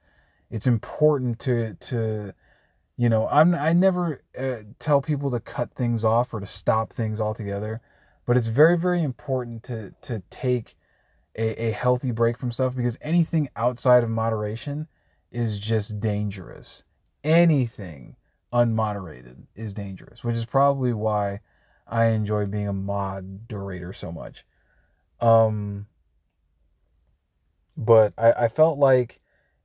It's 0.51 0.67
important 0.67 1.39
to 1.41 1.75
to 1.75 2.33
you 3.01 3.09
know 3.09 3.27
i'm 3.29 3.55
i 3.55 3.73
never 3.73 4.23
uh, 4.39 4.57
tell 4.79 5.01
people 5.01 5.31
to 5.31 5.41
cut 5.41 5.73
things 5.75 6.05
off 6.05 6.35
or 6.35 6.41
to 6.41 6.47
stop 6.47 6.93
things 6.93 7.19
altogether 7.19 7.81
but 8.27 8.37
it's 8.37 8.49
very 8.49 8.77
very 8.77 9.03
important 9.03 9.63
to 9.63 9.95
to 10.03 10.23
take 10.29 10.77
a, 11.35 11.69
a 11.69 11.71
healthy 11.71 12.11
break 12.11 12.37
from 12.37 12.53
stuff 12.53 12.77
because 12.77 12.99
anything 13.01 13.49
outside 13.57 14.05
of 14.05 14.11
moderation 14.11 14.87
is 15.31 15.61
just 15.61 16.01
dangerous. 16.01 16.83
Anything 17.23 18.17
unmoderated 18.53 19.45
is 19.55 19.73
dangerous 19.73 20.23
which 20.23 20.35
is 20.35 20.45
probably 20.45 20.93
why 20.93 21.39
i 21.87 22.07
enjoy 22.07 22.45
being 22.45 22.67
a 22.67 22.73
moderator 22.73 23.93
so 23.93 24.11
much 24.11 24.45
um 25.21 25.87
but 27.77 28.13
i 28.19 28.33
i 28.33 28.49
felt 28.49 28.79
like 28.79 29.21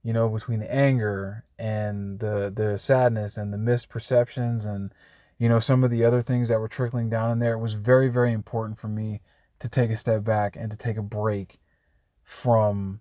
you 0.06 0.14
know, 0.14 0.30
between 0.30 0.60
the 0.60 0.72
anger 0.72 1.46
and 1.58 2.20
the 2.20 2.54
the 2.56 2.78
sadness 2.78 3.38
and 3.38 3.52
the 3.52 3.58
misperceptions 3.58 4.64
and 4.64 4.94
you 5.40 5.50
know 5.50 5.60
some 5.60 5.84
of 5.84 5.90
the 5.90 6.06
other 6.06 6.22
things 6.22 6.48
that 6.48 6.60
were 6.60 6.68
trickling 6.68 7.10
down 7.10 7.32
in 7.32 7.40
there, 7.40 7.54
it 7.54 7.60
was 7.60 7.74
very 7.74 8.08
very 8.08 8.32
important 8.32 8.78
for 8.80 8.88
me 8.88 9.22
to 9.58 9.68
take 9.68 9.90
a 9.90 9.98
step 9.98 10.24
back 10.24 10.56
and 10.56 10.70
to 10.70 10.78
take 10.78 10.98
a 10.98 11.02
break 11.02 11.60
from 12.24 13.00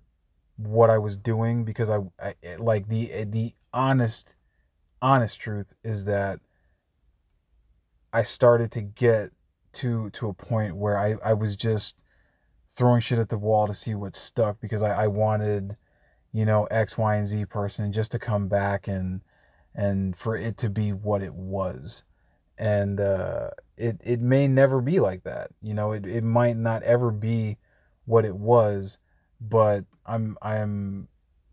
what 0.56 0.88
I 0.88 0.96
was 0.96 1.18
doing 1.18 1.66
because 1.66 1.90
I, 1.90 1.98
I 2.18 2.34
like 2.58 2.88
the 2.88 3.24
the 3.24 3.52
honest 3.74 4.34
honest 5.02 5.38
truth 5.38 5.74
is 5.84 6.06
that 6.06 6.40
I 8.14 8.22
started 8.22 8.72
to 8.72 8.80
get 8.80 9.30
to 9.74 10.08
to 10.08 10.28
a 10.28 10.32
point 10.32 10.76
where 10.76 10.96
I, 10.96 11.16
I 11.22 11.34
was 11.34 11.54
just 11.54 12.02
throwing 12.76 13.00
shit 13.00 13.18
at 13.18 13.28
the 13.28 13.38
wall 13.38 13.66
to 13.66 13.74
see 13.74 13.94
what 13.94 14.16
stuck 14.16 14.60
because 14.60 14.82
I, 14.82 15.04
I 15.04 15.06
wanted 15.06 15.76
you 16.34 16.44
know, 16.44 16.64
X, 16.64 16.98
Y, 16.98 17.14
and 17.14 17.28
Z 17.28 17.46
person 17.46 17.92
just 17.92 18.10
to 18.12 18.18
come 18.18 18.48
back 18.48 18.88
and 18.88 19.22
and 19.74 20.16
for 20.16 20.36
it 20.36 20.58
to 20.58 20.68
be 20.68 20.92
what 20.92 21.22
it 21.22 21.32
was. 21.32 22.02
And 22.58 23.00
uh, 23.00 23.50
it 23.76 24.00
it 24.02 24.20
may 24.20 24.48
never 24.48 24.80
be 24.80 24.98
like 24.98 25.22
that. 25.22 25.50
You 25.62 25.74
know, 25.74 25.92
it, 25.92 26.04
it 26.04 26.24
might 26.24 26.56
not 26.56 26.82
ever 26.82 27.12
be 27.12 27.56
what 28.04 28.24
it 28.24 28.34
was, 28.34 28.98
but 29.40 29.84
I'm 30.04 30.36
I'm 30.42 31.06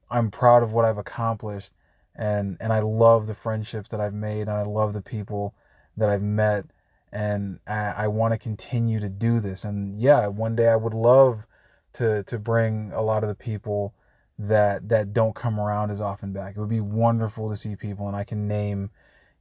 I'm 0.10 0.32
proud 0.32 0.64
of 0.64 0.74
what 0.74 0.84
I've 0.84 0.98
accomplished 0.98 1.72
and 2.16 2.58
and 2.60 2.74
I 2.74 2.80
love 2.80 3.28
the 3.28 3.36
friendships 3.36 3.90
that 3.92 4.02
I've 4.02 4.16
made 4.16 4.42
and 4.42 4.52
I 4.52 4.64
love 4.64 4.94
the 4.94 5.02
people 5.02 5.54
that 5.96 6.10
I've 6.10 6.24
met 6.24 6.66
and 7.12 7.60
I, 7.68 7.94
I 7.98 8.08
want 8.08 8.34
to 8.34 8.38
continue 8.38 9.00
to 9.00 9.10
do 9.10 9.40
this. 9.40 9.64
And 9.64 10.00
yeah, 10.00 10.28
one 10.28 10.56
day 10.56 10.68
I 10.70 10.76
would 10.76 10.94
love 10.94 11.46
to 11.94 12.24
to 12.24 12.40
bring 12.40 12.92
a 12.94 13.02
lot 13.02 13.24
of 13.24 13.30
the 13.30 13.36
people 13.36 13.94
that 14.40 14.90
that 14.90 15.14
don't 15.14 15.36
come 15.36 15.60
around 15.60 15.92
as 15.92 16.02
often 16.02 16.34
back. 16.34 16.56
It 16.56 16.60
would 16.60 16.70
be 16.70 16.80
wonderful 16.80 17.50
to 17.50 17.56
see 17.56 17.76
people, 17.76 18.08
and 18.08 18.16
I 18.16 18.24
can 18.24 18.48
name, 18.48 18.90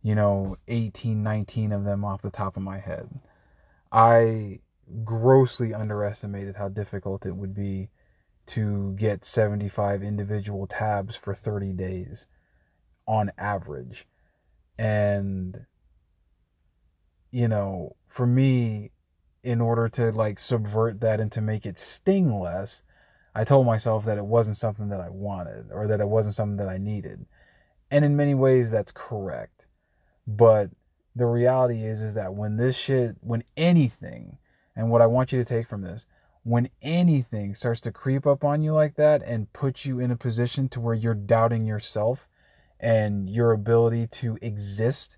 you 0.03 0.15
know, 0.15 0.57
18, 0.69 1.23
19 1.23 1.73
of 1.73 1.85
them 1.85 2.05
off 2.05 2.23
the 2.23 2.31
top 2.31 2.57
of 2.57 2.63
my 2.63 2.79
head. 2.79 3.09
I 3.93 4.61
grossly 5.05 5.73
underestimated 5.73 6.57
how 6.57 6.69
difficult 6.69 7.25
it 7.25 7.37
would 7.37 7.55
be 7.55 7.91
to 8.47 8.93
get 8.95 9.25
75 9.25 10.03
individual 10.03 10.67
tabs 10.67 11.15
for 11.15 11.35
30 11.35 11.73
days 11.73 12.27
on 13.07 13.31
average. 13.39 14.07
And, 14.79 15.67
you 17.31 17.49
know, 17.49 17.97
for 18.09 18.27
me, 18.27 18.91
in 19.43 19.61
order 19.61 19.89
to 19.89 20.13
like 20.13 20.39
subvert 20.39 21.01
that 21.01 21.21
and 21.21 21.33
to 21.33 21.41
make 21.41 21.65
it 21.65 21.79
sting 21.79 22.39
less, 22.39 22.83
I 23.35 23.45
told 23.45 23.67
myself 23.67 24.05
that 24.05 24.19
it 24.19 24.27
wasn't 24.27 24.57
something 24.57 24.89
that 24.89 25.01
I 25.01 25.09
wanted 25.09 25.71
or 25.71 25.87
that 25.87 26.01
it 26.01 26.09
wasn't 26.09 26.35
something 26.35 26.57
that 26.57 26.69
I 26.69 26.79
needed. 26.79 27.27
And 27.91 28.05
in 28.05 28.17
many 28.17 28.35
ways 28.35 28.71
that's 28.71 28.93
correct. 28.93 29.67
But 30.27 30.71
the 31.17 31.27
reality 31.27 31.85
is 31.85 32.01
is 32.01 32.15
that 32.15 32.35
when 32.35 32.57
this 32.57 32.77
shit 32.77 33.17
when 33.21 33.43
anything 33.57 34.39
and 34.77 34.91
what 34.91 35.03
I 35.03 35.07
want 35.07 35.33
you 35.33 35.39
to 35.39 35.45
take 35.45 35.69
from 35.69 35.83
this 35.83 36.07
when 36.43 36.71
anything 36.81 37.55
starts 37.55 37.81
to 37.83 37.93
creep 37.93 38.27
up 38.27 38.45
on 38.45 38.63
you 38.63 38.73
like 38.73 38.95
that 38.97 39.23
and 39.23 39.53
put 39.53 39.85
you 39.85 40.01
in 40.01 40.11
a 40.11 40.17
position 40.17 40.69
to 40.71 40.81
where 40.81 40.95
you're 40.95 41.15
doubting 41.15 41.67
yourself 41.67 42.27
and 42.79 43.29
your 43.29 43.53
ability 43.53 44.07
to 44.07 44.39
exist 44.41 45.17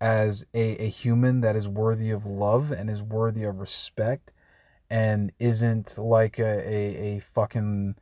as 0.00 0.44
a, 0.54 0.76
a 0.76 0.88
human 0.88 1.40
that 1.42 1.56
is 1.56 1.68
worthy 1.68 2.10
of 2.10 2.24
love 2.24 2.70
and 2.70 2.88
is 2.88 3.02
worthy 3.02 3.44
of 3.44 3.60
respect 3.60 4.32
and 4.88 5.30
isn't 5.38 5.98
like 5.98 6.38
a, 6.38 6.68
a, 6.68 7.16
a 7.16 7.20
fucking 7.20 7.94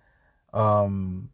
um 0.55 1.29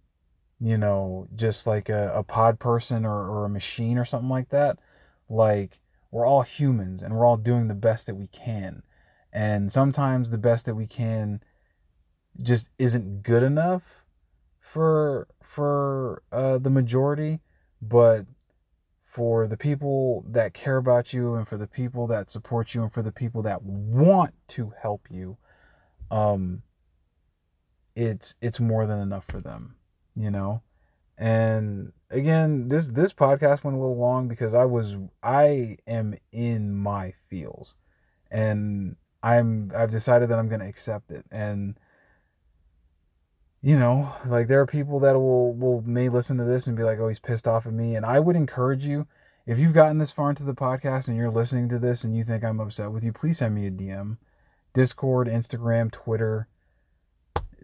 you 0.59 0.77
know 0.77 1.29
just 1.37 1.67
like 1.67 1.89
a, 1.89 2.12
a 2.15 2.23
pod 2.23 2.59
person 2.59 3.05
or, 3.05 3.29
or 3.29 3.45
a 3.45 3.51
machine 3.51 3.99
or 3.99 4.05
something 4.05 4.31
like 4.31 4.49
that. 4.49 4.79
Like 5.29 5.81
we're 6.11 6.27
all 6.27 6.43
humans 6.43 7.03
and 7.03 7.15
we're 7.15 7.27
all 7.27 7.37
doing 7.37 7.69
the 7.69 7.75
best 7.75 8.07
that 8.07 8.15
we 8.15 8.29
can. 8.29 8.83
And 9.33 9.73
sometimes 9.73 10.31
the 10.31 10.39
best 10.39 10.65
that 10.67 10.77
we 10.77 10.87
can 10.87 11.43
just 12.41 12.71
isn't 12.79 13.23
good 13.23 13.43
enough 13.43 14.05
for 14.61 15.29
for 15.43 16.23
uh, 16.33 16.59
the 16.59 16.71
majority, 16.71 17.41
but 17.83 18.27
for 19.15 19.47
the 19.47 19.57
people 19.57 20.25
that 20.29 20.55
care 20.55 20.77
about 20.77 21.12
you 21.12 21.37
and 21.37 21.47
for 21.47 21.57
the 21.57 21.69
people 21.69 22.09
that 22.09 22.29
support 22.29 22.75
you 22.75 22.83
and 22.83 22.93
for 22.93 23.01
the 23.01 23.12
people 23.12 23.43
that 23.43 23.62
want 23.62 24.35
to 24.49 24.73
help 24.83 25.07
you, 25.09 25.37
um, 26.11 26.62
it's 27.95 28.35
it's 28.41 28.59
more 28.59 28.87
than 28.87 28.99
enough 28.99 29.25
for 29.25 29.41
them, 29.41 29.77
you 30.17 30.33
know. 30.33 30.62
And 31.17 31.93
again, 32.11 32.69
this 32.69 32.89
this 32.89 33.12
podcast 33.12 33.62
went 33.62 33.77
a 33.77 33.81
little 33.81 33.97
long 33.97 34.27
because 34.27 34.53
I 34.53 34.65
was 34.65 34.97
I 35.23 35.77
am 35.87 36.17
in 36.33 36.75
my 36.75 37.12
feels, 37.29 37.77
and 38.33 38.97
I'm 39.23 39.71
I've 39.77 39.93
decided 39.93 40.29
that 40.31 40.41
I'm 40.41 40.49
gonna 40.49 40.67
accept 40.67 41.12
it 41.12 41.25
and 41.31 41.79
you 43.65 43.79
know, 43.79 44.12
like 44.27 44.47
there 44.47 44.61
are 44.61 44.67
people 44.67 45.01
that 45.01 45.15
will 45.15 45.55
will 45.55 45.81
may 45.87 46.11
listen 46.11 46.37
to 46.37 46.45
this 46.45 46.67
and 46.67 46.77
be 46.77 46.83
like, 46.83 46.99
"Oh, 46.99 47.09
he's 47.09 47.19
pissed 47.19 47.49
off 47.49 47.65
at 47.65 47.73
me." 47.73 47.97
And 47.97 48.05
I 48.05 48.21
would 48.21 48.37
encourage 48.37 48.85
you, 48.85 49.07
if 49.47 49.59
you've 49.59 49.73
gotten 49.73 49.97
this 49.97 50.12
far 50.12 50.29
into 50.29 50.43
the 50.43 50.53
podcast 50.53 51.09
and 51.09 51.17
you're 51.17 51.31
listening 51.31 51.71
to 51.71 51.79
this 51.79 52.05
and 52.05 52.15
you 52.15 52.25
think 52.25 52.45
I'm 52.45 52.61
upset 52.61 52.93
with 52.93 53.03
you, 53.03 53.11
please 53.11 53.39
send 53.39 53.55
me 53.55 53.67
a 53.67 53.71
DM. 53.71 54.19
Discord, 54.75 55.29
Instagram, 55.29 55.91
Twitter, 55.91 56.47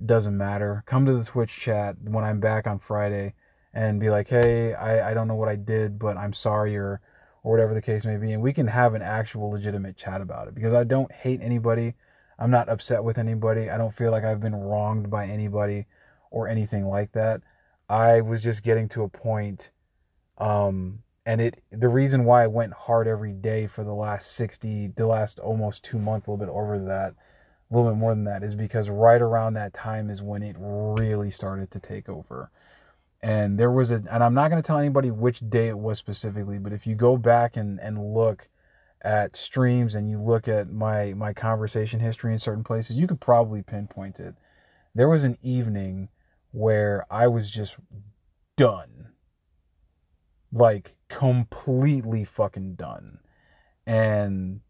doesn't 0.03 0.34
matter. 0.34 0.84
Come 0.86 1.05
to 1.05 1.12
the 1.12 1.24
Twitch 1.24 1.55
chat 1.55 1.96
when 2.03 2.24
I'm 2.24 2.40
back 2.40 2.66
on 2.66 2.78
Friday 2.78 3.34
and 3.74 4.01
be 4.01 4.09
like, 4.09 4.28
"Hey, 4.28 4.72
I 4.72 5.11
I 5.11 5.14
don't 5.14 5.28
know 5.28 5.34
what 5.34 5.51
I 5.51 5.57
did, 5.57 5.98
but 5.98 6.16
I'm 6.16 6.32
sorry," 6.32 6.78
or 6.78 7.03
or 7.42 7.53
whatever 7.53 7.74
the 7.74 7.82
case 7.82 8.07
may 8.07 8.16
be, 8.16 8.32
and 8.32 8.42
we 8.42 8.55
can 8.55 8.68
have 8.68 8.94
an 8.94 9.03
actual 9.03 9.51
legitimate 9.51 9.98
chat 9.98 10.22
about 10.22 10.48
it 10.48 10.55
because 10.55 10.72
I 10.72 10.84
don't 10.84 11.12
hate 11.12 11.40
anybody. 11.42 11.94
I'm 12.41 12.51
not 12.51 12.68
upset 12.68 13.05
with 13.05 13.18
anybody. 13.18 13.70
I 13.70 13.76
don't 13.76 13.95
feel 13.95 14.11
like 14.11 14.24
I've 14.24 14.41
been 14.41 14.57
wronged 14.57 15.11
by 15.11 15.26
anybody 15.26 15.86
or 16.30 16.49
anything 16.49 16.86
like 16.86 17.12
that. 17.12 17.43
I 17.88 18.22
was 18.22 18.43
just 18.43 18.62
getting 18.62 18.88
to 18.91 19.03
a 19.03 19.09
point 19.09 19.70
um 20.38 21.03
and 21.26 21.41
it 21.41 21.62
the 21.70 21.88
reason 21.88 22.24
why 22.24 22.45
I 22.45 22.47
went 22.47 22.72
hard 22.72 23.07
every 23.07 23.32
day 23.32 23.66
for 23.66 23.84
the 23.84 23.93
last 23.93 24.32
60 24.32 24.93
the 24.97 25.07
last 25.07 25.38
almost 25.38 25.84
2 25.84 25.99
months 25.99 26.26
a 26.26 26.30
little 26.30 26.47
bit 26.47 26.51
over 26.51 26.78
that 26.78 27.14
a 27.70 27.76
little 27.76 27.91
bit 27.91 27.99
more 27.99 28.14
than 28.14 28.24
that 28.24 28.43
is 28.43 28.55
because 28.55 28.88
right 28.88 29.20
around 29.20 29.55
that 29.55 29.72
time 29.72 30.11
is 30.11 30.22
when 30.22 30.43
it 30.43 30.57
really 30.59 31.30
started 31.30 31.70
to 31.70 31.78
take 31.78 32.09
over. 32.09 32.51
And 33.22 33.59
there 33.59 33.70
was 33.70 33.91
a 33.91 34.03
and 34.11 34.24
I'm 34.24 34.34
not 34.34 34.51
going 34.51 34.61
to 34.61 34.66
tell 34.66 34.78
anybody 34.78 35.11
which 35.11 35.41
day 35.49 35.68
it 35.68 35.78
was 35.78 35.99
specifically, 35.99 36.59
but 36.59 36.72
if 36.72 36.86
you 36.86 36.95
go 36.95 37.16
back 37.16 37.57
and 37.57 37.78
and 37.80 38.14
look 38.14 38.49
at 39.03 39.36
streams 39.36 39.94
and 39.94 40.11
you 40.11 40.20
look 40.20 40.46
at 40.48 40.70
my 40.70 41.14
my 41.14 41.32
conversation 41.32 42.01
history 42.01 42.32
in 42.32 42.38
certain 42.38 42.64
places, 42.64 42.96
you 42.96 43.07
could 43.07 43.20
probably 43.20 43.62
pinpoint 43.62 44.20
it. 44.20 44.34
There 44.94 45.09
was 45.09 45.24
an 45.24 45.38
evening 45.42 46.09
where 46.53 47.07
I 47.11 47.28
was 47.28 47.51
just 47.51 47.76
done. 48.57 49.09
Like 50.53 50.96
completely 51.09 52.24
fucking 52.24 52.74
done. 52.74 53.20
And 53.86 54.61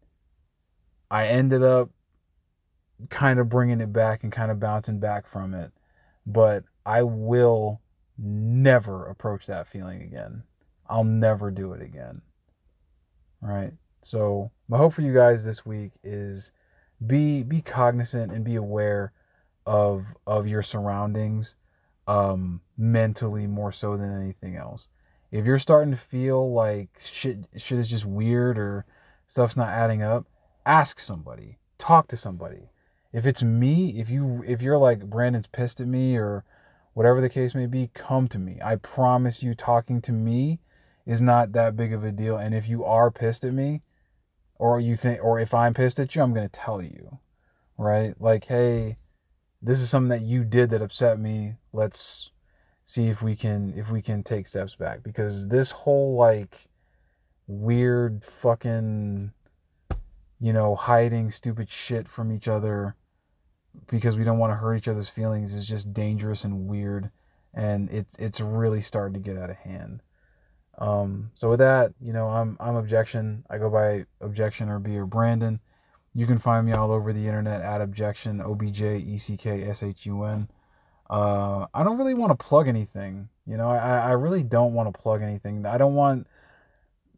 I 1.09 1.27
ended 1.27 1.63
up 1.63 1.89
kind 3.09 3.39
of 3.39 3.49
bringing 3.49 3.81
it 3.81 3.91
back 3.91 4.23
and 4.23 4.31
kind 4.31 4.51
of 4.51 4.59
bouncing 4.59 4.99
back 4.99 5.27
from 5.27 5.53
it. 5.53 5.71
But 6.25 6.63
I 6.85 7.03
will 7.03 7.81
never 8.17 9.07
approach 9.07 9.47
that 9.47 9.67
feeling 9.67 10.01
again. 10.01 10.43
I'll 10.87 11.03
never 11.03 11.51
do 11.51 11.73
it 11.73 11.81
again. 11.81 12.21
Right? 13.41 13.73
So 14.01 14.51
my 14.67 14.77
hope 14.77 14.93
for 14.93 15.01
you 15.01 15.13
guys 15.13 15.45
this 15.45 15.65
week 15.65 15.91
is 16.03 16.51
be 17.05 17.43
be 17.43 17.61
cognizant 17.61 18.31
and 18.31 18.43
be 18.43 18.55
aware 18.55 19.11
of 19.65 20.05
of 20.25 20.47
your 20.47 20.63
surroundings 20.63 21.55
um 22.07 22.61
mentally 22.77 23.47
more 23.47 23.71
so 23.71 23.95
than 23.97 24.11
anything 24.11 24.55
else. 24.55 24.89
If 25.31 25.45
you're 25.45 25.59
starting 25.59 25.91
to 25.91 25.97
feel 25.97 26.51
like 26.51 26.89
shit 26.99 27.45
shit 27.57 27.79
is 27.79 27.87
just 27.87 28.05
weird 28.05 28.57
or 28.57 28.85
stuff's 29.27 29.55
not 29.55 29.69
adding 29.69 30.01
up, 30.01 30.25
ask 30.65 30.99
somebody. 30.99 31.57
Talk 31.77 32.07
to 32.09 32.17
somebody. 32.17 32.69
If 33.13 33.25
it's 33.25 33.43
me, 33.43 33.99
if 33.99 34.09
you 34.09 34.43
if 34.47 34.61
you're 34.61 34.77
like 34.77 35.09
Brandon's 35.09 35.47
pissed 35.47 35.79
at 35.79 35.87
me 35.87 36.17
or 36.17 36.43
whatever 36.93 37.21
the 37.21 37.29
case 37.29 37.55
may 37.55 37.67
be, 37.67 37.89
come 37.93 38.27
to 38.29 38.39
me. 38.39 38.59
I 38.63 38.75
promise 38.75 39.43
you 39.43 39.53
talking 39.53 40.01
to 40.01 40.11
me 40.11 40.59
is 41.05 41.21
not 41.21 41.53
that 41.53 41.75
big 41.75 41.93
of 41.93 42.03
a 42.03 42.11
deal 42.11 42.37
and 42.37 42.53
if 42.53 42.67
you 42.67 42.83
are 42.83 43.09
pissed 43.11 43.43
at 43.43 43.53
me, 43.53 43.81
or 44.61 44.79
you 44.79 44.95
think 44.95 45.23
or 45.23 45.39
if 45.39 45.55
I'm 45.55 45.73
pissed 45.73 45.99
at 45.99 46.15
you, 46.15 46.21
I'm 46.21 46.35
going 46.35 46.47
to 46.47 46.59
tell 46.59 46.83
you. 46.83 47.17
Right? 47.79 48.13
Like, 48.21 48.45
hey, 48.45 48.97
this 49.59 49.79
is 49.79 49.89
something 49.89 50.09
that 50.09 50.21
you 50.21 50.43
did 50.43 50.69
that 50.69 50.83
upset 50.83 51.19
me. 51.19 51.55
Let's 51.73 52.29
see 52.85 53.07
if 53.07 53.23
we 53.23 53.35
can 53.35 53.73
if 53.75 53.89
we 53.89 54.03
can 54.03 54.21
take 54.21 54.47
steps 54.47 54.75
back 54.75 55.01
because 55.01 55.47
this 55.47 55.71
whole 55.71 56.15
like 56.15 56.69
weird 57.47 58.23
fucking 58.23 59.31
you 60.39 60.53
know, 60.53 60.75
hiding 60.75 61.31
stupid 61.31 61.69
shit 61.69 62.07
from 62.07 62.31
each 62.31 62.47
other 62.47 62.95
because 63.89 64.15
we 64.15 64.23
don't 64.23 64.39
want 64.39 64.51
to 64.51 64.57
hurt 64.57 64.75
each 64.75 64.87
other's 64.87 65.09
feelings 65.09 65.53
is 65.53 65.67
just 65.67 65.93
dangerous 65.93 66.43
and 66.43 66.67
weird 66.67 67.09
and 67.53 67.89
it's 67.89 68.15
it's 68.19 68.39
really 68.39 68.81
starting 68.81 69.13
to 69.13 69.27
get 69.27 69.41
out 69.41 69.49
of 69.49 69.57
hand. 69.57 70.01
Um, 70.77 71.31
so 71.35 71.49
with 71.49 71.59
that, 71.59 71.93
you 72.01 72.13
know, 72.13 72.27
I'm 72.27 72.57
I'm 72.59 72.75
Objeckshun. 72.75 73.43
I 73.49 73.57
go 73.57 73.69
by 73.69 74.05
Objeckshun 74.25 74.69
or 74.69 74.79
be 74.79 74.97
or 74.97 75.05
Brandon. 75.05 75.59
You 76.13 76.27
can 76.27 76.39
find 76.39 76.65
me 76.65 76.73
all 76.73 76.91
over 76.91 77.13
the 77.13 77.27
internet 77.27 77.61
at 77.61 77.81
Objeckshun 77.81 78.43
O 78.43 78.55
B 78.55 78.71
J 78.71 78.97
E 78.97 79.17
C 79.17 79.37
K 79.37 79.63
S 79.63 79.83
H 79.83 80.05
U 80.05 80.23
N. 80.23 80.49
Uh, 81.09 81.67
I 81.73 81.83
don't 81.83 81.97
really 81.97 82.13
want 82.13 82.37
to 82.37 82.43
plug 82.43 82.67
anything. 82.67 83.29
You 83.45 83.57
know, 83.57 83.69
I 83.69 83.99
I 83.99 84.11
really 84.11 84.43
don't 84.43 84.73
want 84.73 84.93
to 84.93 84.99
plug 84.99 85.21
anything. 85.21 85.65
I 85.65 85.77
don't 85.77 85.95
want. 85.95 86.27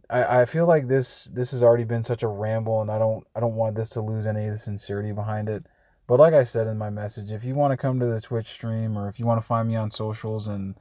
I, 0.10 0.42
I 0.42 0.46
feel 0.46 0.68
like 0.68 0.88
this 0.88 1.26
this 1.26 1.52
has 1.52 1.64
already 1.64 1.84
been 1.86 2.04
such 2.04 2.24
a 2.24 2.28
ramble, 2.28 2.82
and 2.82 2.92
I 2.92 3.00
don't 3.00 3.26
I 3.36 3.40
don't 3.40 3.56
want 3.56 3.76
this 3.76 3.90
to 3.90 4.02
lose 4.02 4.28
any 4.28 4.46
of 4.48 4.52
the 4.52 4.58
sincerity 4.58 5.12
behind 5.12 5.48
it. 5.50 5.66
But 6.08 6.20
like 6.20 6.34
I 6.34 6.44
said 6.44 6.68
in 6.68 6.78
my 6.78 6.90
message, 6.90 7.32
if 7.32 7.44
you 7.44 7.56
want 7.56 7.72
to 7.72 7.78
come 7.78 8.00
to 8.00 8.06
the 8.06 8.20
Twitch 8.20 8.50
stream 8.50 8.98
or 8.98 9.08
if 9.08 9.20
you 9.20 9.26
want 9.26 9.42
to 9.42 9.48
find 9.48 9.70
me 9.70 9.76
on 9.76 9.90
socials 9.90 10.48
and 10.48 10.76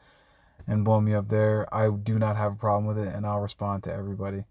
and 0.67 0.85
blow 0.85 1.01
me 1.01 1.15
up 1.15 1.29
there. 1.29 1.73
I 1.75 1.91
do 1.91 2.19
not 2.19 2.37
have 2.37 2.53
a 2.53 2.57
problem 2.57 2.87
with 2.87 2.99
it, 2.99 3.15
and 3.15 3.27
I'll 3.27 3.41
respond 3.41 3.83
to 3.85 3.93
everybody. 3.93 4.45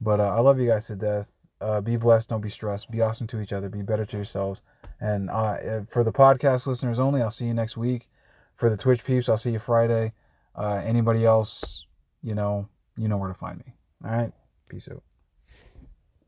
But 0.00 0.20
uh, 0.20 0.34
I 0.36 0.40
love 0.40 0.58
you 0.58 0.68
guys 0.68 0.86
to 0.88 0.96
death. 0.96 1.26
Uh, 1.60 1.80
be 1.80 1.96
blessed. 1.96 2.28
Don't 2.28 2.40
be 2.40 2.50
stressed. 2.50 2.90
Be 2.90 3.00
awesome 3.00 3.26
to 3.28 3.40
each 3.40 3.52
other. 3.52 3.68
Be 3.68 3.82
better 3.82 4.04
to 4.04 4.16
yourselves. 4.16 4.62
And 5.00 5.30
uh, 5.30 5.82
for 5.88 6.04
the 6.04 6.12
podcast 6.12 6.66
listeners 6.66 7.00
only, 7.00 7.22
I'll 7.22 7.30
see 7.30 7.46
you 7.46 7.54
next 7.54 7.76
week. 7.76 8.08
For 8.56 8.68
the 8.68 8.76
Twitch 8.76 9.04
peeps, 9.04 9.28
I'll 9.28 9.38
see 9.38 9.52
you 9.52 9.58
Friday. 9.58 10.12
Uh, 10.54 10.80
anybody 10.84 11.24
else, 11.24 11.86
you 12.22 12.34
know, 12.34 12.68
you 12.96 13.08
know 13.08 13.16
where 13.16 13.28
to 13.28 13.34
find 13.34 13.58
me. 13.58 13.74
All 14.04 14.10
right. 14.10 14.32
Peace 14.68 14.88
out. 14.90 15.02